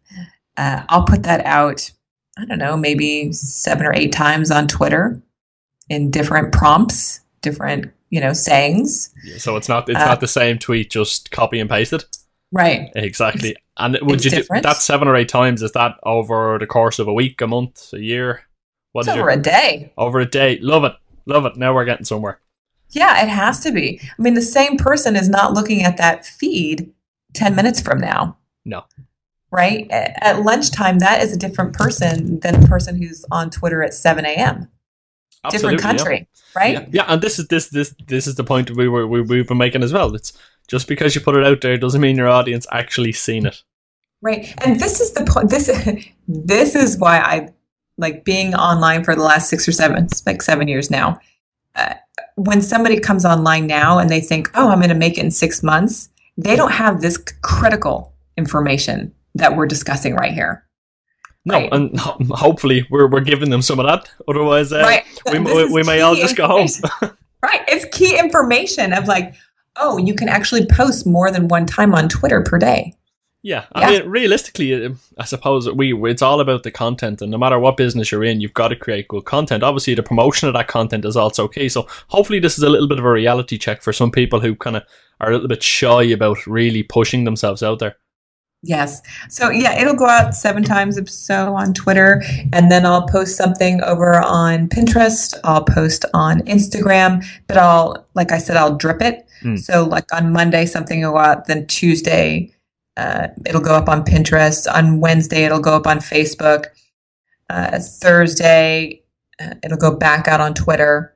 uh, 0.57 0.85
I'll 0.89 1.05
put 1.05 1.25
that 1.25 1.45
out. 1.45 1.91
I 2.39 2.45
don't 2.45 2.59
know, 2.59 2.77
maybe 2.77 3.33
seven 3.33 3.87
or 3.87 3.95
eight 3.95 4.13
times 4.13 4.51
on 4.51 4.69
Twitter 4.69 5.21
in 5.89 6.11
different 6.11 6.53
prompts, 6.53 7.21
different 7.43 7.93
you 8.11 8.21
know 8.21 8.33
sayings. 8.33 9.13
So 9.39 9.57
it's 9.57 9.69
not 9.69 9.89
it's 9.89 9.99
uh, 9.99 10.07
not 10.07 10.21
the 10.21 10.29
same 10.29 10.59
tweet, 10.59 10.91
just 10.91 11.31
copy 11.31 11.61
and 11.61 11.69
pasted. 11.69 12.05
Right. 12.53 12.91
Exactly. 12.95 13.57
And 13.77 13.99
would 14.03 14.25
you 14.25 14.31
different. 14.31 14.63
do 14.63 14.69
that 14.69 14.77
seven 14.77 15.09
or 15.09 15.17
eight 15.17 15.29
times? 15.29 15.63
Is 15.63 15.73
that 15.73 15.97
over 16.05 16.59
the 16.59 16.67
course 16.67 16.99
of 16.99 17.09
a 17.09 17.13
week, 17.13 17.41
a 17.41 17.47
month, 17.47 17.93
a 17.93 18.01
year? 18.01 18.43
What 18.93 19.03
it's 19.03 19.09
over 19.09 19.19
your, 19.19 19.31
a 19.31 19.37
day. 19.37 19.93
Over 19.99 20.21
a 20.21 20.27
day. 20.27 20.59
Love 20.61 20.85
it. 20.85 20.95
Love 21.27 21.45
it. 21.45 21.57
Now 21.57 21.75
we're 21.75 21.85
getting 21.85 22.07
somewhere. 22.07 22.41
Yeah, 22.91 23.23
it 23.23 23.29
has 23.29 23.61
to 23.61 23.73
be. 23.73 24.01
I 24.03 24.23
mean, 24.23 24.35
the 24.35 24.43
same 24.43 24.77
person 24.77 25.17
is 25.17 25.29
not 25.29 25.53
looking 25.53 25.83
at 25.83 25.97
that 25.99 26.25
feed 26.25 26.93
10 27.35 27.55
minutes 27.55 27.81
from 27.81 27.99
now. 27.99 28.39
No. 28.65 28.85
Right? 29.51 29.87
At 29.91 30.43
lunchtime, 30.43 31.01
that 31.01 31.23
is 31.23 31.33
a 31.33 31.37
different 31.37 31.75
person 31.75 32.41
than 32.41 32.61
the 32.61 32.67
person 32.67 32.97
who's 32.97 33.25
on 33.31 33.51
Twitter 33.51 33.83
at 33.83 33.93
7 33.93 34.25
a.m. 34.25 34.69
Absolutely, 35.47 35.77
different 35.77 35.99
country, 35.99 36.17
yeah. 36.19 36.61
right? 36.61 36.73
Yeah. 36.73 36.87
yeah, 36.93 37.05
and 37.09 37.23
this 37.23 37.39
is 37.39 37.49
this 37.49 37.69
this 37.69 37.95
this 38.07 38.27
is 38.27 38.35
the 38.35 38.45
point 38.45 38.71
we 38.71 38.89
were 38.89 39.07
we, 39.07 39.21
we've 39.21 39.49
been 39.49 39.59
making 39.59 39.83
as 39.83 39.93
well. 39.93 40.15
It's 40.15 40.33
just 40.69 40.89
because 40.89 41.15
you 41.15 41.21
put 41.21 41.37
it 41.37 41.45
out 41.45 41.61
there 41.61 41.77
doesn't 41.77 42.01
mean 42.01 42.17
your 42.17 42.29
audience 42.29 42.67
actually 42.73 43.13
seen 43.13 43.47
it. 43.47 43.63
Right, 44.23 44.55
and 44.65 44.81
this 44.81 45.01
is 45.01 45.13
the 45.13 45.25
point. 45.25 45.51
This 45.51 45.67
this 46.29 46.75
is 46.75 46.99
why 46.99 47.19
I 47.19 47.49
like 47.99 48.25
being 48.25 48.55
online 48.55 49.05
for 49.05 49.15
the 49.15 49.23
last 49.23 49.49
six 49.49 49.67
or 49.67 49.73
seven, 49.73 50.09
like 50.27 50.43
seven 50.43 50.69
years 50.69 50.91
now. 50.91 51.19
Uh, 51.75 51.95
when 52.37 52.61
somebody 52.63 52.99
comes 52.99 53.25
online 53.25 53.67
now 53.67 53.99
and 53.99 54.11
they 54.11 54.21
think, 54.21 54.51
"Oh, 54.55 54.71
I'm 54.71 54.79
going 54.79 54.89
to 54.89 54.95
make 54.95 55.19
it 55.19 55.25
in 55.25 55.31
six 55.31 55.63
months," 55.63 56.09
they 56.37 56.57
don't 56.57 56.73
have 56.73 57.01
this 57.01 57.19
critical 57.43 58.13
information 58.37 59.15
that 59.35 59.57
we're 59.57 59.67
discussing 59.67 60.15
right 60.15 60.33
here. 60.33 60.66
No, 61.47 61.55
right. 61.55 61.73
and 61.73 61.99
hopefully 62.31 62.87
we're 62.91 63.09
we're 63.09 63.21
giving 63.21 63.51
them 63.51 63.63
some 63.63 63.79
of 63.79 63.87
that. 63.87 64.11
Otherwise, 64.29 64.73
uh, 64.73 64.81
right. 64.81 65.05
we, 65.33 65.39
we, 65.39 65.73
we 65.73 65.83
may 65.85 66.01
all 66.01 66.17
just 66.17 66.37
go 66.37 66.47
home. 66.47 66.69
right. 67.43 67.63
It's 67.69 67.97
key 67.97 68.19
information 68.19 68.93
of 68.93 69.07
like, 69.07 69.35
oh, 69.77 69.97
you 69.97 70.15
can 70.15 70.29
actually 70.29 70.67
post 70.67 71.07
more 71.07 71.31
than 71.31 71.47
one 71.47 71.65
time 71.65 71.95
on 71.95 72.09
Twitter 72.09 72.43
per 72.43 72.59
day. 72.59 72.95
Yeah, 73.43 73.67
I 73.77 73.93
yeah. 73.93 74.01
mean, 74.01 74.09
realistically, 74.11 74.87
uh, 74.87 74.91
I 75.19 75.25
suppose 75.25 75.71
we 75.71 75.95
it's 76.11 76.21
all 76.21 76.41
about 76.41 76.65
the 76.65 76.73
content, 76.73 77.23
and 77.23 77.31
no 77.31 77.39
matter 77.39 77.61
what 77.61 77.77
business 77.77 78.11
you're 78.11 78.25
in, 78.25 78.41
you've 78.41 78.55
got 78.55 78.69
to 78.69 78.77
create 78.77 79.07
good 79.07 79.25
content. 79.25 79.63
Obviously, 79.63 79.95
the 79.95 80.03
promotion 80.03 80.49
of 80.49 80.55
that 80.55 80.67
content 80.67 81.05
is 81.05 81.17
also 81.17 81.47
key. 81.47 81.69
So, 81.69 81.87
hopefully, 82.09 82.41
this 82.41 82.59
is 82.59 82.65
a 82.65 82.69
little 82.69 82.89
bit 82.89 82.99
of 82.99 83.05
a 83.05 83.11
reality 83.11 83.57
check 83.57 83.83
for 83.83 83.93
some 83.93 84.11
people 84.11 84.41
who 84.41 84.57
kind 84.57 84.77
of 84.77 84.83
are 85.21 85.31
a 85.31 85.33
little 85.35 85.47
bit 85.47 85.63
shy 85.63 86.03
about 86.03 86.45
really 86.49 86.83
pushing 86.83 87.23
themselves 87.23 87.63
out 87.63 87.79
there. 87.79 87.97
Yes. 88.67 89.01
So 89.29 89.51
yeah, 89.51 89.81
it'll 89.81 89.95
go 89.95 90.07
out 90.07 90.35
seven 90.35 90.65
times 90.65 90.99
or 90.99 91.07
so 91.07 91.55
on 91.55 91.73
Twitter, 91.73 92.23
and 92.53 92.71
then 92.71 92.85
I'll 92.85 93.07
post 93.07 93.37
something 93.37 93.81
over 93.83 94.15
on 94.15 94.69
Pinterest. 94.69 95.35
I'll 95.45 95.65
post 95.65 96.05
on 96.15 96.41
Instagram, 96.41 97.25
but 97.47 97.57
I'll, 97.57 98.07
like 98.15 98.33
I 98.33 98.39
said, 98.39 98.57
I'll 98.57 98.77
drip 98.77 99.01
it. 99.03 99.27
Mm. 99.43 99.59
So 99.59 99.85
like 99.85 100.13
on 100.13 100.33
Monday, 100.33 100.67
something 100.67 101.03
will 101.03 101.13
go 101.13 101.19
out. 101.19 101.47
Then 101.47 101.67
Tuesday, 101.67 102.53
uh, 102.97 103.29
it'll 103.47 103.61
go 103.61 103.75
up 103.75 103.89
on 103.89 104.05
Pinterest. 104.05 104.67
On 104.73 105.01
Wednesday, 105.01 105.45
it'll 105.45 105.61
go 105.61 105.77
up 105.77 105.87
on 105.87 105.99
Facebook. 105.99 106.67
Uh, 107.49 107.79
Thursday, 107.79 109.03
uh, 109.41 109.55
it'll 109.63 109.79
go 109.79 109.95
back 109.95 110.27
out 110.27 110.41
on 110.41 110.55
Twitter. 110.55 111.15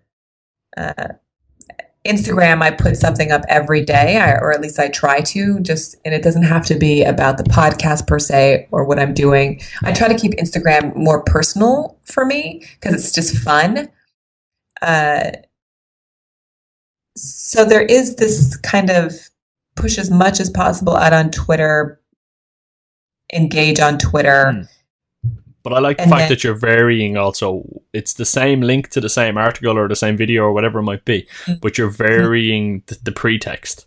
Instagram, 2.06 2.62
I 2.62 2.70
put 2.70 2.96
something 2.96 3.30
up 3.30 3.42
every 3.48 3.84
day, 3.84 4.16
or 4.40 4.52
at 4.52 4.60
least 4.60 4.78
I 4.78 4.88
try 4.88 5.20
to. 5.20 5.60
Just 5.60 5.96
and 6.04 6.14
it 6.14 6.22
doesn't 6.22 6.44
have 6.44 6.64
to 6.66 6.74
be 6.74 7.04
about 7.04 7.36
the 7.36 7.44
podcast 7.44 8.06
per 8.06 8.18
se 8.18 8.68
or 8.70 8.84
what 8.84 8.98
I'm 8.98 9.12
doing. 9.12 9.60
I 9.82 9.92
try 9.92 10.08
to 10.08 10.18
keep 10.18 10.32
Instagram 10.32 10.96
more 10.96 11.22
personal 11.22 11.98
for 12.04 12.24
me 12.24 12.66
because 12.80 12.94
it's 12.94 13.12
just 13.12 13.36
fun. 13.36 13.90
Uh, 14.80 15.32
so 17.16 17.66
there 17.66 17.82
is 17.82 18.16
this 18.16 18.56
kind 18.58 18.88
of 18.88 19.14
push 19.76 19.98
as 19.98 20.10
much 20.10 20.40
as 20.40 20.48
possible 20.48 20.96
out 20.96 21.12
on 21.12 21.30
Twitter, 21.30 22.00
engage 23.32 23.78
on 23.78 23.98
Twitter. 23.98 24.52
Hmm. 24.52 24.62
But 25.62 25.72
I 25.74 25.78
like 25.78 25.98
the 25.98 26.04
And 26.04 26.10
fact 26.10 26.20
then- 26.22 26.28
that 26.30 26.44
you're 26.44 26.54
varying 26.54 27.16
also. 27.16 27.64
It's 27.92 28.14
the 28.14 28.24
same 28.24 28.60
link 28.62 28.88
to 28.90 29.00
the 29.00 29.08
same 29.10 29.36
article 29.36 29.76
or 29.78 29.88
the 29.88 29.96
same 29.96 30.16
video 30.16 30.44
or 30.44 30.52
whatever 30.52 30.78
it 30.78 30.84
might 30.84 31.04
be, 31.04 31.26
Mm. 31.46 31.60
but 31.60 31.76
you're 31.76 31.90
varying 31.90 32.82
the, 32.86 32.98
the 33.02 33.12
pretext. 33.12 33.86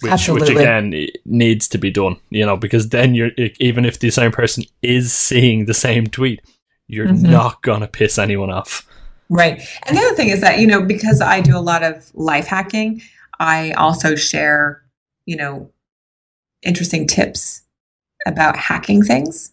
Which, 0.00 0.28
which 0.28 0.48
again 0.50 0.94
needs 1.24 1.66
to 1.68 1.78
be 1.78 1.90
done, 1.90 2.16
you 2.30 2.46
know, 2.46 2.56
because 2.56 2.88
then 2.90 3.14
you're 3.14 3.30
even 3.58 3.84
if 3.84 3.98
the 3.98 4.10
same 4.10 4.30
person 4.30 4.64
is 4.82 5.12
seeing 5.12 5.64
the 5.66 5.74
same 5.74 6.06
tweet, 6.06 6.40
you're 6.86 7.08
Mhm. 7.08 7.22
not 7.22 7.62
gonna 7.62 7.88
piss 7.88 8.16
anyone 8.18 8.50
off. 8.50 8.86
Right. 9.28 9.60
And 9.86 9.96
the 9.96 10.02
other 10.02 10.14
thing 10.16 10.28
is 10.28 10.40
that, 10.40 10.58
you 10.60 10.66
know, 10.68 10.82
because 10.82 11.20
I 11.20 11.40
do 11.40 11.56
a 11.56 11.60
lot 11.60 11.82
of 11.82 12.10
life 12.14 12.46
hacking, 12.46 13.02
I 13.40 13.72
also 13.72 14.14
share, 14.14 14.82
you 15.26 15.36
know, 15.36 15.70
interesting 16.62 17.06
tips 17.06 17.62
about 18.26 18.56
hacking 18.56 19.02
things, 19.02 19.50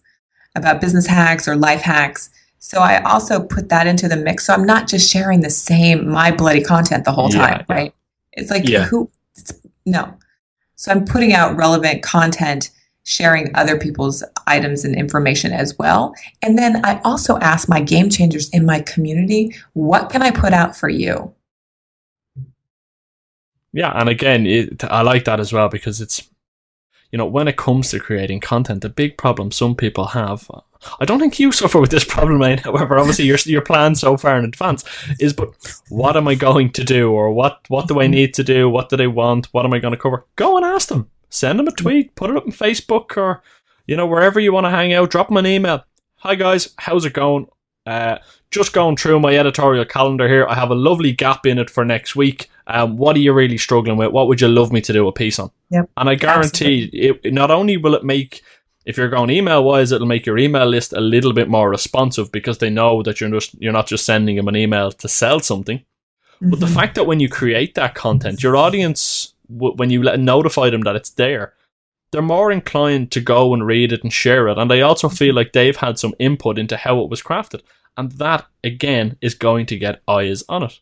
about 0.56 0.82
business 0.82 1.06
hacks 1.06 1.48
or 1.48 1.56
life 1.56 1.82
hacks. 1.82 2.30
So 2.60 2.80
I 2.80 3.02
also 3.04 3.44
put 3.44 3.70
that 3.70 3.86
into 3.88 4.08
the 4.08 4.16
mix. 4.16 4.46
So 4.46 4.54
I'm 4.54 4.66
not 4.66 4.88
just 4.88 5.12
sharing 5.12 5.42
the 5.42 5.50
same 5.50 6.10
my 6.10 6.32
bloody 6.32 6.64
content 6.64 7.06
the 7.06 7.12
whole 7.12 7.32
Yeah, 7.32 7.38
time, 7.38 7.66
yeah. 7.70 7.76
right? 7.76 7.94
It's 8.34 8.50
like 8.50 8.68
Yeah. 8.68 8.86
who 8.86 9.10
it's, 9.36 9.54
no. 9.86 10.18
So 10.76 10.92
I'm 10.92 11.06
putting 11.06 11.34
out 11.34 11.56
relevant 11.56 12.02
content, 12.04 12.72
sharing 13.04 13.56
other 13.56 13.78
people's 13.78 14.24
items 14.48 14.84
and 14.84 14.96
information 14.96 15.52
as 15.54 15.78
well. 15.78 16.16
And 16.42 16.58
then 16.58 16.84
I 16.84 17.00
also 17.02 17.38
ask 17.38 17.70
my 17.70 17.82
game 17.82 18.10
changers 18.10 18.50
in 18.50 18.66
my 18.66 18.80
community, 18.82 19.56
what 19.74 20.10
can 20.10 20.22
I 20.24 20.32
put 20.32 20.54
out 20.54 20.76
for 20.76 20.90
you? 20.90 21.34
Yeah, 23.74 23.92
and 23.94 24.10
again, 24.10 24.46
it, 24.48 24.84
I 24.86 25.02
like 25.02 25.26
that 25.26 25.40
as 25.40 25.52
well 25.54 25.70
because 25.70 26.02
it's, 26.02 26.28
you 27.12 27.18
know, 27.18 27.26
when 27.26 27.48
it 27.48 27.58
comes 27.58 27.92
to 27.92 28.00
creating 28.00 28.40
content, 28.40 28.82
the 28.82 28.90
big 28.90 29.18
problem 29.18 29.52
some 29.52 29.76
people 29.76 30.06
have. 30.08 30.50
I 31.00 31.06
don't 31.06 31.20
think 31.20 31.40
you 31.40 31.52
suffer 31.52 31.80
with 31.80 31.92
this 31.92 32.04
problem, 32.04 32.40
Lane. 32.40 32.58
However, 32.60 32.98
obviously 32.98 33.26
your 33.26 33.38
your 33.46 33.62
plan 33.62 33.96
so 33.96 34.18
far 34.18 34.38
in 34.38 34.46
advance 34.46 34.84
is, 35.20 35.34
but 35.34 35.54
what 35.90 36.18
am 36.18 36.28
I 36.28 36.36
going 36.36 36.72
to 36.74 36.84
do, 36.84 37.12
or 37.12 37.32
what 37.32 37.62
what 37.68 37.88
do 37.88 38.02
I 38.02 38.08
need 38.08 38.34
to 38.36 38.44
do? 38.44 38.70
What 38.70 38.90
do 38.90 38.98
they 38.98 39.08
want? 39.08 39.48
What 39.54 39.66
am 39.66 39.74
I 39.74 39.80
going 39.80 39.94
to 39.94 40.00
cover? 40.00 40.26
Go 40.36 40.58
and 40.58 40.66
ask 40.66 40.90
them. 40.90 41.10
Send 41.30 41.60
them 41.60 41.68
a 41.68 41.72
tweet. 41.72 42.16
Put 42.16 42.30
it 42.30 42.38
up 42.38 42.46
on 42.46 42.52
Facebook 42.52 43.18
or, 43.18 43.42
you 43.88 43.98
know, 43.98 44.08
wherever 44.08 44.40
you 44.40 44.54
want 44.54 44.66
to 44.66 44.70
hang 44.70 44.94
out. 44.94 45.10
Drop 45.10 45.28
them 45.28 45.38
an 45.38 45.46
email. 45.46 45.84
Hi 46.18 46.34
guys, 46.34 46.74
how's 46.78 47.06
it 47.06 47.14
going? 47.14 47.48
Uh, 47.86 48.18
just 48.52 48.74
going 48.74 48.96
through 48.96 49.20
my 49.20 49.36
editorial 49.38 49.86
calendar 49.86 50.28
here. 50.28 50.46
I 50.48 50.56
have 50.56 50.72
a 50.72 50.76
lovely 50.76 51.12
gap 51.12 51.46
in 51.46 51.60
it 51.60 51.70
for 51.70 51.86
next 51.86 52.16
week. 52.16 52.50
Um, 52.68 52.98
what 52.98 53.16
are 53.16 53.20
you 53.20 53.32
really 53.34 53.58
struggling 53.58 53.98
with? 53.98 54.12
What 54.12 54.28
would 54.28 54.42
you 54.42 54.48
love 54.48 54.72
me 54.72 54.82
to 54.82 54.94
do 54.94 55.08
a 55.08 55.12
piece 55.12 55.38
on? 55.40 55.52
Yep. 55.70 55.90
And 55.98 56.10
I 56.10 56.16
guarantee 56.16 56.90
it, 56.94 57.32
not 57.34 57.52
only 57.52 57.78
will 57.78 57.94
it 57.94 58.04
make, 58.04 58.42
if 58.86 58.98
you're 58.98 59.10
going 59.10 59.30
email 59.30 59.64
wise, 59.64 59.92
it'll 59.92 60.08
make 60.08 60.26
your 60.26 60.38
email 60.38 60.66
list 60.66 60.94
a 60.94 61.02
little 61.02 61.34
bit 61.34 61.48
more 61.48 61.70
responsive 61.70 62.32
because 62.32 62.58
they 62.58 62.70
know 62.72 63.04
that 63.04 63.20
you're 63.22 63.30
just 63.30 63.54
you're 63.62 63.74
not 63.74 63.88
just 63.88 64.06
sending 64.06 64.36
them 64.38 64.48
an 64.48 64.56
email 64.56 64.92
to 64.92 65.08
sell 65.08 65.40
something. 65.40 65.84
But 66.42 66.60
the 66.60 66.66
Mhm. 66.66 66.74
fact 66.74 66.96
that 66.96 67.06
when 67.08 67.20
you 67.20 67.30
create 67.30 67.76
that 67.76 67.94
content, 67.96 68.42
your 68.44 68.58
audience, 68.58 69.34
w- 69.50 69.76
when 69.76 69.90
you 69.90 70.02
let 70.04 70.20
notify 70.20 70.70
them 70.70 70.82
that 70.82 70.96
it's 70.96 71.12
there, 71.12 71.54
they're 72.16 72.22
more 72.22 72.50
inclined 72.50 73.12
to 73.12 73.20
go 73.20 73.54
and 73.54 73.68
read 73.68 73.92
it 73.92 74.02
and 74.02 74.14
share 74.14 74.48
it. 74.48 74.58
And 74.58 74.72
they 74.72 74.82
also 74.82 75.10
feel 75.10 75.28
mm-hmm. 75.28 75.36
like 75.36 75.52
they've 75.52 75.76
had 75.76 76.00
some 76.00 76.16
input 76.18 76.58
into 76.58 76.78
how 76.78 77.02
it 77.02 77.10
was 77.10 77.22
crafted. 77.22 77.62
And 77.98 78.10
that, 78.14 78.46
again, 78.64 79.18
is 79.20 79.36
going 79.36 79.66
to 79.66 79.78
get 79.78 80.02
eyes 80.08 80.42
on 80.48 80.64
it. 80.64 80.80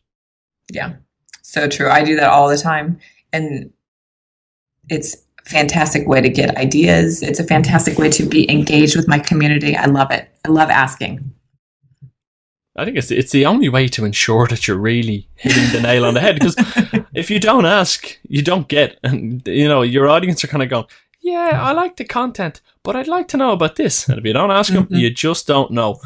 Yeah, 0.72 0.92
so 1.42 1.66
true. 1.66 1.90
I 1.90 2.04
do 2.04 2.14
that 2.14 2.30
all 2.30 2.48
the 2.48 2.56
time. 2.56 3.00
And 3.32 3.72
it's 4.88 5.16
a 5.44 5.50
fantastic 5.50 6.06
way 6.06 6.20
to 6.20 6.28
get 6.28 6.56
ideas. 6.56 7.20
It's 7.20 7.40
a 7.40 7.44
fantastic 7.44 7.98
way 7.98 8.10
to 8.10 8.24
be 8.24 8.48
engaged 8.48 8.94
with 8.94 9.08
my 9.08 9.18
community. 9.18 9.76
I 9.76 9.86
love 9.86 10.12
it. 10.12 10.28
I 10.44 10.50
love 10.50 10.70
asking. 10.70 11.34
I 12.76 12.84
think 12.84 12.96
it's 12.96 13.10
it's 13.10 13.32
the 13.32 13.46
only 13.46 13.68
way 13.68 13.88
to 13.88 14.04
ensure 14.04 14.46
that 14.48 14.66
you're 14.66 14.76
really 14.76 15.28
hitting 15.34 15.70
the 15.72 15.80
nail 15.80 16.04
on 16.04 16.14
the 16.14 16.20
head. 16.20 16.36
Because 16.36 16.56
if 17.14 17.28
you 17.28 17.40
don't 17.40 17.66
ask, 17.66 18.18
you 18.28 18.42
don't 18.42 18.68
get, 18.68 18.98
and 19.02 19.46
you 19.46 19.68
know 19.68 19.82
your 19.82 20.08
audience 20.08 20.44
are 20.44 20.48
kind 20.48 20.62
of 20.62 20.68
going, 20.68 20.86
"Yeah, 21.24 21.58
I 21.62 21.72
like 21.72 21.96
the 21.96 22.04
content, 22.04 22.60
but 22.82 22.94
I'd 22.96 23.08
like 23.08 23.28
to 23.28 23.36
know 23.36 23.52
about 23.52 23.76
this." 23.76 24.08
And 24.08 24.18
if 24.18 24.24
you 24.24 24.32
don't 24.32 24.50
ask 24.50 24.72
them, 24.72 24.86
Mhm. 24.86 24.98
you 24.98 25.10
just 25.10 25.46
don't 25.46 25.70
know. 25.70 25.96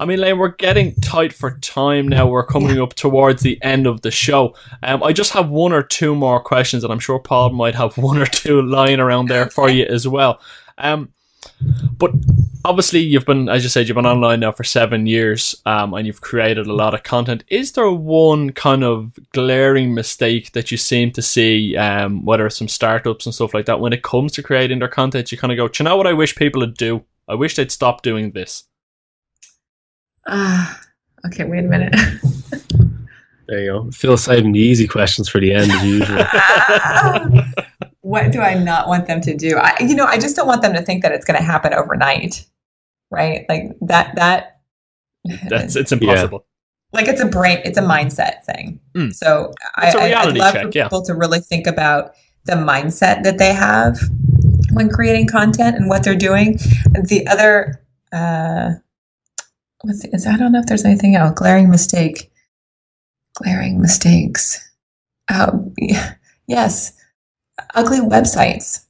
I 0.00 0.04
mean, 0.06 0.18
Lane, 0.18 0.38
we're 0.38 0.48
getting 0.48 0.94
tight 0.96 1.32
for 1.32 1.56
time 1.60 2.08
now. 2.08 2.26
We're 2.26 2.44
coming 2.44 2.80
up 2.82 2.94
towards 2.94 3.42
the 3.42 3.58
end 3.62 3.86
of 3.86 4.00
the 4.02 4.10
show. 4.10 4.54
Um, 4.82 5.02
I 5.04 5.12
just 5.12 5.32
have 5.34 5.48
one 5.48 5.72
or 5.72 5.84
two 5.84 6.16
more 6.16 6.40
questions, 6.40 6.82
and 6.82 6.92
I'm 6.92 6.98
sure 6.98 7.20
Paul 7.20 7.50
might 7.50 7.76
have 7.76 7.96
one 8.10 8.18
or 8.18 8.26
two 8.26 8.60
lying 8.60 8.98
around 8.98 9.28
there 9.28 9.48
for 9.50 9.68
you 9.70 9.84
as 9.86 10.08
well. 10.08 10.40
Um, 10.78 11.10
but 11.98 12.12
obviously, 12.64 13.00
you've 13.00 13.26
been, 13.26 13.48
as 13.48 13.62
you 13.62 13.68
said, 13.68 13.88
you've 13.88 13.94
been 13.94 14.06
online 14.06 14.40
now 14.40 14.52
for 14.52 14.64
seven 14.64 15.06
years, 15.06 15.54
um, 15.66 15.94
and 15.94 16.06
you've 16.06 16.20
created 16.20 16.66
a 16.66 16.72
lot 16.72 16.94
of 16.94 17.02
content. 17.02 17.44
Is 17.48 17.72
there 17.72 17.90
one 17.90 18.50
kind 18.50 18.84
of 18.84 19.18
glaring 19.32 19.94
mistake 19.94 20.52
that 20.52 20.70
you 20.70 20.76
seem 20.76 21.10
to 21.12 21.22
see, 21.22 21.76
um, 21.76 22.24
whether 22.24 22.46
it's 22.46 22.56
some 22.56 22.68
startups 22.68 23.26
and 23.26 23.34
stuff 23.34 23.54
like 23.54 23.66
that, 23.66 23.80
when 23.80 23.92
it 23.92 24.02
comes 24.02 24.32
to 24.32 24.42
creating 24.42 24.78
their 24.78 24.88
content? 24.88 25.32
You 25.32 25.38
kind 25.38 25.52
of 25.52 25.56
go, 25.56 25.68
"Do 25.68 25.82
you 25.82 25.88
know 25.88 25.96
what 25.96 26.06
I 26.06 26.12
wish 26.12 26.36
people 26.36 26.60
would 26.60 26.76
do? 26.76 27.04
I 27.28 27.34
wish 27.34 27.56
they'd 27.56 27.72
stop 27.72 28.02
doing 28.02 28.32
this." 28.32 28.64
Ah, 30.26 30.80
okay, 31.26 31.44
wait 31.44 31.64
a 31.64 31.68
minute. 31.68 31.94
There 33.46 33.60
you 33.60 33.66
go. 33.72 33.90
Phil 33.90 34.16
saving 34.16 34.52
the 34.52 34.60
easy 34.60 34.86
questions 34.86 35.28
for 35.28 35.38
the 35.40 35.52
end 35.52 35.70
as 35.70 35.84
usual. 35.84 36.24
what 38.00 38.32
do 38.32 38.40
I 38.40 38.54
not 38.54 38.88
want 38.88 39.06
them 39.06 39.20
to 39.22 39.36
do? 39.36 39.56
I, 39.56 39.76
you 39.80 39.94
know, 39.94 40.06
I 40.06 40.18
just 40.18 40.36
don't 40.36 40.46
want 40.46 40.62
them 40.62 40.72
to 40.74 40.82
think 40.82 41.02
that 41.02 41.12
it's 41.12 41.24
going 41.24 41.38
to 41.38 41.44
happen 41.44 41.74
overnight, 41.74 42.46
right? 43.10 43.46
Like 43.48 43.72
that. 43.82 44.14
That 44.16 44.60
That's 45.48 45.74
it's 45.76 45.90
impossible. 45.92 46.46
like 46.92 47.08
it's 47.08 47.20
a 47.20 47.26
brain, 47.26 47.60
it's 47.64 47.78
a 47.78 47.82
mindset 47.82 48.44
thing. 48.44 48.80
Mm. 48.94 49.14
So 49.14 49.52
It's 49.78 49.94
a 49.94 50.00
I, 50.00 50.10
I, 50.10 50.22
I'd 50.22 50.36
love 50.36 50.52
check, 50.52 50.62
for 50.64 50.70
yeah. 50.74 50.84
people 50.84 51.02
to 51.02 51.14
really 51.14 51.40
think 51.40 51.66
about 51.66 52.12
the 52.44 52.52
mindset 52.54 53.22
that 53.22 53.38
they 53.38 53.54
have 53.54 53.98
when 54.72 54.90
creating 54.90 55.26
content 55.26 55.76
and 55.76 55.88
what 55.88 56.04
they're 56.04 56.14
doing. 56.14 56.58
The 56.92 57.26
other, 57.26 57.82
uh, 58.12 58.72
what's 59.82 60.02
the, 60.02 60.14
is, 60.14 60.26
I 60.26 60.36
don't 60.36 60.52
know 60.52 60.60
if 60.60 60.66
there's 60.66 60.84
anything 60.84 61.16
else. 61.16 61.32
Glaring 61.34 61.70
mistake. 61.70 62.30
Glaring 63.36 63.80
mistakes. 63.80 64.68
Oh, 65.30 65.72
yeah, 65.78 66.14
yes. 66.46 66.92
Ugly 67.74 68.00
websites. 68.00 68.84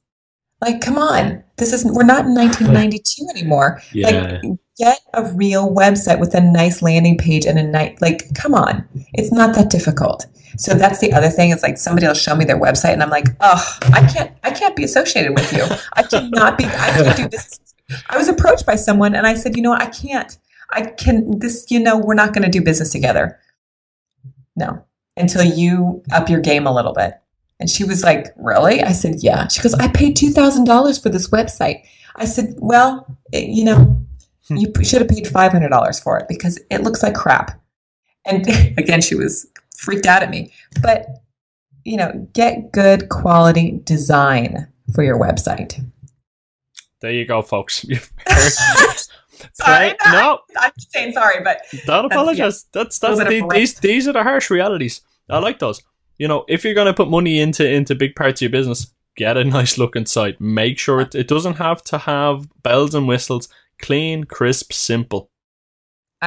Like, 0.60 0.80
come 0.80 0.98
on. 0.98 1.42
This 1.56 1.72
is 1.72 1.84
we're 1.84 2.04
not 2.04 2.26
in 2.26 2.34
1992 2.34 3.26
anymore. 3.30 3.80
Yeah. 3.92 4.40
Like, 4.42 4.58
get 4.76 5.00
a 5.12 5.32
real 5.34 5.72
website 5.72 6.18
with 6.18 6.34
a 6.34 6.40
nice 6.40 6.82
landing 6.82 7.16
page 7.16 7.46
and 7.46 7.58
a 7.58 7.62
nice 7.62 8.00
like. 8.00 8.34
Come 8.34 8.54
on, 8.54 8.88
it's 9.12 9.30
not 9.30 9.54
that 9.54 9.70
difficult. 9.70 10.26
So 10.56 10.74
that's 10.74 11.00
the 11.00 11.12
other 11.12 11.28
thing. 11.28 11.50
It's 11.50 11.62
like 11.62 11.78
somebody 11.78 12.06
will 12.06 12.14
show 12.14 12.34
me 12.34 12.44
their 12.44 12.58
website, 12.60 12.92
and 12.92 13.02
I'm 13.02 13.10
like, 13.10 13.26
oh, 13.40 13.78
I 13.92 14.06
can't, 14.06 14.32
I 14.42 14.50
can't 14.50 14.74
be 14.74 14.84
associated 14.84 15.34
with 15.34 15.52
you. 15.52 15.64
I 15.92 16.02
cannot 16.02 16.58
be. 16.58 16.64
I 16.64 16.90
can't 16.90 17.16
do 17.16 17.28
this. 17.28 17.60
I 18.08 18.16
was 18.16 18.28
approached 18.28 18.66
by 18.66 18.76
someone, 18.76 19.14
and 19.14 19.26
I 19.26 19.34
said, 19.34 19.56
you 19.56 19.62
know, 19.62 19.70
what? 19.70 19.82
I 19.82 19.86
can't. 19.86 20.36
I 20.70 20.82
can. 20.82 21.38
This, 21.38 21.70
you 21.70 21.78
know, 21.78 21.98
we're 21.98 22.14
not 22.14 22.32
going 22.32 22.44
to 22.44 22.50
do 22.50 22.62
business 22.62 22.90
together. 22.90 23.38
No, 24.56 24.84
until 25.16 25.44
you 25.44 26.02
up 26.10 26.28
your 26.28 26.40
game 26.40 26.66
a 26.66 26.74
little 26.74 26.94
bit. 26.94 27.20
And 27.60 27.70
she 27.70 27.84
was 27.84 28.02
like, 28.02 28.26
Really? 28.36 28.82
I 28.82 28.92
said, 28.92 29.16
Yeah. 29.18 29.48
She 29.48 29.62
goes, 29.62 29.74
I 29.74 29.88
paid 29.88 30.16
$2,000 30.16 31.02
for 31.02 31.08
this 31.08 31.28
website. 31.28 31.84
I 32.16 32.24
said, 32.24 32.54
Well, 32.58 33.06
it, 33.32 33.48
you 33.48 33.64
know, 33.64 34.04
hmm. 34.48 34.56
you 34.56 34.72
should 34.82 35.00
have 35.00 35.08
paid 35.08 35.24
$500 35.24 36.02
for 36.02 36.18
it 36.18 36.26
because 36.28 36.60
it 36.70 36.82
looks 36.82 37.02
like 37.02 37.14
crap. 37.14 37.60
And 38.26 38.46
again, 38.78 39.00
she 39.00 39.14
was 39.14 39.46
freaked 39.76 40.06
out 40.06 40.22
at 40.22 40.30
me. 40.30 40.52
But, 40.82 41.06
you 41.84 41.96
know, 41.96 42.28
get 42.32 42.72
good 42.72 43.08
quality 43.08 43.80
design 43.84 44.68
for 44.94 45.02
your 45.02 45.18
website. 45.18 45.84
There 47.00 47.12
you 47.12 47.26
go, 47.26 47.42
folks. 47.42 47.84
Sorry, 49.52 49.88
Right? 49.88 49.96
No, 50.06 50.40
I'm 50.58 50.72
saying 50.78 51.12
sorry, 51.12 51.42
but 51.42 51.60
don't 51.86 52.08
That's- 52.08 52.12
apologize. 52.12 52.64
That's 52.72 52.98
that's 52.98 53.18
Little 53.18 53.48
the, 53.48 53.54
these 53.54 53.74
these 53.74 54.08
are 54.08 54.12
the 54.12 54.22
harsh 54.22 54.50
realities. 54.50 55.00
I 55.28 55.38
like 55.38 55.58
those. 55.58 55.82
You 56.18 56.28
know, 56.28 56.44
if 56.48 56.64
you're 56.64 56.74
going 56.74 56.86
to 56.86 56.94
put 56.94 57.08
money 57.08 57.40
into 57.40 57.68
into 57.68 57.94
big 57.94 58.14
parts 58.14 58.38
of 58.38 58.42
your 58.42 58.50
business, 58.50 58.92
get 59.16 59.36
a 59.36 59.44
nice 59.44 59.78
looking 59.78 60.06
site. 60.06 60.40
Make 60.40 60.78
sure 60.78 61.00
it, 61.00 61.14
it 61.14 61.28
doesn't 61.28 61.54
have 61.54 61.82
to 61.84 61.98
have 61.98 62.48
bells 62.62 62.94
and 62.94 63.08
whistles. 63.08 63.48
Clean, 63.78 64.24
crisp, 64.24 64.72
simple. 64.72 65.30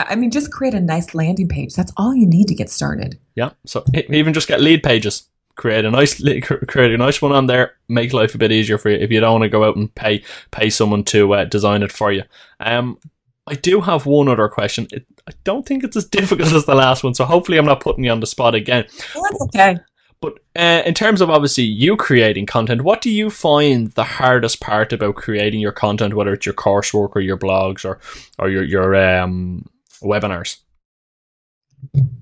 I 0.05 0.15
mean, 0.15 0.29
just 0.29 0.51
create 0.51 0.73
a 0.73 0.79
nice 0.79 1.15
landing 1.15 1.47
page. 1.47 1.73
That's 1.73 1.91
all 1.97 2.13
you 2.13 2.27
need 2.27 2.47
to 2.49 2.55
get 2.55 2.69
started. 2.69 3.19
Yeah. 3.35 3.51
So 3.65 3.83
even 3.93 4.33
just 4.33 4.47
get 4.47 4.59
Leadpages. 4.59 5.27
Create 5.55 5.85
a 5.85 5.91
nice 5.91 6.21
create 6.67 6.91
a 6.91 6.97
nice 6.97 7.19
one 7.21 7.31
on 7.31 7.47
there. 7.47 7.73
Make 7.87 8.13
life 8.13 8.35
a 8.35 8.37
bit 8.37 8.51
easier 8.51 8.77
for 8.77 8.91
you 8.91 8.97
if 8.97 9.11
you 9.11 9.19
don't 9.19 9.31
want 9.31 9.43
to 9.43 9.49
go 9.49 9.63
out 9.63 9.75
and 9.75 9.93
pay 9.95 10.23
pay 10.51 10.69
someone 10.69 11.03
to 11.05 11.33
uh, 11.33 11.45
design 11.45 11.81
it 11.81 11.91
for 11.91 12.11
you. 12.11 12.23
Um, 12.59 12.99
I 13.47 13.55
do 13.55 13.81
have 13.81 14.05
one 14.05 14.27
other 14.27 14.47
question. 14.49 14.87
It, 14.91 15.05
I 15.27 15.31
don't 15.43 15.65
think 15.65 15.83
it's 15.83 15.95
as 15.95 16.05
difficult 16.09 16.51
as 16.51 16.65
the 16.65 16.75
last 16.75 17.03
one, 17.03 17.13
so 17.13 17.25
hopefully 17.25 17.57
I'm 17.57 17.65
not 17.65 17.81
putting 17.81 18.03
you 18.03 18.11
on 18.11 18.19
the 18.19 18.27
spot 18.27 18.55
again. 18.55 18.85
Well, 19.15 19.23
that's 19.23 19.41
okay. 19.43 19.77
But 20.19 20.39
uh, 20.55 20.81
in 20.85 20.95
terms 20.95 21.21
of 21.21 21.29
obviously 21.29 21.63
you 21.63 21.95
creating 21.95 22.47
content, 22.47 22.81
what 22.81 23.01
do 23.01 23.11
you 23.11 23.29
find 23.29 23.91
the 23.91 24.03
hardest 24.03 24.59
part 24.59 24.91
about 24.91 25.15
creating 25.15 25.59
your 25.59 25.71
content, 25.71 26.15
whether 26.15 26.33
it's 26.33 26.45
your 26.45 26.55
coursework 26.55 27.15
or 27.15 27.21
your 27.21 27.37
blogs 27.37 27.85
or 27.85 27.99
or 28.39 28.49
your 28.49 28.63
your 28.63 28.95
um, 28.95 29.65
webinars? 30.01 30.57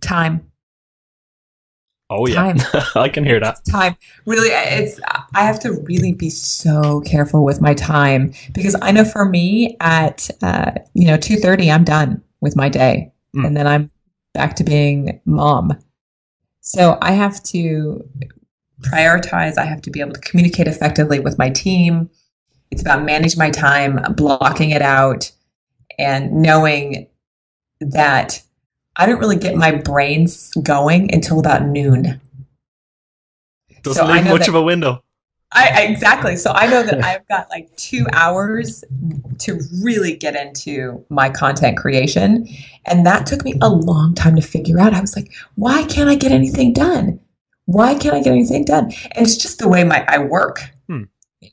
Time. 0.01 0.51
Oh 2.09 2.27
yeah, 2.27 2.53
I 2.95 3.09
can 3.09 3.25
hear 3.25 3.39
that. 3.39 3.59
It's 3.59 3.71
time. 3.71 3.95
Really, 4.25 4.49
it's 4.49 4.99
I 5.33 5.43
have 5.43 5.59
to 5.61 5.73
really 5.83 6.13
be 6.13 6.29
so 6.29 7.01
careful 7.01 7.43
with 7.43 7.61
my 7.61 7.73
time 7.73 8.33
because 8.53 8.75
I 8.81 8.91
know 8.91 9.03
for 9.05 9.25
me 9.25 9.75
at 9.79 10.29
uh, 10.43 10.71
you 10.93 11.07
know 11.07 11.17
two 11.17 11.37
thirty 11.37 11.71
I'm 11.71 11.83
done 11.83 12.21
with 12.41 12.55
my 12.55 12.69
day, 12.69 13.11
mm. 13.35 13.45
and 13.45 13.57
then 13.57 13.65
I'm 13.65 13.89
back 14.33 14.55
to 14.57 14.63
being 14.63 15.19
mom. 15.25 15.79
So 16.61 16.99
I 17.01 17.13
have 17.13 17.41
to 17.43 18.07
prioritize. 18.81 19.57
I 19.57 19.65
have 19.65 19.81
to 19.83 19.89
be 19.89 19.99
able 19.99 20.13
to 20.13 20.21
communicate 20.21 20.67
effectively 20.67 21.19
with 21.19 21.39
my 21.39 21.49
team. 21.49 22.11
It's 22.69 22.81
about 22.81 23.03
managing 23.03 23.39
my 23.39 23.49
time, 23.49 23.99
blocking 24.13 24.69
it 24.69 24.81
out, 24.83 25.31
and 25.97 26.33
knowing 26.33 27.07
that 27.79 28.43
I 28.97 29.05
don't 29.05 29.19
really 29.19 29.35
get 29.35 29.55
my 29.55 29.71
brains 29.71 30.51
going 30.63 31.13
until 31.13 31.39
about 31.39 31.65
noon. 31.65 32.21
Doesn't 33.83 34.05
so 34.05 34.11
leave 34.11 34.25
much 34.25 34.47
of 34.47 34.55
a 34.55 34.61
window. 34.61 35.03
I, 35.51 35.69
I, 35.73 35.81
exactly. 35.83 36.35
So 36.35 36.51
I 36.51 36.67
know 36.67 36.83
that 36.83 37.03
I've 37.03 37.27
got 37.27 37.49
like 37.49 37.73
two 37.77 38.05
hours 38.11 38.83
to 39.39 39.59
really 39.81 40.15
get 40.15 40.35
into 40.35 41.05
my 41.09 41.29
content 41.29 41.77
creation. 41.77 42.47
And 42.85 43.05
that 43.05 43.25
took 43.25 43.45
me 43.45 43.53
a 43.61 43.69
long 43.69 44.15
time 44.15 44.35
to 44.35 44.41
figure 44.41 44.79
out. 44.79 44.93
I 44.93 45.01
was 45.01 45.15
like, 45.15 45.31
why 45.55 45.83
can't 45.83 46.09
I 46.09 46.15
get 46.15 46.31
anything 46.31 46.73
done? 46.73 47.19
Why 47.65 47.95
can't 47.95 48.15
I 48.15 48.21
get 48.21 48.33
anything 48.33 48.65
done? 48.65 48.85
And 49.11 49.25
it's 49.25 49.37
just 49.37 49.59
the 49.59 49.69
way 49.69 49.83
my 49.83 50.03
I 50.07 50.17
work. 50.19 50.61
Hmm. 50.87 51.03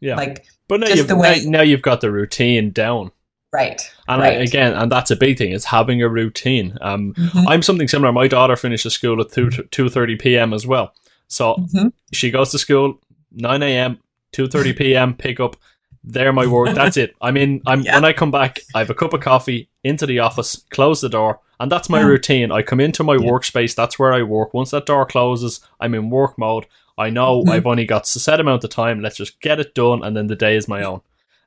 Yeah. 0.00 0.16
Like, 0.16 0.46
but 0.68 0.80
now 0.80 0.88
you've, 0.88 1.10
way, 1.10 1.44
now 1.46 1.62
you've 1.62 1.82
got 1.82 2.00
the 2.00 2.10
routine 2.10 2.70
down. 2.70 3.12
Right. 3.52 3.82
And 4.08 4.22
right. 4.22 4.38
I, 4.38 4.42
again, 4.42 4.72
and 4.72 4.90
that's 4.90 5.10
a 5.10 5.16
big 5.16 5.36
thing 5.36 5.52
is 5.52 5.66
having 5.66 6.02
a 6.02 6.08
routine. 6.08 6.78
Um, 6.80 7.12
mm-hmm. 7.12 7.46
I'm 7.46 7.62
something 7.62 7.86
similar. 7.86 8.10
My 8.10 8.26
daughter 8.26 8.56
finishes 8.56 8.94
school 8.94 9.20
at 9.20 9.30
two 9.30 9.50
two 9.50 9.90
thirty 9.90 10.16
p.m. 10.16 10.54
as 10.54 10.66
well, 10.66 10.94
so 11.28 11.56
mm-hmm. 11.56 11.88
she 12.12 12.30
goes 12.30 12.50
to 12.52 12.58
school 12.58 12.98
nine 13.30 13.62
a.m. 13.62 13.98
two 14.32 14.48
thirty 14.48 14.72
p.m. 14.72 15.14
pick 15.14 15.38
up. 15.38 15.56
There, 16.04 16.32
my 16.32 16.48
work. 16.48 16.74
That's 16.74 16.96
it. 16.96 17.14
I 17.20 17.30
mean, 17.30 17.62
I'm 17.64 17.80
yeah. 17.82 17.94
when 17.94 18.04
I 18.04 18.12
come 18.12 18.32
back, 18.32 18.58
I 18.74 18.80
have 18.80 18.90
a 18.90 18.94
cup 18.94 19.12
of 19.12 19.20
coffee 19.20 19.68
into 19.84 20.04
the 20.04 20.18
office, 20.18 20.64
close 20.70 21.00
the 21.00 21.08
door, 21.08 21.38
and 21.60 21.70
that's 21.70 21.88
my 21.88 22.00
yeah. 22.00 22.06
routine. 22.06 22.50
I 22.50 22.62
come 22.62 22.80
into 22.80 23.04
my 23.04 23.14
yeah. 23.14 23.30
workspace. 23.30 23.76
That's 23.76 23.98
where 23.98 24.12
I 24.12 24.22
work. 24.22 24.52
Once 24.52 24.72
that 24.72 24.86
door 24.86 25.06
closes, 25.06 25.60
I'm 25.78 25.94
in 25.94 26.10
work 26.10 26.36
mode. 26.38 26.66
I 26.98 27.10
know 27.10 27.42
mm-hmm. 27.42 27.50
I've 27.50 27.66
only 27.66 27.84
got 27.84 28.02
a 28.04 28.18
set 28.18 28.40
amount 28.40 28.64
of 28.64 28.70
time. 28.70 29.00
Let's 29.00 29.16
just 29.16 29.40
get 29.40 29.60
it 29.60 29.74
done, 29.74 30.02
and 30.02 30.16
then 30.16 30.26
the 30.26 30.34
day 30.34 30.56
is 30.56 30.66
my 30.66 30.82
own. 30.82 31.02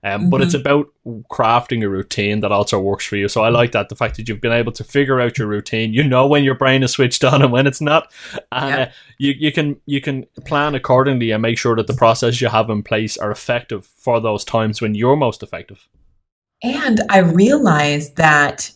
Um, 0.05 0.21
mm-hmm. 0.21 0.29
But 0.29 0.41
it's 0.43 0.55
mm-hmm. 0.55 0.67
about 0.67 1.25
crafting 1.31 1.83
a 1.83 1.89
routine 1.89 2.41
that 2.41 2.51
also 2.51 2.79
works 2.79 3.07
for 3.07 3.15
you. 3.15 3.27
So 3.27 3.41
I 3.41 3.49
like 3.49 3.71
that 3.71 3.89
the 3.89 3.95
fact 3.95 4.17
that 4.17 4.29
you've 4.29 4.39
been 4.39 4.51
able 4.51 4.71
to 4.73 4.83
figure 4.83 5.19
out 5.19 5.39
your 5.39 5.47
routine. 5.47 5.93
You 5.93 6.03
know 6.03 6.27
when 6.27 6.43
your 6.43 6.53
brain 6.53 6.83
is 6.83 6.91
switched 6.91 7.23
on 7.23 7.41
and 7.41 7.51
when 7.51 7.65
it's 7.65 7.81
not, 7.81 8.13
and 8.51 8.69
yeah. 8.69 8.83
uh, 8.83 8.91
you 9.17 9.31
you 9.31 9.51
can 9.51 9.81
you 9.87 10.01
can 10.01 10.27
plan 10.45 10.75
accordingly 10.75 11.31
and 11.31 11.41
make 11.41 11.57
sure 11.57 11.75
that 11.75 11.87
the 11.87 11.95
process 11.95 12.39
you 12.39 12.49
have 12.49 12.69
in 12.69 12.83
place 12.83 13.17
are 13.17 13.31
effective 13.31 13.87
for 13.87 14.21
those 14.21 14.45
times 14.45 14.79
when 14.79 14.93
you're 14.93 15.15
most 15.15 15.41
effective. 15.41 15.87
And 16.61 17.01
I 17.09 17.19
realized 17.19 18.15
that 18.17 18.71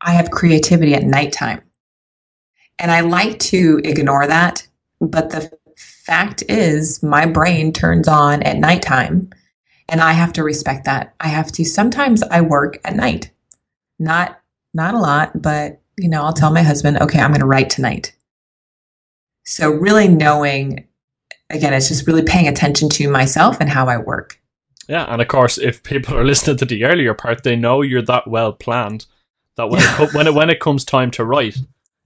I 0.00 0.10
have 0.10 0.32
creativity 0.32 0.92
at 0.94 1.04
nighttime, 1.04 1.62
and 2.80 2.90
I 2.90 3.02
like 3.02 3.38
to 3.38 3.80
ignore 3.84 4.26
that. 4.26 4.66
But 5.00 5.30
the 5.30 5.56
fact 5.76 6.42
is, 6.48 7.00
my 7.00 7.26
brain 7.26 7.72
turns 7.72 8.08
on 8.08 8.42
at 8.42 8.58
nighttime 8.58 9.30
and 9.92 10.00
I 10.00 10.12
have 10.12 10.32
to 10.32 10.42
respect 10.42 10.86
that. 10.86 11.14
I 11.20 11.28
have 11.28 11.52
to 11.52 11.64
sometimes 11.64 12.22
I 12.24 12.40
work 12.40 12.80
at 12.84 12.96
night. 12.96 13.30
Not 13.98 14.40
not 14.74 14.94
a 14.94 14.98
lot, 14.98 15.40
but 15.40 15.80
you 15.98 16.08
know, 16.08 16.22
I'll 16.22 16.32
tell 16.32 16.50
my 16.50 16.62
husband, 16.62 16.98
"Okay, 16.98 17.20
I'm 17.20 17.30
going 17.30 17.40
to 17.40 17.46
write 17.46 17.70
tonight." 17.70 18.16
So 19.44 19.70
really 19.70 20.08
knowing 20.08 20.88
again, 21.50 21.74
it's 21.74 21.88
just 21.88 22.06
really 22.06 22.22
paying 22.22 22.48
attention 22.48 22.88
to 22.88 23.08
myself 23.08 23.58
and 23.60 23.68
how 23.68 23.86
I 23.86 23.98
work. 23.98 24.40
Yeah, 24.88 25.04
and 25.04 25.20
of 25.20 25.28
course, 25.28 25.58
if 25.58 25.82
people 25.82 26.16
are 26.16 26.24
listening 26.32 26.56
to 26.56 26.64
the 26.64 26.84
earlier 26.84 27.14
part, 27.14 27.44
they 27.44 27.54
know 27.54 27.82
you're 27.82 28.02
that 28.02 28.26
well 28.26 28.54
planned 28.54 29.06
that 29.56 29.68
when 29.68 29.82
it 29.82 30.14
when 30.14 30.26
it 30.26 30.34
when 30.34 30.50
it 30.50 30.60
comes 30.60 30.84
time 30.86 31.10
to 31.12 31.24
write, 31.24 31.58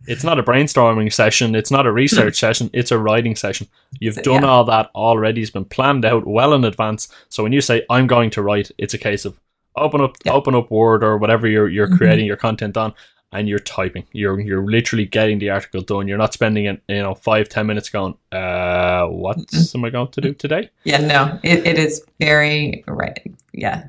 it's 0.07 0.25
not 0.25 0.39
a 0.39 0.43
brainstorming 0.43 1.13
session. 1.13 1.55
It's 1.55 1.71
not 1.71 1.87
a 1.87 1.93
research 1.93 2.37
session. 2.39 2.71
It's 2.73 2.91
a 2.91 2.99
writing 2.99 3.37
session. 3.37 3.69
You've 3.99 4.17
done 4.17 4.43
yeah. 4.43 4.49
all 4.49 4.65
that 4.65 4.91
already. 4.95 5.43
It's 5.43 5.51
been 5.51 5.65
planned 5.65 6.05
out 6.05 6.27
well 6.27 6.53
in 6.53 6.65
advance. 6.65 7.09
So 7.29 7.43
when 7.43 7.53
you 7.53 7.61
say 7.61 7.85
I'm 7.91 8.07
going 8.07 8.31
to 8.31 8.43
write, 8.43 8.71
it's 8.79 8.95
a 8.95 8.99
case 8.99 9.25
of 9.25 9.39
open 9.77 10.01
up, 10.01 10.17
yeah. 10.25 10.33
open 10.33 10.55
up 10.55 10.71
Word 10.71 11.03
or 11.03 11.19
whatever 11.19 11.47
you're 11.47 11.69
you're 11.69 11.87
mm-hmm. 11.87 11.97
creating 11.97 12.27
your 12.27 12.37
content 12.37 12.77
on, 12.77 12.95
and 13.33 13.49
you're 13.49 13.59
typing. 13.59 14.05
You're 14.13 14.41
you're 14.41 14.65
literally 14.65 15.07
getting 15.07 15.39
the 15.39 15.51
article 15.51 15.83
done. 15.83 16.09
You're 16.09 16.19
not 16.19 16.33
spending 16.33 16.67
it, 16.67 16.83
you 16.89 17.03
know, 17.03 17.15
five 17.15 17.49
ten 17.49 17.67
minutes 17.67 17.89
going, 17.89 18.17
uh, 18.33 19.07
what 19.07 19.39
mm-hmm. 19.39 19.79
am 19.79 19.85
I 19.85 19.91
going 19.91 20.09
to 20.09 20.21
do 20.21 20.35
today? 20.35 20.71
Yeah, 20.85 20.99
no, 20.99 21.39
it, 21.43 21.67
it 21.67 21.79
is 21.79 22.05
very 22.21 22.85
right. 22.87 23.21
Yeah, 23.53 23.85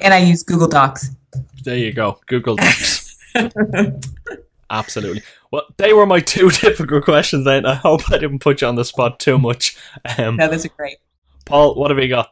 and 0.00 0.12
I 0.14 0.18
use 0.18 0.42
Google 0.42 0.68
Docs. 0.68 1.10
There 1.64 1.76
you 1.76 1.92
go, 1.92 2.20
Google 2.26 2.56
Docs. 2.56 3.16
Absolutely. 4.70 5.22
Well, 5.54 5.66
they 5.76 5.92
were 5.92 6.04
my 6.04 6.18
two 6.34 6.50
difficult 6.50 7.04
questions. 7.04 7.44
Then 7.44 7.64
I 7.64 7.74
hope 7.74 8.10
I 8.10 8.18
didn't 8.18 8.40
put 8.40 8.60
you 8.60 8.66
on 8.66 8.74
the 8.74 8.84
spot 8.84 9.20
too 9.20 9.38
much. 9.38 9.76
Um, 10.18 10.36
no, 10.36 10.48
those 10.48 10.66
are 10.66 10.70
great. 10.70 10.96
Paul, 11.46 11.76
what 11.76 11.92
have 11.92 11.98
we 11.98 12.08
got? 12.08 12.30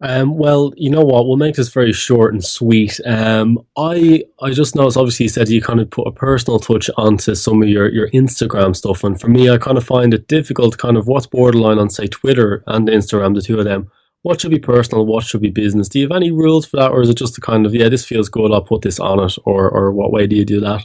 Um, 0.00 0.36
well, 0.36 0.72
you 0.76 0.90
know 0.90 1.04
what? 1.04 1.28
We'll 1.28 1.36
make 1.36 1.54
this 1.54 1.68
very 1.68 1.92
short 1.92 2.32
and 2.32 2.42
sweet. 2.42 2.98
Um, 3.06 3.60
I 3.76 4.24
I 4.42 4.50
just 4.50 4.74
noticed. 4.74 4.96
Obviously, 4.96 5.24
you 5.24 5.28
said 5.28 5.48
you 5.48 5.62
kind 5.62 5.78
of 5.78 5.90
put 5.90 6.08
a 6.08 6.12
personal 6.12 6.58
touch 6.58 6.90
onto 6.96 7.36
some 7.36 7.62
of 7.62 7.68
your 7.68 7.88
your 7.88 8.10
Instagram 8.10 8.74
stuff, 8.74 9.04
and 9.04 9.20
for 9.20 9.28
me, 9.28 9.48
I 9.48 9.56
kind 9.56 9.78
of 9.78 9.84
find 9.84 10.12
it 10.12 10.26
difficult. 10.26 10.78
Kind 10.78 10.96
of 10.96 11.06
what's 11.06 11.26
borderline 11.26 11.78
on 11.78 11.88
say 11.88 12.08
Twitter 12.08 12.64
and 12.66 12.88
Instagram, 12.88 13.36
the 13.36 13.42
two 13.42 13.60
of 13.60 13.64
them. 13.64 13.92
What 14.22 14.40
should 14.40 14.50
be 14.50 14.58
personal? 14.58 15.06
What 15.06 15.22
should 15.24 15.42
be 15.42 15.50
business? 15.50 15.88
Do 15.88 16.00
you 16.00 16.08
have 16.08 16.16
any 16.16 16.32
rules 16.32 16.66
for 16.66 16.78
that, 16.78 16.90
or 16.90 17.02
is 17.02 17.10
it 17.10 17.18
just 17.18 17.38
a 17.38 17.40
kind 17.40 17.64
of 17.64 17.74
yeah, 17.74 17.88
this 17.88 18.04
feels 18.04 18.28
good, 18.28 18.50
I'll 18.50 18.60
put 18.62 18.82
this 18.82 18.98
on 18.98 19.20
it, 19.20 19.36
or 19.44 19.70
or 19.70 19.92
what 19.92 20.10
way 20.10 20.26
do 20.26 20.34
you 20.34 20.44
do 20.44 20.60
that? 20.60 20.84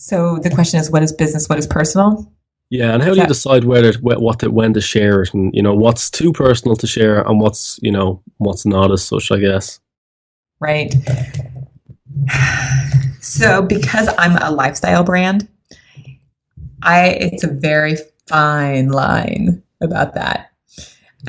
So 0.00 0.38
the 0.38 0.48
question 0.48 0.80
is, 0.80 0.90
what 0.90 1.02
is 1.02 1.12
business? 1.12 1.46
What 1.46 1.58
is 1.58 1.66
personal? 1.66 2.32
Yeah, 2.70 2.94
and 2.94 3.02
how 3.02 3.12
do 3.12 3.20
you 3.20 3.26
decide 3.26 3.64
whether 3.64 3.92
what 3.98 4.38
to, 4.38 4.50
when 4.50 4.72
to 4.72 4.80
share 4.80 5.20
it, 5.20 5.34
and 5.34 5.54
you 5.54 5.60
know 5.60 5.74
what's 5.74 6.08
too 6.08 6.32
personal 6.32 6.74
to 6.76 6.86
share, 6.86 7.20
and 7.20 7.38
what's 7.38 7.78
you 7.82 7.92
know 7.92 8.22
what's 8.38 8.64
not 8.64 8.90
as 8.90 9.04
such? 9.04 9.30
I 9.30 9.38
guess. 9.38 9.78
Right. 10.58 10.94
So 13.22 13.60
because 13.60 14.08
I'm 14.16 14.36
a 14.38 14.50
lifestyle 14.50 15.04
brand, 15.04 15.46
I 16.82 17.08
it's 17.10 17.44
a 17.44 17.48
very 17.48 17.96
fine 18.26 18.88
line 18.88 19.62
about 19.82 20.14
that. 20.14 20.52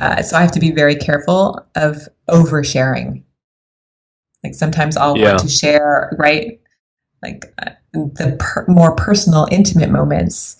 Uh, 0.00 0.22
so 0.22 0.38
I 0.38 0.40
have 0.40 0.52
to 0.52 0.60
be 0.60 0.70
very 0.70 0.96
careful 0.96 1.64
of 1.76 2.08
oversharing. 2.30 3.22
Like 4.42 4.54
sometimes 4.54 4.96
I'll 4.96 5.18
yeah. 5.18 5.32
want 5.32 5.40
to 5.40 5.48
share, 5.50 6.16
right? 6.18 6.61
Like 7.22 7.52
uh, 7.64 7.70
the 7.92 8.36
per- 8.38 8.64
more 8.68 8.94
personal, 8.96 9.46
intimate 9.50 9.90
moments. 9.90 10.56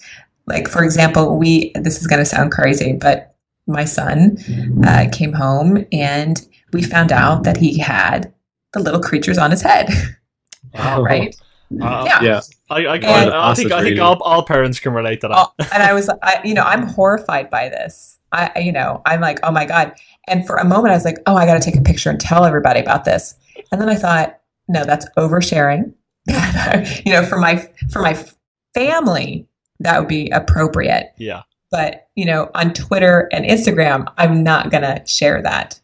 Like, 0.47 0.69
for 0.69 0.85
example, 0.85 1.39
we, 1.39 1.73
this 1.75 2.01
is 2.01 2.07
going 2.07 2.19
to 2.19 2.25
sound 2.25 2.53
crazy, 2.53 2.93
but 2.93 3.35
my 3.67 3.85
son 3.85 4.39
uh, 4.87 5.07
came 5.13 5.33
home 5.33 5.87
and 5.93 6.47
we 6.73 6.83
found 6.83 7.13
out 7.13 7.45
that 7.45 7.57
he 7.57 7.79
had 7.79 8.33
the 8.73 8.81
little 8.81 9.01
creatures 9.01 9.39
on 9.39 9.51
his 9.51 9.63
head. 9.63 9.89
Oh. 10.75 11.03
right? 11.09 11.35
Uh, 11.81 12.05
yeah. 12.07 12.23
yeah. 12.23 12.41
I, 12.71 12.85
I, 12.85 12.97
I, 12.97 13.51
I, 13.51 13.55
think, 13.55 13.73
I 13.73 13.83
think 13.83 14.01
all, 14.01 14.21
all 14.23 14.45
parents 14.45 14.79
can 14.79 14.93
relate 14.93 15.21
to 15.23 15.29
that. 15.29 15.71
And 15.73 15.83
I 15.83 15.93
was, 15.93 16.11
I, 16.23 16.41
you 16.45 16.55
know, 16.55 16.65
I'm 16.65 16.87
horrified 16.87 17.51
by 17.51 17.69
this. 17.69 18.19
I, 18.33 18.61
you 18.61 18.73
know, 18.73 19.03
I'm 19.05 19.21
like, 19.21 19.41
oh 19.43 19.51
my 19.51 19.65
God. 19.65 19.95
And 20.27 20.47
for 20.47 20.57
a 20.57 20.65
moment, 20.65 20.93
I 20.93 20.97
was 20.97 21.05
like, 21.05 21.19
oh, 21.27 21.37
I 21.37 21.47
got 21.47 21.55
to 21.55 21.61
take 21.61 21.79
a 21.79 21.83
picture 21.83 22.11
and 22.11 22.21
tell 22.21 22.45
everybody 22.45 22.81
about 22.81 23.05
this. 23.05 23.35
And 23.71 23.81
then 23.81 23.89
I 23.89 23.95
thought, 23.95 24.41
no, 24.69 24.85
that's 24.85 25.07
oversharing. 25.17 25.93
you 27.05 27.13
know, 27.13 27.25
for 27.25 27.39
my 27.39 27.69
for 27.91 28.01
my 28.03 28.17
family, 28.75 29.47
that 29.81 29.99
would 29.99 30.09
be 30.09 30.31
appropriate. 30.31 31.13
Yeah. 31.19 31.43
But 31.71 32.09
you 32.15 32.25
know, 32.27 32.51
on 32.55 32.73
Twitter 32.75 33.29
and 33.33 33.45
Instagram, 33.45 34.07
I'm 34.19 34.43
not 34.43 34.71
gonna 34.71 35.07
share 35.07 35.43
that. 35.43 35.81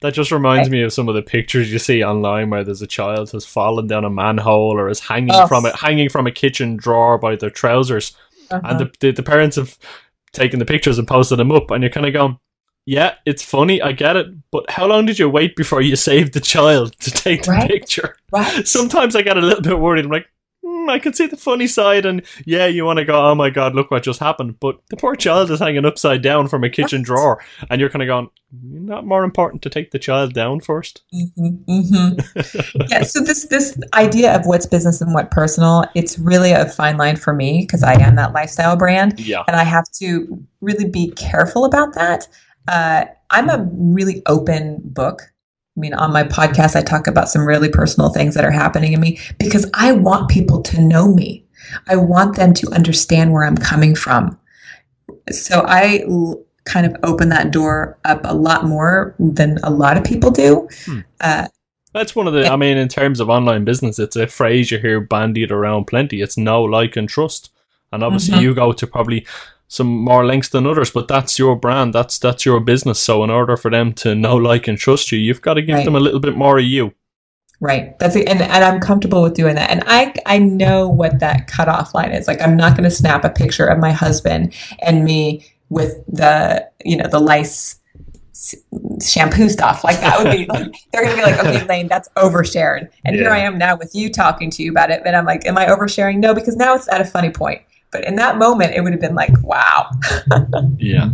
That 0.00 0.12
just 0.14 0.30
reminds 0.30 0.68
me 0.70 0.82
of 0.82 0.92
some 0.92 1.08
of 1.08 1.14
the 1.14 1.22
pictures 1.22 1.72
you 1.72 1.78
see 1.78 2.04
online 2.04 2.50
where 2.50 2.62
there's 2.62 2.82
a 2.82 2.86
child 2.86 3.30
who's 3.30 3.46
fallen 3.46 3.86
down 3.86 4.04
a 4.04 4.10
manhole 4.10 4.72
or 4.78 4.88
is 4.90 5.00
hanging 5.00 5.30
Oh. 5.32 5.46
from 5.46 5.64
it, 5.66 5.74
hanging 5.74 6.10
from 6.10 6.26
a 6.26 6.30
kitchen 6.30 6.76
drawer 6.76 7.16
by 7.18 7.34
their 7.36 7.50
trousers, 7.50 8.14
Uh-huh. 8.50 8.60
and 8.64 8.80
the, 8.80 8.90
the 9.00 9.10
the 9.12 9.22
parents 9.22 9.56
have 9.56 9.78
taken 10.32 10.58
the 10.58 10.66
pictures 10.66 10.98
and 10.98 11.08
posted 11.08 11.38
them 11.38 11.50
up, 11.50 11.70
and 11.70 11.82
you're 11.82 11.90
kind 11.90 12.06
of 12.06 12.12
going, 12.12 12.38
"Yeah, 12.86 13.14
it's 13.26 13.42
funny, 13.42 13.82
I 13.82 13.92
get 13.92 14.16
it, 14.16 14.26
but 14.50 14.70
how 14.70 14.86
long 14.86 15.06
did 15.06 15.18
you 15.18 15.28
wait 15.28 15.56
before 15.56 15.82
you 15.82 15.96
saved 15.96 16.32
the 16.32 16.40
child 16.40 16.92
to 17.00 17.10
take 17.10 17.42
the 17.42 17.50
Right. 17.52 17.68
picture?" 17.70 18.16
right. 18.32 18.66
Sometimes 18.78 19.14
I 19.16 19.22
get 19.22 19.36
a 19.36 19.40
little 19.40 19.62
bit 19.62 19.78
worried. 19.78 20.04
I'm 20.06 20.10
like. 20.10 20.26
"Hmm, 20.66 20.90
I 20.90 20.98
can 20.98 21.12
see 21.12 21.26
the 21.28 21.36
funny 21.36 21.68
side, 21.68 22.04
and 22.06 22.22
yeah, 22.44 22.66
you 22.66 22.84
want 22.84 22.98
to 22.98 23.04
go, 23.04 23.14
oh 23.24 23.36
my 23.36 23.50
god, 23.50 23.76
look 23.76 23.90
what 23.92 24.02
just 24.02 24.18
happened. 24.18 24.58
But 24.58 24.80
the 24.90 24.96
poor 24.96 25.14
child 25.14 25.48
is 25.52 25.60
hanging 25.60 25.84
upside 25.84 26.22
down 26.22 26.48
from 26.48 26.64
a 26.64 26.68
kitchen 26.70 27.00
Right. 27.02 27.06
drawer, 27.06 27.44
and 27.70 27.80
you're 27.80 27.90
kind 27.90 28.02
of 28.02 28.08
going, 28.08 28.30
not 28.62 29.06
more 29.06 29.22
important 29.22 29.62
to 29.62 29.70
take 29.70 29.92
the 29.92 29.98
child 30.00 30.32
down 30.32 30.58
first? 30.58 31.02
hmm 31.12 31.50
hmm 31.68 32.08
yeah. 32.90 33.02
So 33.04 33.20
this 33.20 33.46
this 33.46 33.78
idea 33.94 34.34
of 34.34 34.46
what's 34.46 34.66
business 34.66 35.00
and 35.00 35.14
what 35.14 35.30
personal, 35.30 35.84
it's 35.94 36.18
really 36.18 36.50
a 36.50 36.66
fine 36.68 36.96
line 36.96 37.16
for 37.16 37.32
me 37.32 37.60
because 37.60 37.84
I 37.84 37.94
am 38.02 38.16
that 38.16 38.32
lifestyle 38.32 38.74
brand, 38.76 39.20
Yeah. 39.20 39.44
and 39.46 39.54
I 39.56 39.62
have 39.64 39.88
to 40.00 40.42
really 40.60 40.88
be 40.88 41.12
careful 41.12 41.64
about 41.64 41.94
that. 41.94 42.26
Uh, 42.68 43.04
I'm 43.30 43.48
a 43.48 43.68
really 43.72 44.22
open 44.26 44.80
book. 44.84 45.22
I 45.76 45.80
mean, 45.80 45.94
on 45.94 46.12
my 46.12 46.24
podcast, 46.24 46.74
I 46.76 46.82
talk 46.82 47.06
about 47.06 47.28
some 47.28 47.46
really 47.46 47.68
personal 47.68 48.08
things 48.10 48.34
that 48.34 48.44
are 48.44 48.50
happening 48.50 48.92
in 48.92 49.00
me 49.00 49.18
because 49.38 49.68
I 49.74 49.92
want 49.92 50.30
people 50.30 50.62
to 50.62 50.80
know 50.80 51.12
me. 51.12 51.44
I 51.88 51.96
want 51.96 52.36
them 52.36 52.54
to 52.54 52.70
understand 52.72 53.32
where 53.32 53.44
I'm 53.44 53.56
coming 53.56 53.94
from. 53.94 54.38
So 55.30 55.64
I 55.66 56.04
l- 56.08 56.42
kind 56.64 56.86
of 56.86 56.96
open 57.02 57.28
that 57.28 57.50
door 57.50 57.98
up 58.04 58.20
a 58.24 58.34
lot 58.34 58.64
more 58.64 59.14
than 59.18 59.58
a 59.62 59.70
lot 59.70 59.96
of 59.96 60.04
people 60.04 60.30
do. 60.30 60.68
Hmm. 60.84 61.00
Uh, 61.20 61.48
That's 61.92 62.14
one 62.16 62.26
of 62.26 62.32
the, 62.34 62.46
I 62.50 62.56
mean, 62.56 62.76
in 62.76 62.88
terms 62.88 63.20
of 63.20 63.28
online 63.30 63.64
business, 63.64 63.98
it's 63.98 64.16
a 64.16 64.26
phrase 64.26 64.70
you 64.70 64.78
hear 64.78 65.00
bandied 65.00 65.50
around 65.50 65.86
plenty. 65.86 66.20
It's 66.22 66.36
know, 66.36 66.62
like, 66.62 66.96
and 66.96 67.08
trust. 67.08 67.50
And 67.92 68.02
obviously, 68.02 68.38
Mhm. 68.38 68.42
you 68.42 68.54
go 68.54 68.72
to 68.72 68.86
probably 68.86 69.26
some 69.68 69.88
more 69.88 70.24
lengths 70.24 70.48
than 70.50 70.66
others, 70.66 70.90
but 70.90 71.08
that's 71.08 71.38
your 71.38 71.56
brand. 71.56 71.92
That's 71.94 72.18
that's 72.18 72.44
your 72.46 72.60
business. 72.60 73.00
So, 73.00 73.24
in 73.24 73.30
order 73.30 73.56
for 73.56 73.70
them 73.70 73.92
to 73.94 74.14
know, 74.14 74.36
like, 74.36 74.68
and 74.68 74.78
trust 74.78 75.10
you, 75.12 75.18
you've 75.18 75.42
got 75.42 75.54
to 75.54 75.62
give 75.62 75.76
Right. 75.76 75.84
them 75.84 75.96
a 75.96 76.00
little 76.00 76.20
bit 76.20 76.36
more 76.36 76.58
of 76.58 76.64
you. 76.64 76.92
Right. 77.58 77.98
That's 77.98 78.14
it. 78.16 78.28
And, 78.28 78.42
and 78.42 78.62
I'm 78.64 78.80
comfortable 78.80 79.22
with 79.22 79.32
doing 79.34 79.54
that. 79.54 79.70
And 79.70 79.82
I, 79.86 80.12
I 80.26 80.38
know 80.38 80.88
what 80.88 81.20
that 81.20 81.46
cutoff 81.46 81.94
line 81.94 82.12
is. 82.12 82.28
Like, 82.28 82.42
I'm 82.42 82.54
not 82.54 82.76
going 82.76 82.84
to 82.84 82.90
snap 82.94 83.24
a 83.24 83.30
picture 83.30 83.66
of 83.66 83.78
my 83.78 83.92
husband 83.92 84.54
and 84.82 85.04
me 85.04 85.46
with 85.70 86.04
the, 86.06 86.68
you 86.84 86.98
know, 86.98 87.08
the 87.08 87.18
lice 87.18 87.80
shampoo 89.02 89.48
stuff. 89.48 89.84
Like, 89.84 90.00
that 90.00 90.22
would 90.22 90.30
be 90.30 90.44
like, 90.50 90.70
they're 90.92 91.04
going 91.04 91.16
to 91.16 91.24
be 91.24 91.30
like, 91.30 91.40
okay, 91.40 91.66
Lane, 91.66 91.88
that's 91.88 92.08
overshared. 92.16 92.90
And 93.04 93.16
here 93.16 93.30
I 93.30 93.38
am 93.38 93.56
now 93.58 93.76
with 93.76 93.94
you 93.94 94.12
talking 94.12 94.50
to 94.50 94.62
you 94.62 94.70
about 94.70 94.90
it. 94.90 95.02
And 95.06 95.16
I'm 95.16 95.24
like, 95.24 95.46
am 95.46 95.56
I 95.56 95.66
oversharing? 95.66 96.18
No, 96.18 96.34
because 96.34 96.56
now 96.56 96.74
it's 96.74 96.88
at 96.88 97.00
a 97.00 97.04
funny 97.06 97.30
point. 97.30 97.62
But 97.92 98.04
in 98.04 98.16
that 98.16 98.38
moment, 98.38 98.74
it 98.74 98.82
would 98.82 98.92
have 98.92 99.00
been 99.00 99.14
like, 99.14 99.40
wow. 99.42 99.90
Yeah. 100.78 101.10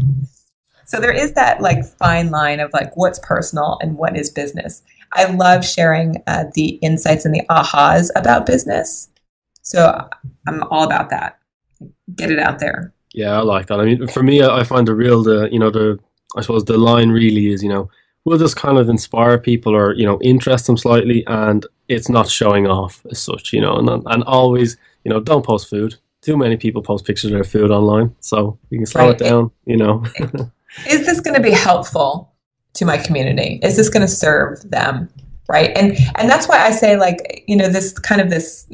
So 0.93 1.01
there 1.01 1.13
is 1.13 1.33
that 1.33 1.63
like 1.63 1.85
fine 1.85 2.31
line 2.31 2.61
of 2.61 2.71
like 2.75 2.95
what's 2.97 3.19
personal 3.23 3.79
and 3.81 3.97
what 3.97 4.15
is 4.15 4.29
business. 4.29 4.83
I 5.15 5.25
love 5.25 5.65
sharing 5.65 6.23
uh, 6.27 6.45
the 6.55 6.71
insights 6.83 7.25
and 7.25 7.35
the 7.35 7.47
ahas 7.49 8.11
about 8.15 8.45
business. 8.45 9.09
So 9.63 10.07
I'm 10.47 10.63
all 10.65 10.85
about 10.85 11.09
that. 11.09 11.39
Get 12.15 12.31
it 12.31 12.39
out 12.39 12.59
there. 12.59 12.93
Yeah, 13.15 13.39
I 13.39 13.43
like 13.43 13.67
that. 13.67 13.81
I 13.81 13.85
mean, 13.85 14.07
for 14.09 14.23
me, 14.23 14.43
I 14.43 14.65
find 14.65 14.87
the 14.87 14.95
real, 14.95 15.23
the 15.23 15.49
you 15.51 15.59
know, 15.59 15.71
the 15.71 15.99
I 16.37 16.41
suppose 16.43 16.65
the 16.65 16.79
line 16.79 17.11
really 17.11 17.49
is, 17.49 17.63
you 17.63 17.69
know, 17.69 17.91
we'll 18.25 18.39
just 18.39 18.57
kind 18.57 18.79
of 18.79 18.89
inspire 18.89 19.39
people 19.39 19.75
or 19.75 19.95
you 19.95 20.07
know 20.07 20.21
interest 20.21 20.67
them 20.67 20.77
slightly, 20.77 21.25
and 21.27 21.67
it's 21.89 22.09
not 22.09 22.29
showing 22.29 22.67
off 22.67 23.05
as 23.11 23.21
such, 23.21 23.53
you 23.53 23.61
know, 23.61 23.77
and 23.77 23.89
and 23.89 24.25
always, 24.25 24.77
you 25.05 25.11
know, 25.11 25.21
don't 25.21 25.45
post 25.45 25.69
food. 25.69 25.97
Too 26.23 26.37
many 26.37 26.57
people 26.57 26.83
post 26.83 27.05
pictures 27.05 27.27
of 27.27 27.33
their 27.33 27.45
food 27.45 27.71
online, 27.71 28.15
so 28.21 28.59
you 28.71 28.79
can 28.79 28.87
slow 28.87 29.07
Right. 29.09 29.21
it 29.21 29.25
down, 29.25 29.51
you 29.67 29.77
know. 29.77 30.05
Is 30.89 31.05
this 31.05 31.21
going 31.21 31.35
to 31.35 31.43
be 31.43 31.51
helpful 31.51 32.33
to 32.75 32.85
my 32.87 32.97
community? 32.97 33.61
Is 33.63 33.77
this 33.77 33.89
going 33.91 34.01
to 34.03 34.09
serve 34.09 34.61
them? 34.71 35.09
Right. 35.49 35.77
And 35.77 35.97
and 36.17 36.31
that's 36.31 36.49
why 36.49 36.61
I 36.65 36.71
say 36.71 36.97
like, 36.97 37.45
you 37.47 37.57
know, 37.57 37.69
this 37.69 37.93
kind 37.99 38.21
of 38.21 38.31
this 38.31 38.67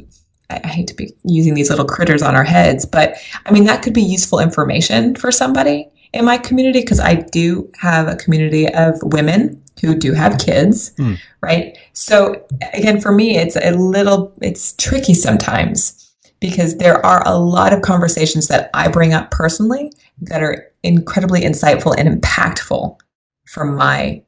I 0.49 0.61
I 0.63 0.67
hate 0.67 0.87
to 0.87 0.93
be 0.95 1.13
using 1.25 1.55
these 1.55 1.69
little 1.69 1.85
critters 1.85 2.21
on 2.21 2.35
our 2.35 2.43
heads, 2.45 2.85
but 2.85 3.15
I 3.45 3.51
mean 3.51 3.65
that 3.65 3.81
could 3.83 3.93
be 3.93 4.01
useful 4.03 4.39
information 4.39 5.15
for 5.15 5.31
somebody 5.31 5.89
in 6.13 6.23
my 6.25 6.37
community 6.37 6.79
because 6.81 6.99
I 6.99 7.15
do 7.15 7.69
have 7.81 8.07
a 8.07 8.15
community 8.15 8.67
of 8.73 8.93
women 9.01 9.61
who 9.81 9.95
do 9.95 10.13
have 10.13 10.37
kids, 10.37 10.91
Hmm. 10.97 11.15
right? 11.41 11.77
So 11.93 12.45
again, 12.73 13.01
for 13.01 13.11
me, 13.11 13.37
it's 13.37 13.55
a 13.57 13.71
little 13.71 14.31
it's 14.41 14.73
tricky 14.73 15.13
sometimes 15.15 16.08
because 16.39 16.77
there 16.77 17.03
are 17.05 17.21
a 17.25 17.37
lot 17.37 17.73
of 17.73 17.81
conversations 17.81 18.47
that 18.47 18.69
I 18.73 18.87
bring 18.87 19.13
up 19.13 19.31
personally 19.31 19.91
that 20.21 20.41
are 20.41 20.65
incredibly 20.83 21.41
insightful 21.41 21.95
and 21.97 22.21
impactful 22.21 22.97
for 23.45 23.65
my 23.65 24.21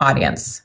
audience. 0.00 0.62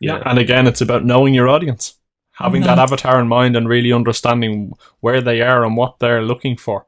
Yeah. 0.00 0.22
And 0.24 0.38
again, 0.38 0.66
it's 0.66 0.80
about 0.80 1.04
knowing 1.04 1.34
your 1.34 1.48
audience, 1.48 1.94
having 2.32 2.62
that 2.62 2.78
Mhm. 2.78 2.82
avatar 2.82 3.20
in 3.20 3.28
mind 3.28 3.56
and 3.56 3.68
really 3.68 3.92
understanding 3.92 4.72
where 5.00 5.20
they 5.20 5.42
are 5.42 5.64
and 5.64 5.76
what 5.76 5.98
they're 5.98 6.22
looking 6.22 6.56
for. 6.56 6.86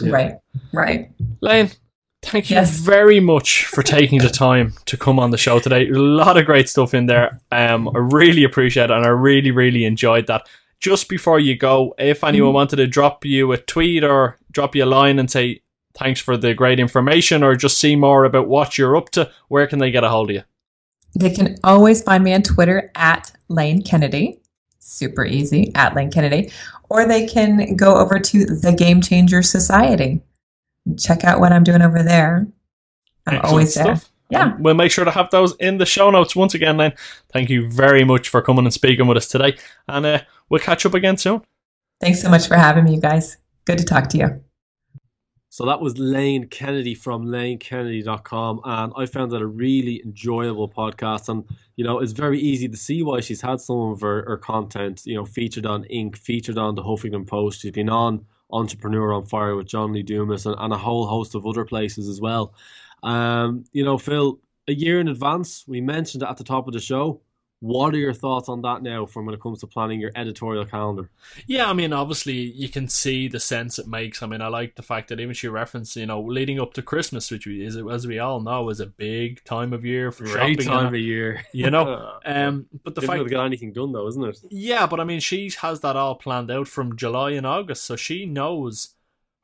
Yeah. 0.00 0.10
Right. 0.12 0.34
Right. 0.72 1.10
Lane, 1.40 1.70
thank 2.22 2.50
you 2.50 2.56
Yes. 2.56 2.78
very 2.78 3.18
much 3.18 3.64
for 3.64 3.82
taking 3.82 4.18
the 4.20 4.28
time 4.28 4.74
to 4.84 4.96
come 4.96 5.18
on 5.18 5.30
the 5.30 5.38
show 5.38 5.58
today. 5.58 5.88
A 5.88 5.94
lot 5.94 6.36
of 6.36 6.44
great 6.46 6.68
stuff 6.68 6.92
in 6.94 7.06
there. 7.06 7.38
Um, 7.50 7.88
I 7.88 7.98
really 7.98 8.44
appreciate 8.44 8.84
it, 8.84 8.90
and 8.90 9.04
I 9.04 9.08
really, 9.08 9.50
really 9.50 9.84
enjoyed 9.84 10.26
that. 10.26 10.46
Just 10.80 11.08
before 11.08 11.38
you 11.38 11.56
go, 11.56 11.94
if 11.98 12.24
anyone 12.24 12.50
Mhm. 12.50 12.54
wanted 12.54 12.76
to 12.76 12.86
drop 12.86 13.24
you 13.24 13.52
a 13.52 13.58
tweet 13.58 14.02
or 14.02 14.38
drop 14.50 14.74
you 14.74 14.84
a 14.84 14.86
line 14.86 15.18
and 15.18 15.30
say 15.30 15.60
thanks 15.98 16.20
for 16.20 16.36
the 16.36 16.54
great 16.54 16.80
information, 16.80 17.42
or 17.42 17.54
just 17.56 17.78
see 17.78 17.96
more 17.96 18.24
about 18.24 18.48
what 18.48 18.78
you're 18.78 18.96
up 18.96 19.10
to, 19.10 19.28
where 19.48 19.66
can 19.66 19.78
they 19.80 19.90
get 19.90 20.04
a 20.04 20.08
hold 20.08 20.30
of 20.30 20.36
you? 20.36 20.42
They 21.18 21.30
can 21.30 21.56
always 21.64 22.02
find 22.02 22.22
me 22.24 22.32
on 22.32 22.42
Twitter 22.42 22.90
at 22.94 23.32
Lane 23.48 23.82
Kennedy. 23.82 24.38
Super 24.78 25.24
easy 25.24 25.72
at 25.74 25.94
Lane 25.94 26.10
Kennedy. 26.10 26.50
Or 26.88 27.06
they 27.06 27.26
can 27.26 27.76
go 27.76 27.96
over 27.96 28.18
to 28.18 28.44
the 28.44 28.72
Game 28.72 29.00
Changer 29.02 29.42
Society. 29.42 30.20
Check 30.98 31.24
out 31.24 31.40
what 31.40 31.52
I'm 31.52 31.64
doing 31.64 31.82
over 31.82 32.02
there. 32.02 32.46
I'm 33.26 33.34
Excellent 33.34 33.44
always 33.44 33.74
there. 33.74 33.84
stuff. 33.96 34.10
Yeah. 34.30 34.52
And 34.54 34.64
we'll 34.64 34.74
make 34.74 34.92
sure 34.92 35.04
to 35.04 35.10
have 35.10 35.30
those 35.30 35.54
in 35.56 35.78
the 35.78 35.86
show 35.86 36.10
notes 36.10 36.34
once 36.36 36.54
again, 36.54 36.76
Lane. 36.76 36.92
Thank 37.32 37.50
you 37.50 37.68
very 37.68 38.04
much 38.04 38.28
for 38.28 38.40
coming 38.40 38.64
and 38.64 38.72
speaking 38.72 39.06
with 39.08 39.16
us 39.16 39.26
today, 39.28 39.56
and 39.88 40.06
uh, 40.06 40.20
we'll 40.50 40.60
catch 40.60 40.84
up 40.84 40.94
again 40.94 41.16
soon. 41.16 41.42
Thanks 42.00 42.20
so 42.20 42.28
much 42.28 42.48
for 42.48 42.56
having 42.56 42.84
me, 42.84 42.94
you 42.94 43.00
guys. 43.00 43.38
Good 43.64 43.78
to 43.78 43.84
talk 43.84 44.08
to 44.10 44.18
you. 44.18 44.44
So 45.52 45.66
that 45.66 45.80
was 45.80 45.98
Lane 45.98 46.46
Kennedy 46.46 46.94
from 46.94 47.26
lanekennedy.com. 47.26 48.60
And 48.64 48.92
I 48.96 49.06
found 49.06 49.32
that 49.32 49.42
a 49.42 49.46
really 49.46 50.00
enjoyable 50.04 50.68
podcast. 50.68 51.28
And, 51.28 51.44
you 51.74 51.84
know, 51.84 51.98
it's 51.98 52.12
very 52.12 52.38
easy 52.38 52.68
to 52.68 52.76
see 52.76 53.02
why 53.02 53.18
she's 53.20 53.40
had 53.40 53.60
some 53.60 53.90
of 53.90 54.00
her, 54.00 54.24
her 54.26 54.36
content, 54.36 55.02
you 55.04 55.16
know, 55.16 55.24
featured 55.24 55.66
on 55.66 55.84
Inc., 55.84 56.16
featured 56.16 56.56
on 56.56 56.76
the 56.76 56.82
Huffington 56.82 57.26
Post. 57.26 57.62
She's 57.62 57.72
been 57.72 57.88
on 57.88 58.26
Entrepreneur 58.52 59.12
on 59.12 59.26
Fire 59.26 59.56
with 59.56 59.66
John 59.66 59.92
Lee 59.92 60.04
Dumas 60.04 60.46
and, 60.46 60.54
and 60.56 60.72
a 60.72 60.78
whole 60.78 61.06
host 61.06 61.34
of 61.34 61.44
other 61.44 61.64
places 61.64 62.08
as 62.08 62.20
well. 62.20 62.54
Um, 63.02 63.64
you 63.72 63.84
know, 63.84 63.98
Phil, 63.98 64.38
a 64.68 64.72
year 64.72 65.00
in 65.00 65.08
advance, 65.08 65.64
we 65.66 65.80
mentioned 65.80 66.22
it 66.22 66.28
at 66.28 66.36
the 66.36 66.44
top 66.44 66.68
of 66.68 66.74
the 66.74 66.80
show. 66.80 67.22
What 67.60 67.94
are 67.94 67.98
your 67.98 68.14
thoughts 68.14 68.48
on 68.48 68.62
that 68.62 68.82
now 68.82 69.06
from 69.06 69.26
when 69.26 69.34
it 69.34 69.40
comes 69.40 69.60
to 69.60 69.66
planning 69.66 70.00
your 70.00 70.12
editorial 70.16 70.64
calendar? 70.64 71.10
Yeah, 71.46 71.68
I 71.68 71.72
mean, 71.74 71.92
obviously, 71.92 72.34
you 72.34 72.68
can 72.68 72.88
see 72.88 73.28
the 73.28 73.40
sense 73.40 73.78
it 73.78 73.86
makes. 73.86 74.22
I 74.22 74.26
mean, 74.26 74.40
I 74.40 74.48
like 74.48 74.76
the 74.76 74.82
fact 74.82 75.08
that 75.08 75.20
even 75.20 75.34
she 75.34 75.48
referenced, 75.48 75.96
you 75.96 76.06
know, 76.06 76.20
leading 76.20 76.60
up 76.60 76.72
to 76.74 76.82
Christmas, 76.82 77.30
which 77.30 77.46
we, 77.46 77.64
is, 77.64 77.76
as 77.76 78.06
we 78.06 78.18
all 78.18 78.40
know, 78.40 78.68
is 78.70 78.80
a 78.80 78.86
big 78.86 79.44
time 79.44 79.72
of 79.72 79.84
year 79.84 80.10
for 80.12 80.26
shopping. 80.26 80.56
Great 80.56 80.60
and 80.66 80.68
time 80.68 80.94
of 80.94 81.00
year. 81.00 81.44
you 81.52 81.70
know, 81.70 82.20
um, 82.24 82.66
but 82.84 82.94
the 82.94 83.00
Didn't 83.00 83.02
fact, 83.02 83.28
get 83.28 83.40
anything 83.40 83.72
done 83.72 83.92
though, 83.92 84.06
isn't 84.08 84.24
it? 84.24 84.38
yeah, 84.48 84.86
but 84.86 85.00
I 85.00 85.04
mean, 85.04 85.20
she 85.20 85.50
has 85.60 85.80
that 85.80 85.96
all 85.96 86.16
planned 86.16 86.50
out 86.50 86.68
from 86.68 86.96
July 86.96 87.32
and 87.32 87.46
August, 87.46 87.84
so 87.84 87.96
she 87.96 88.26
knows 88.26 88.94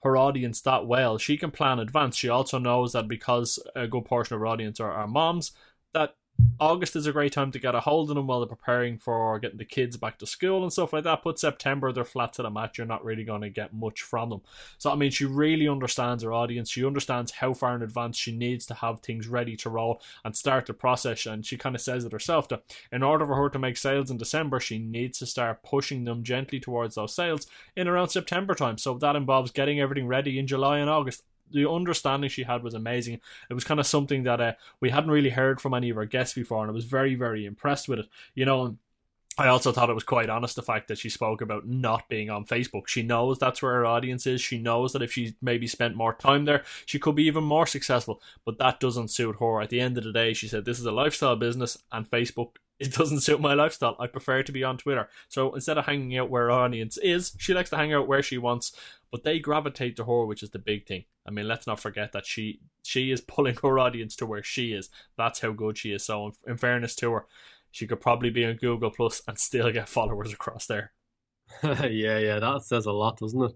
her 0.03 0.17
audience 0.17 0.61
that 0.63 0.87
well. 0.87 1.19
She 1.19 1.37
can 1.37 1.51
plan 1.51 1.79
advance. 1.79 2.17
She 2.17 2.29
also 2.29 2.59
knows 2.59 2.93
that 2.93 3.09
because 3.09 3.59
a 3.75 3.87
good 3.87 4.05
portion 4.05 4.35
of 4.35 4.41
her 4.41 4.47
audience 4.47 4.81
are, 4.81 4.91
are 4.91 5.07
moms, 5.07 5.53
that 5.95 6.17
August 6.59 6.97
is 6.97 7.07
a 7.07 7.13
great 7.13 7.33
time 7.33 7.53
to 7.53 7.59
get 7.59 7.75
a 7.75 7.81
hold 7.81 8.09
of 8.09 8.17
them 8.17 8.27
while 8.27 8.41
they're 8.41 8.49
preparing 8.49 8.97
for 8.97 9.39
getting 9.39 9.59
the 9.59 9.65
kids 9.65 9.99
back 9.99 10.19
to 10.19 10.27
school 10.27 10.63
and 10.63 10.73
stuff 10.73 10.93
like 10.93 11.05
that. 11.05 11.21
But 11.23 11.39
September, 11.39 11.93
they're 11.93 12.05
flat 12.05 12.33
to 12.35 12.43
the 12.43 12.51
mat. 12.51 12.79
You're 12.79 12.87
not 12.87 13.05
really 13.05 13.25
going 13.25 13.43
to 13.43 13.51
get 13.51 13.75
much 13.75 14.01
from 14.01 14.31
them. 14.31 14.41
So, 14.79 14.91
I 14.91 14.95
mean, 14.95 15.11
she 15.11 15.27
really 15.27 15.69
understands 15.69 16.23
her 16.23 16.33
audience. 16.33 16.71
She 16.71 16.85
understands 16.85 17.33
how 17.33 17.53
far 17.53 17.77
in 17.77 17.83
advance 17.83 18.17
she 18.17 18.35
needs 18.35 18.65
to 18.67 18.75
have 18.75 19.01
things 19.01 19.29
ready 19.29 19.55
to 19.57 19.71
roll 19.71 20.01
and 20.25 20.35
start 20.35 20.65
the 20.65 20.73
process. 20.73 21.27
And 21.27 21.45
she 21.45 21.59
kind 21.59 21.75
of 21.75 21.83
says 21.83 22.05
it 22.05 22.13
herself 22.13 22.49
that 22.49 22.63
in 22.91 23.03
order 23.03 23.27
for 23.27 23.37
her 23.37 23.51
to 23.51 23.59
make 23.59 23.77
sales 23.77 24.11
in 24.11 24.17
December, 24.17 24.59
she 24.59 24.79
needs 24.79 25.19
to 25.19 25.27
start 25.27 25.63
pushing 25.63 26.05
them 26.05 26.23
gently 26.23 26.59
towards 26.59 26.95
those 26.95 27.15
sales 27.15 27.47
in 27.77 27.87
around 27.87 28.09
September 28.09 28.55
time. 28.55 28.79
So, 28.79 28.95
that 28.95 29.17
involves 29.17 29.51
getting 29.51 29.79
everything 29.79 30.07
ready 30.07 30.39
in 30.39 30.47
July 30.47 30.79
and 30.79 30.89
August 30.89 31.23
the 31.51 31.69
understanding 31.69 32.31
she 32.31 32.43
had 32.43 32.63
was 32.63 32.75
amazing. 32.75 33.21
It 33.51 33.55
was 33.55 33.65
kind 33.65 33.81
of 33.81 33.87
something 33.87 34.25
that 34.25 34.41
uh, 34.41 34.53
we 34.81 34.91
hadn't 34.91 35.11
really 35.11 35.31
heard 35.31 35.61
from 35.61 35.75
any 35.75 35.91
of 35.91 35.97
our 35.97 36.07
guests 36.07 36.35
before, 36.35 36.63
and 36.63 36.71
I 36.71 36.75
was 36.75 36.85
very, 36.85 37.15
very 37.15 37.45
impressed 37.45 37.89
with 37.89 38.01
it. 38.01 38.07
You 38.35 38.45
know, 38.45 38.77
I 39.39 39.49
also 39.49 39.71
thought 39.71 39.91
it 39.91 39.95
was 39.95 40.05
quite 40.05 40.31
honest 40.31 40.57
the 40.57 40.63
fact 40.63 40.89
that 40.89 40.99
she 40.99 41.11
spoke 41.11 41.43
about 41.43 41.67
not 41.67 42.09
being 42.09 42.31
on 42.31 42.47
Facebook. 42.47 42.89
She 42.89 43.03
knows 43.03 43.39
that's 43.39 43.61
where 43.61 43.75
her 43.75 43.87
audience 43.87 44.27
is. 44.27 44.41
She 44.41 44.59
knows 44.59 44.93
that 44.93 45.03
if 45.03 45.13
she 45.13 45.37
maybe 45.43 45.67
spent 45.67 45.95
more 45.95 46.15
time 46.15 46.47
there, 46.47 46.65
she 46.87 46.99
could 46.99 47.17
be 47.17 47.25
even 47.25 47.45
more 47.45 47.67
successful. 47.67 48.23
But 48.47 48.59
that 48.59 48.81
doesn't 48.81 49.09
suit 49.09 49.37
her. 49.39 49.61
At 49.61 49.69
the 49.69 49.81
end 49.81 49.99
of 49.99 50.05
the 50.05 50.13
day, 50.13 50.33
she 50.33 50.49
said, 50.49 50.65
This 50.65 50.79
is 50.81 50.87
a 50.87 50.93
lifestyle 50.93 51.37
business, 51.37 51.77
and 51.93 52.11
Facebook 52.11 52.57
it 52.79 52.93
doesn't 52.93 53.21
suit 53.21 53.41
my 53.41 53.55
lifestyle. 53.55 53.97
I 53.99 54.07
prefer 54.07 54.43
to 54.43 54.53
be 54.53 54.63
on 54.63 54.77
Twitter. 54.77 55.09
So 55.29 55.55
instead 55.55 55.79
of 55.79 55.87
hanging 55.87 56.17
out 56.19 56.31
where 56.31 56.51
our 56.51 56.65
audience 56.65 56.99
is, 56.99 57.33
she 57.39 57.55
likes 57.55 57.71
to 57.71 57.77
hang 57.77 57.93
out 57.93 58.09
where 58.09 58.23
she 58.23 58.39
wants. 58.39 58.73
But 59.11 59.25
they 59.25 59.39
gravitate 59.39 59.97
to 59.97 60.05
her, 60.05 60.27
which 60.27 60.43
is 60.43 60.51
the 60.51 60.59
big 60.59 60.87
thing. 60.87 61.05
I 61.27 61.31
mean, 61.31 61.49
let's 61.49 61.67
not 61.67 61.81
forget 61.81 62.13
that 62.13 62.27
she 62.27 62.61
she 62.83 63.11
is 63.11 63.21
pulling 63.21 63.57
her 63.63 63.79
audience 63.79 64.15
to 64.17 64.27
where 64.27 64.43
she 64.43 64.73
is. 64.73 64.91
That's 65.17 65.41
how 65.41 65.53
good 65.53 65.79
she 65.79 65.93
is. 65.93 66.05
So 66.05 66.27
in, 66.27 66.33
in 66.53 66.57
fairness 66.59 66.95
to 66.97 67.13
her, 67.13 67.27
she 67.71 67.87
could 67.87 68.01
probably 68.01 68.31
be 68.31 68.45
on 68.45 68.57
Google 68.57 68.91
Plus 68.91 69.23
and 69.27 69.39
still 69.39 69.71
get 69.71 69.89
followers 69.89 70.33
across 70.33 70.67
there. 70.67 70.93
yeah, 71.63 72.19
yeah, 72.19 72.39
that 72.41 72.63
says 72.65 72.87
a 72.87 72.93
lot, 72.93 73.19
doesn't 73.19 73.43
it? 73.43 73.53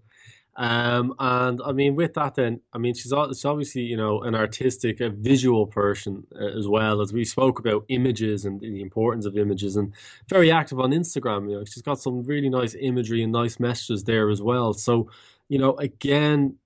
Um, 0.56 1.14
and 1.18 1.60
I 1.64 1.72
mean, 1.72 1.94
with 1.94 2.14
that, 2.14 2.34
then 2.34 2.60
I 2.72 2.78
mean, 2.78 2.94
she's, 2.94 3.12
she's 3.28 3.44
obviously 3.44 3.82
you 3.82 3.96
know 3.96 4.22
an 4.22 4.34
artistic, 4.34 5.00
a 5.00 5.10
visual 5.10 5.66
person 5.66 6.26
uh, 6.34 6.58
as 6.58 6.68
well 6.68 7.00
as 7.00 7.12
we 7.12 7.24
spoke 7.24 7.58
about 7.58 7.84
images 7.88 8.44
and 8.44 8.60
the 8.60 8.82
importance 8.82 9.26
of 9.26 9.36
images, 9.36 9.76
and 9.76 9.92
very 10.28 10.50
active 10.50 10.80
on 10.80 10.90
Instagram. 10.90 11.48
You 11.50 11.58
know, 11.58 11.64
she's 11.64 11.82
got 11.82 12.00
some 12.00 12.22
really 12.24 12.48
nice 12.48 12.74
imagery 12.78 13.22
and 13.22 13.32
nice 13.32 13.60
messages 13.60 14.04
there 14.04 14.28
as 14.30 14.42
well. 14.42 14.72
So, 14.74 15.10
you 15.48 15.58
know, 15.58 15.76
again, 15.76 16.56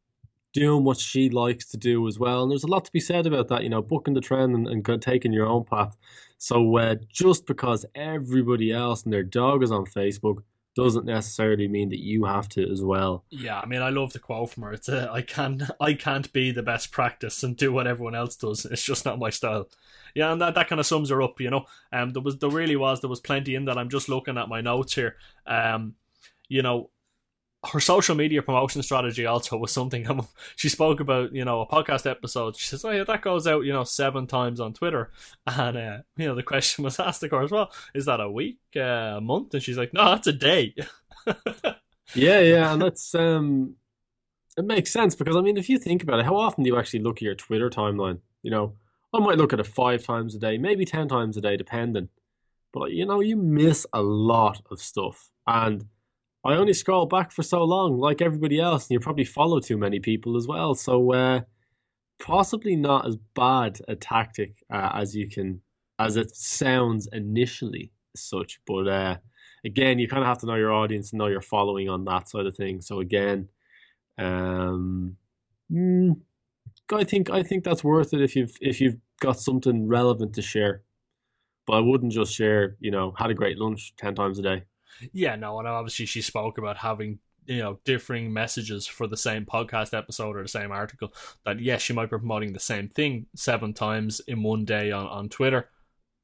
doing 0.54 0.84
what 0.84 0.98
she 0.98 1.28
likes 1.28 1.66
to 1.66 1.76
do 1.76 2.06
as 2.08 2.18
well. 2.18 2.42
And 2.42 2.50
there's 2.50 2.64
a 2.64 2.68
lot 2.68 2.84
to 2.86 2.92
be 2.92 3.00
said 3.00 3.26
about 3.26 3.48
that, 3.48 3.64
you 3.64 3.68
know, 3.68 3.82
booking 3.82 4.14
the 4.14 4.20
trend 4.20 4.54
and, 4.54 4.68
and 4.68 5.02
taking 5.02 5.32
your 5.32 5.46
own 5.46 5.64
path. 5.64 5.96
So 6.38 6.78
uh, 6.78 6.94
just 7.12 7.44
because 7.44 7.84
everybody 7.94 8.72
else 8.72 9.02
and 9.02 9.12
their 9.12 9.24
dog 9.24 9.62
is 9.62 9.72
on 9.72 9.84
Facebook 9.84 10.42
doesn't 10.74 11.06
necessarily 11.06 11.68
mean 11.68 11.90
that 11.90 12.00
you 12.00 12.24
have 12.24 12.48
to 12.50 12.68
as 12.70 12.82
well. 12.82 13.24
Yeah, 13.30 13.60
I 13.60 13.66
mean, 13.66 13.82
I 13.82 13.90
love 13.90 14.12
the 14.12 14.18
quote 14.18 14.50
from 14.50 14.64
her. 14.64 14.72
It's 14.72 14.88
a, 14.88 15.10
I 15.10 15.22
can't, 15.22 15.62
I 15.80 15.94
can't 15.94 16.32
be 16.32 16.50
the 16.50 16.62
best 16.62 16.90
practice 16.90 17.42
and 17.42 17.56
do 17.56 17.72
what 17.72 17.86
everyone 17.86 18.14
else 18.14 18.36
does. 18.36 18.64
It's 18.64 18.84
just 18.84 19.04
not 19.04 19.18
my 19.18 19.30
style. 19.30 19.68
Yeah, 20.14 20.32
and 20.32 20.40
that, 20.40 20.54
that 20.54 20.68
kind 20.68 20.80
of 20.80 20.86
sums 20.86 21.10
her 21.10 21.22
up. 21.22 21.40
You 21.40 21.50
know, 21.50 21.66
um, 21.92 22.10
there 22.10 22.22
was 22.22 22.38
there 22.38 22.50
really 22.50 22.76
was 22.76 23.00
there 23.00 23.10
was 23.10 23.20
plenty 23.20 23.54
in 23.54 23.64
that. 23.66 23.78
I'm 23.78 23.88
just 23.88 24.08
looking 24.08 24.38
at 24.38 24.48
my 24.48 24.60
notes 24.60 24.94
here. 24.94 25.16
Um, 25.46 25.94
you 26.48 26.62
know, 26.62 26.90
her 27.72 27.80
social 27.80 28.14
media 28.14 28.42
promotion 28.42 28.82
strategy 28.82 29.26
also 29.26 29.56
was 29.56 29.72
something 29.72 30.06
she 30.56 30.68
spoke 30.68 31.00
about 31.00 31.32
you 31.34 31.44
know 31.44 31.62
a 31.62 31.66
podcast 31.66 32.08
episode. 32.08 32.56
She 32.56 32.66
says 32.66 32.84
oh 32.84 32.90
yeah 32.90 33.04
that 33.04 33.22
goes 33.22 33.46
out 33.46 33.64
you 33.64 33.72
know 33.72 33.84
seven 33.84 34.26
times 34.26 34.60
on 34.60 34.72
twitter. 34.72 35.10
And 35.46 35.76
uh, 35.76 35.98
you 36.16 36.26
know 36.26 36.34
the 36.34 36.42
question 36.42 36.84
was 36.84 36.98
asked 37.00 37.22
of 37.22 37.30
course 37.30 37.50
well 37.50 37.72
is 37.94 38.06
that 38.06 38.20
a 38.20 38.30
week 38.30 38.58
uh, 38.76 39.14
a 39.16 39.20
month? 39.20 39.54
And 39.54 39.62
she's 39.62 39.78
like 39.78 39.92
no 39.92 40.04
that's 40.04 40.26
a 40.26 40.32
day. 40.32 40.74
Yeah 42.14 42.40
yeah 42.40 42.72
and 42.72 42.82
that's 42.82 43.14
um 43.14 43.74
it 44.56 44.64
makes 44.64 44.92
sense 44.92 45.16
because 45.16 45.34
i 45.34 45.40
mean 45.40 45.56
if 45.56 45.68
you 45.68 45.78
think 45.78 46.02
about 46.02 46.20
it 46.20 46.26
how 46.26 46.36
often 46.36 46.62
do 46.62 46.68
you 46.68 46.78
actually 46.78 47.00
look 47.00 47.16
at 47.16 47.22
your 47.22 47.34
twitter 47.34 47.70
timeline? 47.70 48.20
You 48.42 48.50
know 48.50 48.74
i 49.12 49.18
might 49.18 49.38
look 49.38 49.52
at 49.52 49.60
it 49.60 49.66
five 49.66 50.04
times 50.04 50.34
a 50.34 50.38
day 50.38 50.58
maybe 50.58 50.84
ten 50.84 51.08
times 51.08 51.36
a 51.36 51.40
day 51.40 51.56
depending. 51.56 52.08
But 52.72 52.90
you 52.90 53.06
know 53.06 53.20
you 53.20 53.36
miss 53.36 53.86
a 53.92 54.02
lot 54.02 54.60
of 54.70 54.80
stuff. 54.80 55.30
And 55.46 55.84
I 56.44 56.54
only 56.54 56.74
scroll 56.74 57.06
back 57.06 57.32
for 57.32 57.42
so 57.42 57.64
long, 57.64 57.98
like 57.98 58.20
everybody 58.20 58.60
else, 58.60 58.84
and 58.84 58.90
you 58.90 59.00
probably 59.00 59.24
follow 59.24 59.60
too 59.60 59.78
many 59.78 59.98
people 59.98 60.36
as 60.36 60.46
well. 60.46 60.74
So, 60.74 61.12
uh, 61.12 61.40
possibly 62.18 62.76
not 62.76 63.06
as 63.06 63.16
bad 63.34 63.80
a 63.88 63.96
tactic 63.96 64.62
uh, 64.72 64.90
as 64.94 65.16
you 65.16 65.28
can, 65.28 65.62
as 65.98 66.16
it 66.16 66.34
sounds 66.36 67.08
initially, 67.12 67.92
such. 68.14 68.60
But 68.66 68.88
uh, 68.88 69.16
again, 69.64 69.98
you 69.98 70.06
kind 70.08 70.22
of 70.22 70.28
have 70.28 70.38
to 70.38 70.46
know 70.46 70.56
your 70.56 70.72
audience 70.72 71.12
and 71.12 71.18
know 71.18 71.28
your 71.28 71.40
following 71.40 71.88
on 71.88 72.04
that 72.04 72.28
side 72.28 72.46
of 72.46 72.56
things. 72.56 72.86
So 72.86 73.00
again, 73.00 73.48
um, 74.18 75.16
mm, 75.72 76.20
I 76.92 77.04
think 77.04 77.30
I 77.30 77.42
think 77.42 77.64
that's 77.64 77.84
worth 77.84 78.12
it 78.12 78.20
if 78.20 78.36
you've 78.36 78.56
if 78.60 78.80
you've 78.80 78.98
got 79.20 79.40
something 79.40 79.88
relevant 79.88 80.34
to 80.34 80.42
share. 80.42 80.82
But 81.66 81.74
I 81.74 81.80
wouldn't 81.80 82.12
just 82.12 82.34
share, 82.34 82.76
you 82.80 82.90
know, 82.90 83.14
had 83.16 83.30
a 83.30 83.34
great 83.34 83.58
lunch 83.58 83.94
ten 83.96 84.14
times 84.14 84.38
a 84.38 84.42
day. 84.42 84.64
Yeah, 85.12 85.36
no, 85.36 85.58
and 85.58 85.68
obviously 85.68 86.06
she 86.06 86.22
spoke 86.22 86.58
about 86.58 86.78
having 86.78 87.18
you 87.46 87.58
know 87.58 87.78
differing 87.84 88.32
messages 88.32 88.86
for 88.86 89.06
the 89.06 89.16
same 89.16 89.44
podcast 89.44 89.96
episode 89.96 90.36
or 90.36 90.42
the 90.42 90.48
same 90.48 90.72
article. 90.72 91.12
That 91.44 91.60
yes, 91.60 91.82
she 91.82 91.92
might 91.92 92.06
be 92.06 92.18
promoting 92.18 92.52
the 92.52 92.60
same 92.60 92.88
thing 92.88 93.26
seven 93.34 93.72
times 93.74 94.20
in 94.26 94.42
one 94.42 94.64
day 94.64 94.90
on 94.90 95.06
on 95.06 95.28
Twitter, 95.28 95.68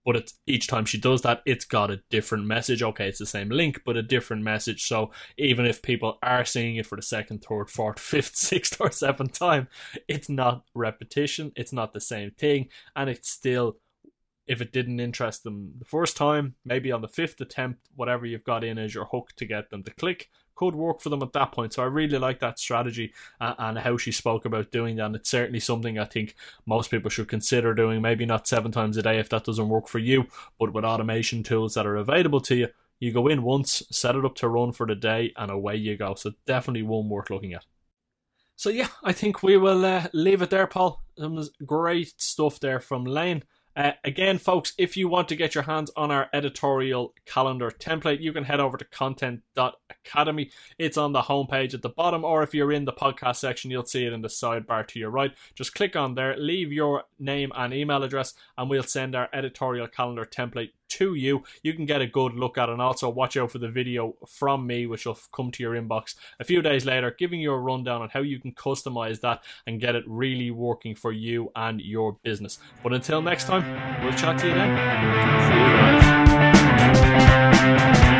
but 0.04 0.16
it's 0.16 0.34
each 0.46 0.66
time 0.66 0.84
she 0.86 0.98
does 0.98 1.22
that, 1.22 1.42
it's 1.44 1.64
got 1.64 1.90
a 1.90 2.02
different 2.10 2.46
message. 2.46 2.82
Okay, 2.82 3.08
it's 3.08 3.18
the 3.18 3.26
same 3.26 3.50
link, 3.50 3.82
but 3.84 3.96
a 3.96 4.02
different 4.02 4.42
message. 4.42 4.86
So 4.86 5.10
even 5.36 5.66
if 5.66 5.82
people 5.82 6.18
are 6.22 6.44
seeing 6.44 6.76
it 6.76 6.86
for 6.86 6.96
the 6.96 7.02
second, 7.02 7.44
third, 7.44 7.70
fourth, 7.70 7.98
fifth, 8.00 8.36
sixth, 8.36 8.80
or 8.80 8.90
seventh 8.90 9.38
time, 9.38 9.68
it's 10.08 10.28
not 10.28 10.64
repetition. 10.74 11.52
It's 11.54 11.72
not 11.72 11.92
the 11.92 12.00
same 12.00 12.30
thing, 12.32 12.68
and 12.96 13.10
it's 13.10 13.30
still 13.30 13.76
if 14.50 14.60
it 14.60 14.72
didn't 14.72 14.98
interest 14.98 15.44
them 15.44 15.72
the 15.78 15.84
first 15.84 16.16
time, 16.16 16.56
maybe 16.64 16.90
on 16.90 17.02
the 17.02 17.08
fifth 17.08 17.40
attempt, 17.40 17.88
whatever 17.94 18.26
you've 18.26 18.42
got 18.42 18.64
in 18.64 18.78
as 18.78 18.92
your 18.92 19.04
hook 19.04 19.30
to 19.36 19.44
get 19.44 19.70
them 19.70 19.84
to 19.84 19.92
click 19.92 20.28
could 20.56 20.74
work 20.74 21.00
for 21.00 21.08
them 21.08 21.22
at 21.22 21.32
that 21.32 21.52
point. 21.52 21.72
So 21.72 21.84
I 21.84 21.86
really 21.86 22.18
like 22.18 22.40
that 22.40 22.58
strategy 22.58 23.14
uh, 23.40 23.54
and 23.58 23.78
how 23.78 23.96
she 23.96 24.10
spoke 24.10 24.44
about 24.44 24.72
doing 24.72 24.96
that. 24.96 25.06
And 25.06 25.14
it's 25.14 25.30
certainly 25.30 25.60
something 25.60 26.00
I 26.00 26.04
think 26.04 26.34
most 26.66 26.90
people 26.90 27.10
should 27.10 27.28
consider 27.28 27.74
doing. 27.74 28.02
Maybe 28.02 28.26
not 28.26 28.48
seven 28.48 28.72
times 28.72 28.96
a 28.96 29.02
day 29.02 29.20
if 29.20 29.28
that 29.28 29.44
doesn't 29.44 29.68
work 29.68 29.86
for 29.86 30.00
you, 30.00 30.26
but 30.58 30.74
with 30.74 30.84
automation 30.84 31.44
tools 31.44 31.74
that 31.74 31.86
are 31.86 31.96
available 31.96 32.40
to 32.40 32.56
you, 32.56 32.68
you 32.98 33.12
go 33.12 33.28
in 33.28 33.44
once, 33.44 33.84
set 33.92 34.16
it 34.16 34.24
up 34.24 34.34
to 34.34 34.48
run 34.48 34.72
for 34.72 34.84
the 34.84 34.96
day, 34.96 35.32
and 35.36 35.50
away 35.50 35.76
you 35.76 35.96
go. 35.96 36.14
So 36.16 36.32
definitely 36.44 36.82
one 36.82 37.08
worth 37.08 37.30
looking 37.30 37.54
at. 37.54 37.64
So 38.56 38.68
yeah, 38.68 38.88
I 39.04 39.12
think 39.12 39.44
we 39.44 39.56
will 39.56 39.84
uh, 39.84 40.08
leave 40.12 40.42
it 40.42 40.50
there, 40.50 40.66
Paul. 40.66 41.02
Some 41.16 41.40
great 41.64 42.20
stuff 42.20 42.58
there 42.58 42.80
from 42.80 43.04
Lane. 43.04 43.44
Uh, 43.76 43.92
again, 44.02 44.36
folks, 44.36 44.72
if 44.78 44.96
you 44.96 45.08
want 45.08 45.28
to 45.28 45.36
get 45.36 45.54
your 45.54 45.62
hands 45.62 45.90
on 45.96 46.10
our 46.10 46.28
editorial 46.32 47.14
calendar 47.24 47.70
template, 47.70 48.20
you 48.20 48.32
can 48.32 48.44
head 48.44 48.58
over 48.58 48.76
to 48.76 48.84
content.academy. 48.84 50.50
It's 50.78 50.96
on 50.96 51.12
the 51.12 51.22
homepage 51.22 51.74
at 51.74 51.82
the 51.82 51.88
bottom, 51.88 52.24
or 52.24 52.42
if 52.42 52.52
you're 52.52 52.72
in 52.72 52.84
the 52.84 52.92
podcast 52.92 53.36
section, 53.36 53.70
you'll 53.70 53.86
see 53.86 54.04
it 54.04 54.12
in 54.12 54.22
the 54.22 54.28
sidebar 54.28 54.86
to 54.88 54.98
your 54.98 55.10
right. 55.10 55.32
Just 55.54 55.74
click 55.74 55.94
on 55.94 56.14
there, 56.14 56.36
leave 56.36 56.72
your 56.72 57.04
name 57.18 57.52
and 57.54 57.72
email 57.72 58.02
address, 58.02 58.34
and 58.58 58.68
we'll 58.68 58.82
send 58.82 59.14
our 59.14 59.28
editorial 59.32 59.86
calendar 59.86 60.24
template 60.24 60.70
to 60.90 61.14
you. 61.14 61.42
You 61.62 61.74
can 61.74 61.86
get 61.86 62.00
a 62.00 62.06
good 62.06 62.34
look 62.34 62.58
at 62.58 62.68
it 62.68 62.72
and 62.72 62.82
also 62.82 63.08
watch 63.08 63.36
out 63.36 63.50
for 63.50 63.58
the 63.58 63.68
video 63.68 64.14
from 64.26 64.66
me, 64.66 64.86
which 64.86 65.06
will 65.06 65.18
come 65.32 65.50
to 65.52 65.62
your 65.62 65.74
inbox 65.74 66.14
a 66.38 66.44
few 66.44 66.62
days 66.62 66.84
later, 66.84 67.14
giving 67.18 67.40
you 67.40 67.52
a 67.52 67.58
rundown 67.58 68.02
on 68.02 68.08
how 68.10 68.20
you 68.20 68.38
can 68.38 68.52
customize 68.52 69.20
that 69.20 69.42
and 69.66 69.80
get 69.80 69.94
it 69.94 70.04
really 70.06 70.50
working 70.50 70.94
for 70.94 71.12
you 71.12 71.50
and 71.56 71.80
your 71.80 72.18
business. 72.22 72.58
But 72.82 72.92
until 72.92 73.22
next 73.22 73.44
time, 73.44 73.64
we'll 74.02 74.12
chat 74.14 74.38
to 74.40 74.48
you 74.48 74.54
then. 74.54 74.70
See 75.48 75.54
you 75.54 75.66
guys. 77.76 78.19